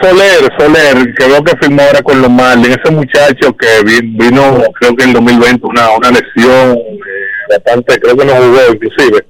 [0.00, 4.62] Soler, Soler, que veo que firmó ahora con los Marlins, ese muchacho que vi- vino,
[4.80, 9.26] creo que en 2020, una, una lesión eh, bastante, creo que no jugó inclusive.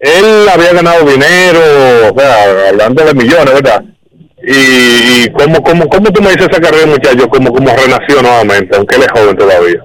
[0.00, 1.60] Él había ganado dinero,
[2.12, 3.84] o sea, hablando de millones, ¿verdad?
[4.46, 8.76] Y, y cómo, cómo, cómo tú me dices esa carrera, muchacho, como, como renació nuevamente,
[8.76, 9.80] aunque él es joven todavía.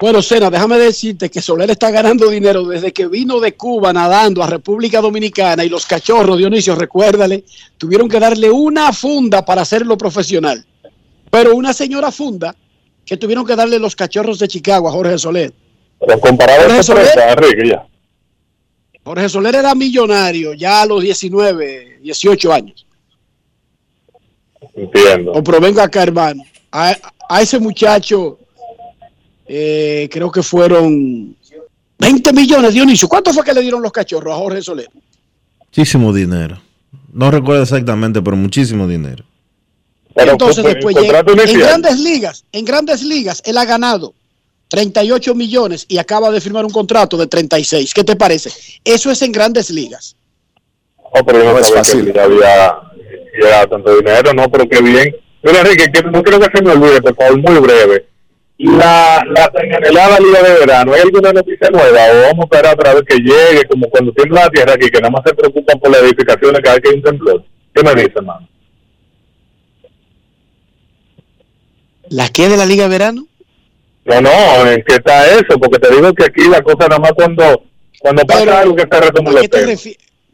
[0.00, 4.42] Bueno, Sena, déjame decirte que Soler está ganando dinero desde que vino de Cuba nadando
[4.42, 7.44] a República Dominicana y los cachorros, Dionisio, recuérdale,
[7.76, 10.64] tuvieron que darle una funda para hacerlo profesional.
[11.30, 12.54] Pero una señora funda
[13.04, 15.52] que tuvieron que darle los cachorros de Chicago a Jorge Soler.
[15.98, 17.86] Pero comparado Jorge Soler, ya.
[19.02, 22.86] Jorge Soler era millonario ya a los 19, 18 años.
[24.74, 25.32] Entiendo.
[25.32, 26.44] O pero venga acá, hermano.
[26.70, 26.96] A,
[27.28, 28.38] a ese muchacho,
[29.48, 31.36] eh, creo que fueron
[31.98, 33.08] 20 millones, Dionisio.
[33.08, 34.88] ¿Cuánto fue que le dieron los cachorros a Jorge Soler?
[35.66, 36.60] Muchísimo dinero.
[37.12, 39.24] No recuerdo exactamente, pero muchísimo dinero.
[40.14, 41.20] Entonces después llega.
[41.20, 44.14] En grandes ligas, en grandes ligas, él ha ganado
[44.68, 47.94] 38 millones y acaba de firmar un contrato de 36.
[47.94, 48.50] ¿Qué te parece?
[48.84, 50.16] Eso es en grandes ligas.
[50.96, 52.04] Oh, pero yo no, No es fácil.
[52.04, 52.76] que ya había
[53.40, 55.16] llegado tanto dinero, no, pero qué bien.
[55.42, 58.08] Mira, Enrique, que no quiero que se me olvide, por favor, muy breve.
[58.58, 62.94] La, la señalada Liga de Verano, ¿hay alguna noticia nueva o vamos a esperar otra
[62.94, 65.92] vez que llegue, como cuando tiembla la tierra aquí, que nada más se preocupan por
[65.92, 67.44] las edificaciones cada vez que hay un temblor?
[67.72, 68.48] ¿Qué me dice, hermano?
[72.10, 73.26] ¿La qué de la Liga de Verano?
[74.04, 75.56] No, no, ¿en qué está eso?
[75.60, 77.62] Porque te digo que aquí la cosa nada más cuando,
[78.00, 79.66] cuando pasa algo que se retoma ¿A el qué te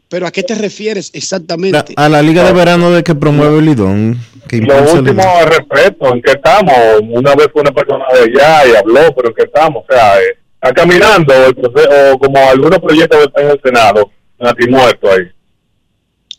[0.09, 1.93] ¿Pero a qué te refieres exactamente?
[1.95, 4.19] A la liga de verano de que promueve el Lidón.
[4.47, 5.47] Que Lo último, Lidón.
[5.47, 6.75] respeto, ¿en qué estamos?
[7.09, 9.83] Una vez fue una persona de allá y habló, pero ¿en qué estamos?
[9.87, 13.61] O sea, eh, está caminando el proceso, o como algunos proyectos que están en el
[13.63, 15.23] Senado, así muerto ahí.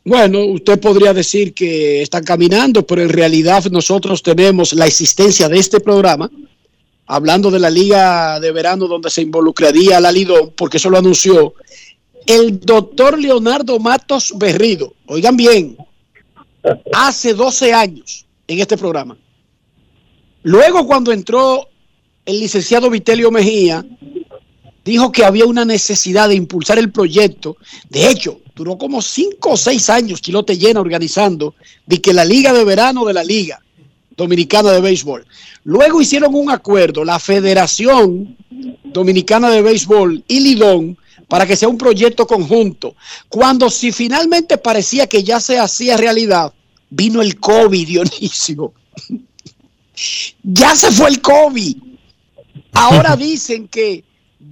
[0.04, 5.58] Bueno, usted podría decir que están caminando, pero en realidad nosotros tenemos la existencia de
[5.58, 6.30] este programa,
[7.08, 11.54] hablando de la liga de verano donde se involucraría la Lidón, porque eso lo anunció
[12.26, 14.94] el doctor Leonardo Matos Berrido.
[15.06, 15.76] Oigan bien,
[16.92, 19.16] hace 12 años en este programa.
[20.42, 21.68] Luego cuando entró
[22.24, 23.84] el licenciado Vitelio Mejía,
[24.84, 27.56] dijo que había una necesidad de impulsar el proyecto.
[27.88, 31.54] De hecho, duró como cinco o seis años Quilote Llena organizando
[31.86, 33.60] de que la liga de verano de la liga
[34.16, 35.26] dominicana de béisbol.
[35.64, 38.36] Luego hicieron un acuerdo, la Federación
[38.84, 40.96] Dominicana de Béisbol y Lidón,
[41.28, 42.94] para que sea un proyecto conjunto.
[43.28, 46.52] Cuando si finalmente parecía que ya se hacía realidad,
[46.90, 48.72] vino el COVID, Dionisio.
[50.42, 51.76] ya se fue el COVID.
[52.72, 54.04] Ahora dicen que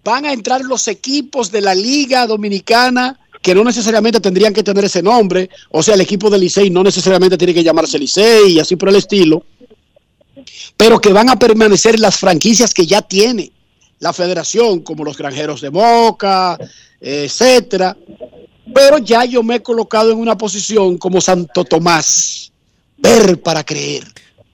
[0.02, 4.86] van a entrar los equipos de la Liga Dominicana que no necesariamente tendrían que tener
[4.86, 8.58] ese nombre, o sea, el equipo del Licey no necesariamente tiene que llamarse Licey y
[8.58, 9.44] así por el estilo,
[10.78, 13.52] pero que van a permanecer las franquicias que ya tiene
[13.98, 16.58] la federación, como los granjeros de Moca,
[17.00, 17.96] etcétera.
[18.74, 22.52] Pero ya yo me he colocado en una posición como Santo Tomás,
[22.96, 24.04] ver para creer.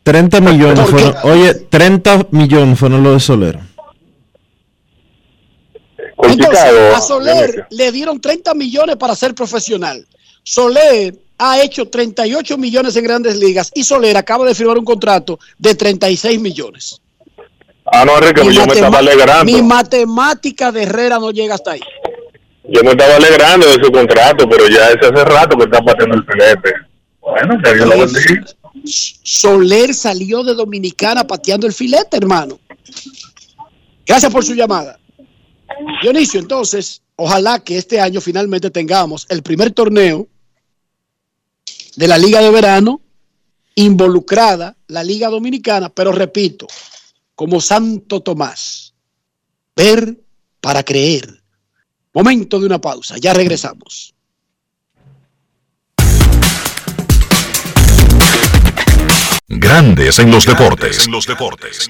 [0.02, 3.58] 30 millones fueron, oye, 30 millones fueron los de Soler.
[6.22, 10.06] Entonces, a Soler le dieron 30 millones para ser profesional.
[10.42, 15.38] Soler ha hecho 38 millones en grandes ligas y Soler acaba de firmar un contrato
[15.58, 17.00] de 36 millones.
[17.92, 19.44] Ah, no, Enrique, Mi yo me estaba alegrando.
[19.44, 21.80] Mi matemática de Herrera no llega hasta ahí.
[22.64, 26.16] Yo me estaba alegrando de su contrato, pero ya ese hace rato que está pateando
[26.16, 26.72] el filete.
[27.20, 28.46] Bueno, que Dios lo bendiga.
[28.84, 32.58] Soler salió de Dominicana pateando el filete, hermano.
[34.06, 34.98] Gracias por su llamada.
[36.02, 40.28] Dionisio, entonces, ojalá que este año finalmente tengamos el primer torneo
[41.96, 43.00] de la Liga de Verano
[43.74, 46.66] involucrada la Liga Dominicana, pero repito,
[47.40, 48.92] como Santo Tomás,
[49.74, 50.14] ver
[50.60, 51.42] para creer.
[52.12, 54.14] Momento de una pausa, ya regresamos.
[59.48, 61.06] Grandes en los deportes.
[61.06, 61.88] En los deportes.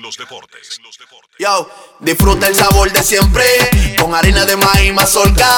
[1.40, 1.68] Yo,
[1.98, 3.42] disfruta el sabor de siempre
[4.00, 5.48] con harina de maíz mazorca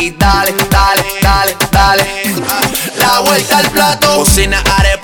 [0.00, 2.06] y dale, dale, dale, dale.
[2.96, 5.03] La vuelta al plato, cocina arepa,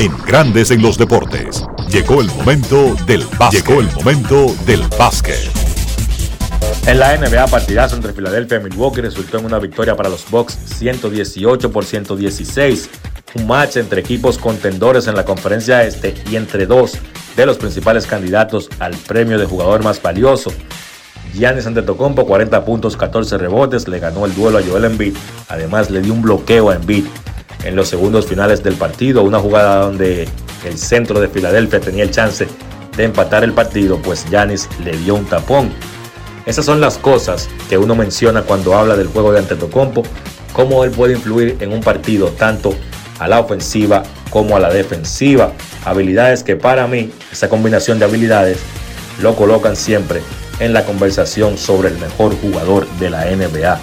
[0.00, 1.62] En Grandes en los deportes.
[1.90, 3.66] Llegó el momento del básquet.
[3.66, 5.36] Llegó el momento del básquet.
[6.86, 10.58] En la NBA, partidazo entre Filadelfia y Milwaukee resultó en una victoria para los Bucks
[10.78, 12.88] 118 por 116.
[13.34, 16.96] Un match entre equipos contendores en la conferencia este y entre dos
[17.36, 20.50] de los principales candidatos al premio de jugador más valioso.
[21.34, 25.14] Giannis Antetokounmpo, 40 puntos, 14 rebotes, le ganó el duelo a Joel Embiid.
[25.48, 27.04] Además, le dio un bloqueo a Embiid
[27.64, 30.28] en los segundos finales del partido, una jugada donde
[30.64, 32.46] el centro de Filadelfia tenía el chance
[32.96, 35.70] de empatar el partido, pues Giannis le dio un tapón.
[36.46, 40.02] Esas son las cosas que uno menciona cuando habla del juego de Antetokounmpo,
[40.52, 42.74] cómo él puede influir en un partido tanto
[43.18, 45.52] a la ofensiva como a la defensiva.
[45.84, 48.58] Habilidades que para mí, esa combinación de habilidades,
[49.20, 50.22] lo colocan siempre
[50.60, 53.80] en la conversación sobre el mejor jugador de la NBA.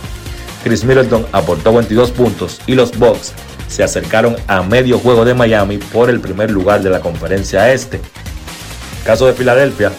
[0.64, 3.34] Chris Middleton aportó 22 puntos y los Bucks
[3.68, 8.02] se acercaron a medio juego de Miami por el primer lugar de la conferencia este.
[9.06, 9.92] Caso de Filadelfia,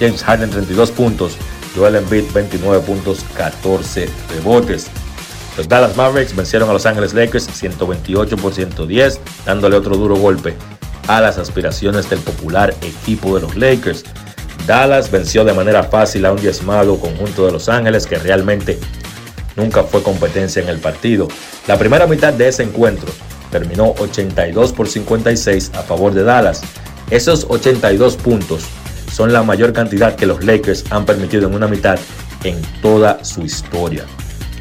[0.00, 1.36] James Harden 32 puntos,
[1.74, 4.88] Joel Embiid 29 puntos, 14 rebotes.
[5.56, 10.54] Los Dallas Mavericks vencieron a Los Ángeles Lakers 128 por 110, dándole otro duro golpe
[11.08, 14.04] a las aspiraciones del popular equipo de los Lakers.
[14.66, 18.78] Dallas venció de manera fácil a un diezmado conjunto de Los Ángeles que realmente
[19.56, 21.28] nunca fue competencia en el partido.
[21.66, 23.10] La primera mitad de ese encuentro
[23.50, 26.62] terminó 82 por 56 a favor de Dallas.
[27.10, 28.64] Esos 82 puntos
[29.12, 31.98] son la mayor cantidad que los Lakers han permitido en una mitad
[32.44, 34.04] en toda su historia.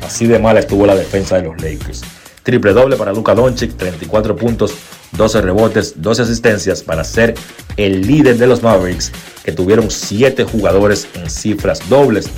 [0.01, 2.03] Así de mala estuvo la defensa de los Lakers.
[2.43, 4.75] Triple doble para Luka Doncic, 34 puntos,
[5.13, 7.33] 12 rebotes, 12 asistencias para ser
[7.75, 9.11] el líder de los Mavericks,
[9.43, 12.29] que tuvieron 7 jugadores en cifras dobles.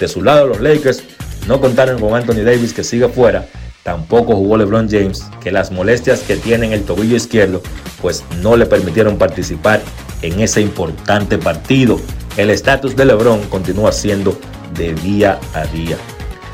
[0.00, 1.04] De su lado, los Lakers
[1.46, 3.46] no contaron con Anthony Davis, que sigue fuera.
[3.82, 7.62] Tampoco jugó LeBron James, que las molestias que tiene en el tobillo izquierdo,
[8.00, 9.80] pues no le permitieron participar
[10.22, 12.00] en ese importante partido.
[12.36, 14.38] El estatus de LeBron continúa siendo
[14.76, 15.96] de día a día.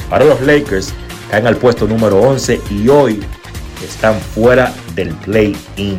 [0.09, 0.95] Para los Lakers,
[1.31, 3.21] caen al puesto número 11 y hoy
[3.85, 5.99] están fuera del play-in.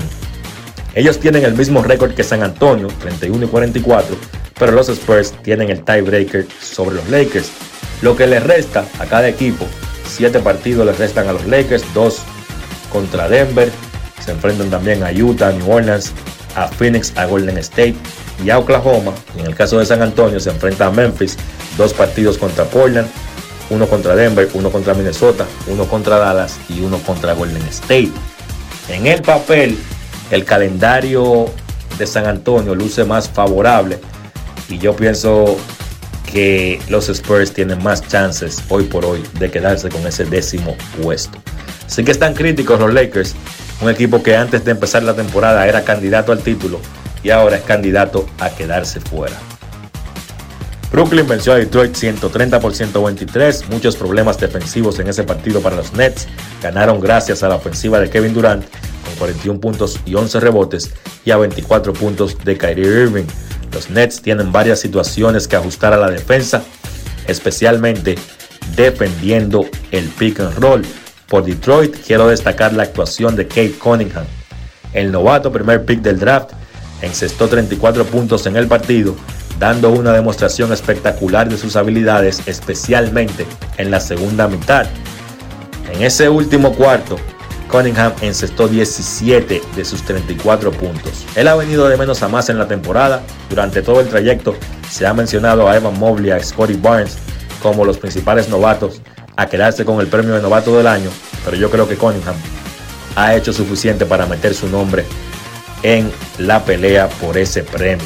[0.96, 4.18] Ellos tienen el mismo récord que San Antonio, 31 y 44,
[4.58, 7.52] pero los Spurs tienen el tiebreaker sobre los Lakers.
[8.02, 9.66] Lo que les resta a cada equipo,
[10.08, 12.18] 7 partidos les restan a los Lakers, 2
[12.92, 13.72] contra Denver,
[14.24, 16.14] se enfrentan también a Utah, New Orleans,
[16.56, 17.96] a Phoenix, a Golden State
[18.44, 19.14] y a Oklahoma.
[19.38, 21.38] En el caso de San Antonio se enfrenta a Memphis,
[21.78, 23.08] dos partidos contra Portland,
[23.70, 28.12] uno contra Denver, uno contra Minnesota, uno contra Dallas y uno contra Golden State.
[28.90, 29.78] En el papel,
[30.32, 31.46] el calendario
[31.98, 34.00] de San Antonio luce más favorable
[34.68, 35.58] y yo pienso
[36.32, 41.38] que los Spurs tienen más chances hoy por hoy de quedarse con ese décimo puesto.
[41.86, 43.36] Así que están críticos los Lakers,
[43.82, 46.80] un equipo que antes de empezar la temporada era candidato al título
[47.24, 49.36] y ahora es candidato a quedarse fuera.
[50.92, 55.94] Brooklyn venció a Detroit 130 por 123, muchos problemas defensivos en ese partido para los
[55.94, 56.28] Nets.
[56.64, 58.66] Ganaron gracias a la ofensiva de Kevin Durant
[59.06, 60.92] con 41 puntos y 11 rebotes
[61.26, 63.26] y a 24 puntos de Kyrie Irving.
[63.72, 66.64] Los Nets tienen varias situaciones que ajustar a la defensa,
[67.28, 68.16] especialmente
[68.76, 70.86] defendiendo el pick and roll.
[71.28, 74.26] Por Detroit quiero destacar la actuación de Kate Cunningham.
[74.94, 76.52] El novato primer pick del draft
[77.02, 79.16] encestó 34 puntos en el partido
[79.60, 83.46] dando una demostración espectacular de sus habilidades, especialmente
[83.78, 84.88] en la segunda mitad.
[85.92, 87.18] En ese último cuarto,
[87.70, 91.26] Cunningham encestó 17 de sus 34 puntos.
[91.36, 93.22] Él ha venido de menos a más en la temporada.
[93.50, 94.56] Durante todo el trayecto
[94.90, 97.18] se ha mencionado a Evan Mobley, a Scotty Barnes
[97.62, 99.02] como los principales novatos
[99.36, 101.10] a quedarse con el premio de novato del año,
[101.46, 102.36] pero yo creo que Cunningham
[103.16, 105.06] ha hecho suficiente para meter su nombre
[105.84, 108.06] en la pelea por ese premio.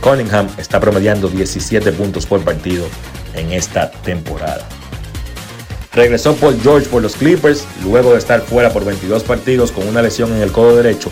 [0.00, 2.86] Cunningham está promediando 17 puntos por partido
[3.34, 4.64] en esta temporada.
[5.94, 10.02] Regresó Paul George por los Clippers luego de estar fuera por 22 partidos con una
[10.02, 11.10] lesión en el codo derecho.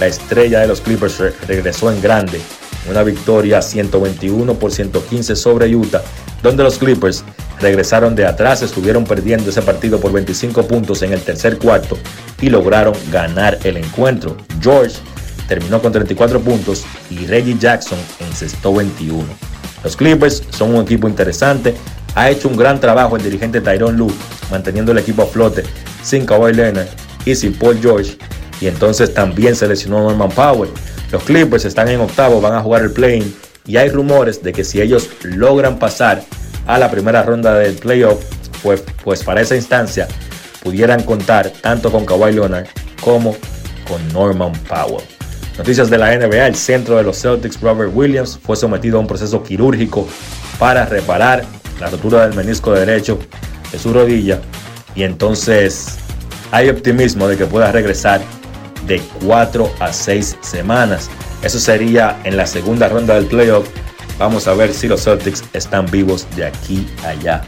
[0.00, 2.40] La estrella de los Clippers regresó en grande,
[2.88, 6.02] una victoria 121 por 115 sobre Utah,
[6.42, 7.24] donde los Clippers
[7.60, 11.98] regresaron de atrás, estuvieron perdiendo ese partido por 25 puntos en el tercer cuarto
[12.40, 14.36] y lograron ganar el encuentro.
[14.60, 14.96] George
[15.46, 19.24] terminó con 34 puntos y Reggie Jackson encestó 21.
[19.84, 21.74] Los Clippers son un equipo interesante.
[22.14, 24.12] Ha hecho un gran trabajo el dirigente Tyrone Lue
[24.50, 25.62] manteniendo el equipo a flote
[26.02, 26.88] sin Kawhi Leonard
[27.24, 28.18] y sin Paul George.
[28.60, 30.70] Y entonces también se lesionó Norman Powell.
[31.10, 33.34] Los Clippers están en octavo, van a jugar el play-in
[33.66, 36.22] y hay rumores de que si ellos logran pasar
[36.66, 38.22] a la primera ronda del playoff,
[38.62, 40.08] pues, pues para esa instancia
[40.62, 42.66] pudieran contar tanto con Kawhi Leonard
[43.00, 43.36] como
[43.88, 45.04] con Norman Powell.
[45.58, 49.06] Noticias de la NBA, el centro de los Celtics, Robert Williams, fue sometido a un
[49.06, 50.08] proceso quirúrgico
[50.58, 51.44] para reparar
[51.80, 53.18] la rotura del menisco derecho
[53.70, 54.40] de su rodilla
[54.94, 55.98] y entonces
[56.50, 58.20] hay optimismo de que pueda regresar
[58.86, 61.08] de 4 a 6 semanas.
[61.42, 63.68] Eso sería en la segunda ronda del playoff.
[64.18, 67.42] Vamos a ver si los Celtics están vivos de aquí a allá.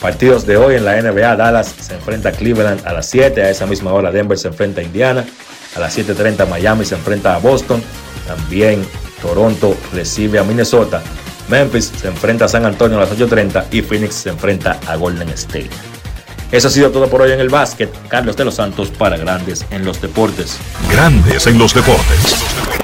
[0.00, 3.50] Partidos de hoy en la NBA, Dallas se enfrenta a Cleveland a las 7, a
[3.50, 5.24] esa misma hora Denver se enfrenta a Indiana,
[5.74, 7.82] a las 7.30 Miami se enfrenta a Boston,
[8.26, 8.84] también
[9.22, 11.02] Toronto recibe a Minnesota,
[11.54, 15.28] Memphis se enfrenta a San Antonio a las 8.30 y Phoenix se enfrenta a Golden
[15.28, 15.70] State.
[16.50, 17.94] Eso ha sido todo por hoy en el básquet.
[18.08, 20.58] Carlos de los Santos para Grandes en los Deportes.
[20.90, 22.83] Grandes en los deportes.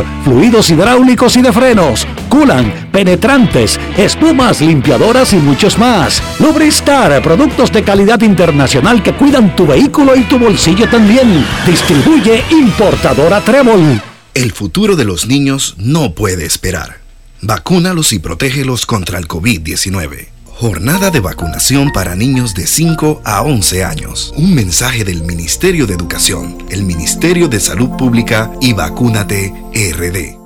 [0.23, 6.21] fluidos hidráulicos y de frenos, culan, penetrantes, espumas, limpiadoras y muchos más.
[6.39, 11.45] Lubristar, productos de calidad internacional que cuidan tu vehículo y tu bolsillo también.
[11.65, 14.01] Distribuye importadora Trébol.
[14.33, 16.99] El futuro de los niños no puede esperar.
[17.41, 20.30] Vacúnalos y protégelos contra el COVID-19.
[20.61, 24.31] Jornada de vacunación para niños de 5 a 11 años.
[24.37, 30.37] Un mensaje del Ministerio de Educación, el Ministerio de Salud Pública y Vacúnate RD.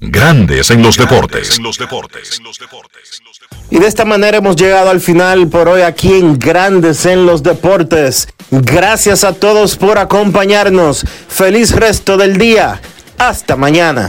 [0.00, 1.60] Grandes en los deportes.
[3.68, 7.42] Y de esta manera hemos llegado al final por hoy aquí en Grandes en los
[7.42, 8.28] Deportes.
[8.50, 11.04] Gracias a todos por acompañarnos.
[11.28, 12.80] Feliz resto del día.
[13.18, 14.08] Hasta mañana.